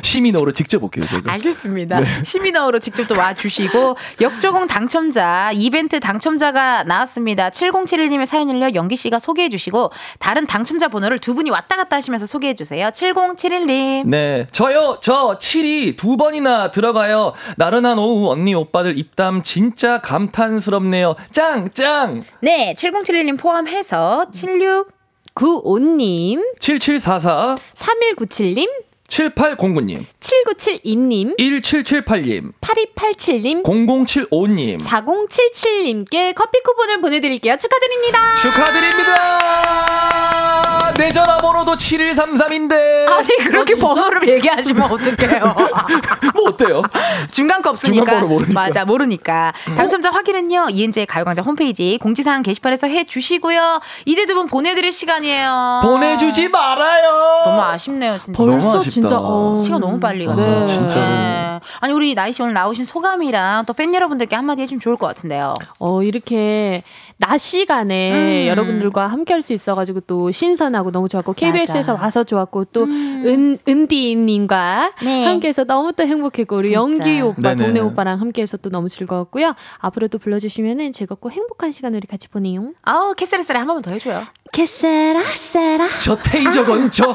[0.02, 1.06] 시민어로 직접 올게요.
[1.06, 1.34] 제가.
[1.34, 2.00] 알겠습니다.
[2.00, 2.24] 네.
[2.24, 7.50] 시민어로 직접 또 와주시고 역조공 당첨자 이벤트 당첨자가 나왔습니다.
[7.50, 12.56] 7071님의 사연을요 영기 씨가 소개해 주시고 다른 당첨자 번호를 두 분이 왔다 갔다 하시면서 소개해
[12.56, 12.88] 주세요.
[12.88, 14.08] 7071님.
[14.08, 17.34] 네, 저요, 저 7이 두 번이나 들어가요.
[17.58, 21.16] 나른한 오후 언니 오빠들 입담 진짜 감탄스럽네요.
[21.32, 22.24] 짱, 짱!
[22.42, 25.00] 네, 7071님 포함해서 76
[25.34, 28.68] 구온님, 7744, 3197님,
[29.10, 34.80] 7809님, 7972님, 1778님, 8287님, 0075님.
[34.80, 37.58] 4077님께 커피 쿠폰을 보내드릴게요.
[37.58, 38.36] 축하드립니다.
[38.38, 40.19] 축하드립니다!
[41.00, 43.08] 내 전화번호도 7133인데.
[43.08, 43.88] 아니 그렇게 진짜?
[43.88, 45.56] 번호를 얘기하시면 어떡해요.
[46.36, 46.82] 뭐 어때요?
[47.32, 47.96] 중간 거 없으니까.
[48.06, 48.54] 중간 번호 모르니까.
[48.54, 49.54] 맞아, 모르니까.
[49.78, 53.80] 당첨자 확인은요, 이은지의 가요광장 홈페이지 공지사항 게시판에서 해 주시고요.
[54.06, 55.82] 이제 두 분 보내드릴 시간이에요.
[55.84, 57.42] 보내주지 말아요!
[57.46, 58.38] 너무 아쉽네요, 진짜.
[58.38, 58.90] 너무 벌써 아쉽다.
[58.90, 59.56] 진짜 어.
[59.62, 60.42] 시간 너무 빨리 가죠.
[60.42, 60.66] 네.
[60.66, 61.60] 진짜로.
[61.82, 65.56] 아니, 우리 나이 씨 오늘 나오신 소감이랑 또 팬 여러분들께 한마디 해주면 좋을 것 같은데요.
[65.80, 66.84] 어, 이렇게
[67.22, 68.48] 낮 시간에 음.
[68.48, 72.04] 여러분들과 함께 할 수 있어가지고 또 신선하고 너무 좋았고 KBS에서 맞아.
[72.04, 75.26] 와서 좋았고 또 은, 은디님과 네.
[75.26, 76.80] 함께해서 너무 또 행복했고 우리 진짜.
[76.80, 77.64] 영기 오빠, 네네.
[77.64, 79.54] 동네 오빠랑 함께해서 또 너무 즐거웠고요.
[79.80, 82.74] 앞으로도 불러주시면은 즐겁고 행복한 시간 우리 같이 보내요.
[82.84, 84.24] 아우, Que sera sera 한 번만 더 해줘요.
[84.52, 87.14] Que sera sera 저 taser gun, 저,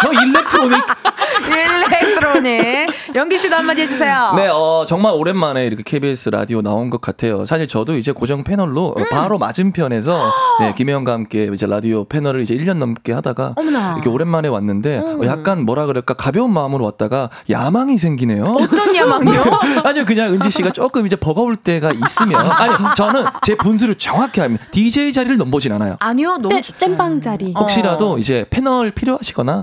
[0.00, 0.78] 저 electronic.
[1.48, 3.14] electronic.
[3.14, 4.34] 영기 씨도 한마디 해주세요.
[4.36, 7.46] 네, 어, 정말 오랜만에 이렇게 KBS 라디오 나온 것 같아요.
[7.46, 9.02] 사실 저도 이제 고정 패널로 음.
[9.02, 13.94] 어, 바로 맞은편에서 네, 김혜영과 함께 이제 라디오 패널을 이제 1년 넘게 하다가 어머나.
[13.94, 15.20] 이렇게 오랜만에 왔는데 음.
[15.22, 18.44] 어, 약간 뭐라 그럴까 가벼운 마음으로 왔다가 야망이 생기네요.
[18.44, 19.42] 어떤 야망이요?
[19.84, 24.64] 아니요, 그냥 은지 씨가 조금 이제 버거울 때가 있으면 아니 저는 제 분수를 정확히 합니다.
[24.70, 25.96] DJ 자리를 넘보진 않아요.
[26.00, 26.78] 아니요, 너무 땜- 좋죠.
[26.78, 27.52] 땜방 자리.
[27.56, 27.60] 어.
[27.60, 29.62] 혹시라도 이제 패널 필요하시거나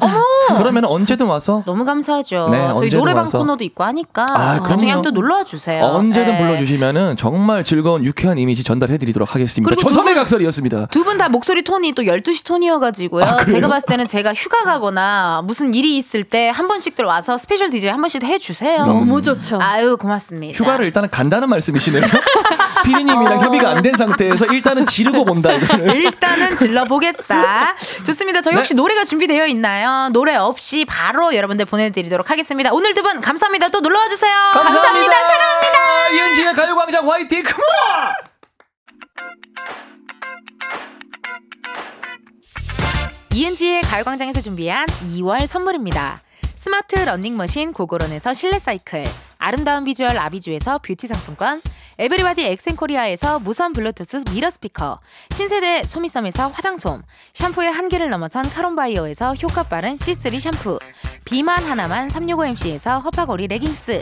[0.57, 2.49] 그러면 언제든 와서 너무 감사하죠.
[2.52, 3.38] 네, 저희 노래방 와서.
[3.40, 4.90] 코너도 있고 하니까 아, 나중에 그럼요.
[4.91, 5.84] 한번 또 놀러 와 주세요.
[5.84, 6.38] 언제든 네.
[6.40, 9.69] 불러 주시면은 정말 즐거운 유쾌한 이미지 전달해 드리도록 하겠습니다.
[9.73, 10.88] 그리고 조선의 각설이었습니다.
[10.88, 13.23] 두 분 다 목소리 톤이 또 12시 톤이어 가지고요.
[13.23, 13.56] 아, 그래요?
[13.57, 17.90] 제가 봤을 때는 제가 휴가 가거나 무슨 일이 있을 때 한 번씩들 와서 special DJ
[17.90, 18.85] 한 번씩 해 주세요.
[18.85, 19.60] 너무 좋죠.
[19.61, 20.57] 아유, 고맙습니다.
[20.57, 22.03] 휴가를 일단은 간다는 말씀이시네요.
[22.84, 25.90] 피디님이랑 협의가 안 된 상태에서 일단은 지르고 본다 이거는.
[25.95, 27.76] 일단은 질러보겠다.
[28.06, 28.41] 좋습니다.
[28.41, 28.78] 저희 혹시 네.
[28.78, 30.10] 노래가 준비되어 있나요?
[30.14, 32.72] 노래 없이 바로 여러분들 보내드리도록 하겠습니다.
[32.74, 33.68] 오늘 두 분 감사합니다.
[33.68, 34.32] 또 놀러와 주세요.
[34.54, 35.14] 감사합니다.
[35.14, 36.10] 사랑합니다.
[36.14, 38.14] 이은지의 가요광장 화이팅 come on!
[43.34, 44.86] 이은지의 가요광장에서 준비한
[45.16, 46.20] 2월 선물입니다.
[46.64, 49.03] 스마트 러닝머신 고고런에서 실내 사이클,
[49.38, 51.60] 아름다운 비주얼 아비주에서 뷰티 상품권,
[51.98, 54.98] 에브리바디 엑센코리아에서 무선 블루투스 mirror 스피커,
[55.31, 57.02] 신세대 소미섬에서 화장솜,
[57.34, 60.80] 샴푸의 한계를 넘어선 카론바이어에서 효과 빠른 C3 샴푸,
[61.26, 64.02] 비만 하나만 365MC에서 허파고리 레깅스,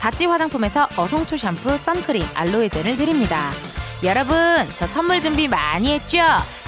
[0.00, 3.50] 바찌 화장품에서 어성초 샴푸, 선크림, 알로에 젤을 드립니다.
[4.04, 4.36] 여러분,
[4.76, 6.18] 저 선물 준비 많이 했죠?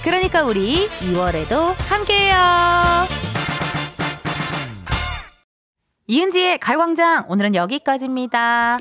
[0.02, 2.36] 그러니까 우리 2월에도 함께해요.
[6.09, 8.78] 이은지의 가요광장 오늘은 여기까지입니다.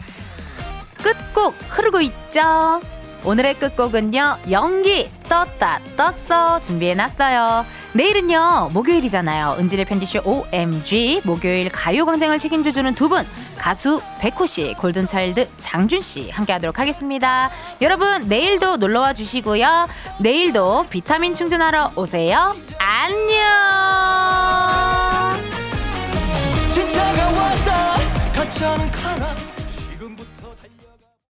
[1.03, 2.81] 끝곡 흐르고 있죠?
[3.23, 7.65] 오늘의 끝곡은요, 연기 떴다 떴어 준비해놨어요.
[7.93, 9.55] 내일은요, 목요일이잖아요.
[9.59, 13.25] 은지의 편지쇼 OMG 목요일 가요광장을 책임져주는 두 분,
[13.57, 17.49] 가수 백호씨, 골든차일드 장준씨 함께 하도록 하겠습니다.
[17.81, 19.87] 여러분, 내일도 놀러와 주시고요.
[20.19, 22.55] 내일도 비타민 충전하러 오세요.
[22.77, 23.49] 안녕!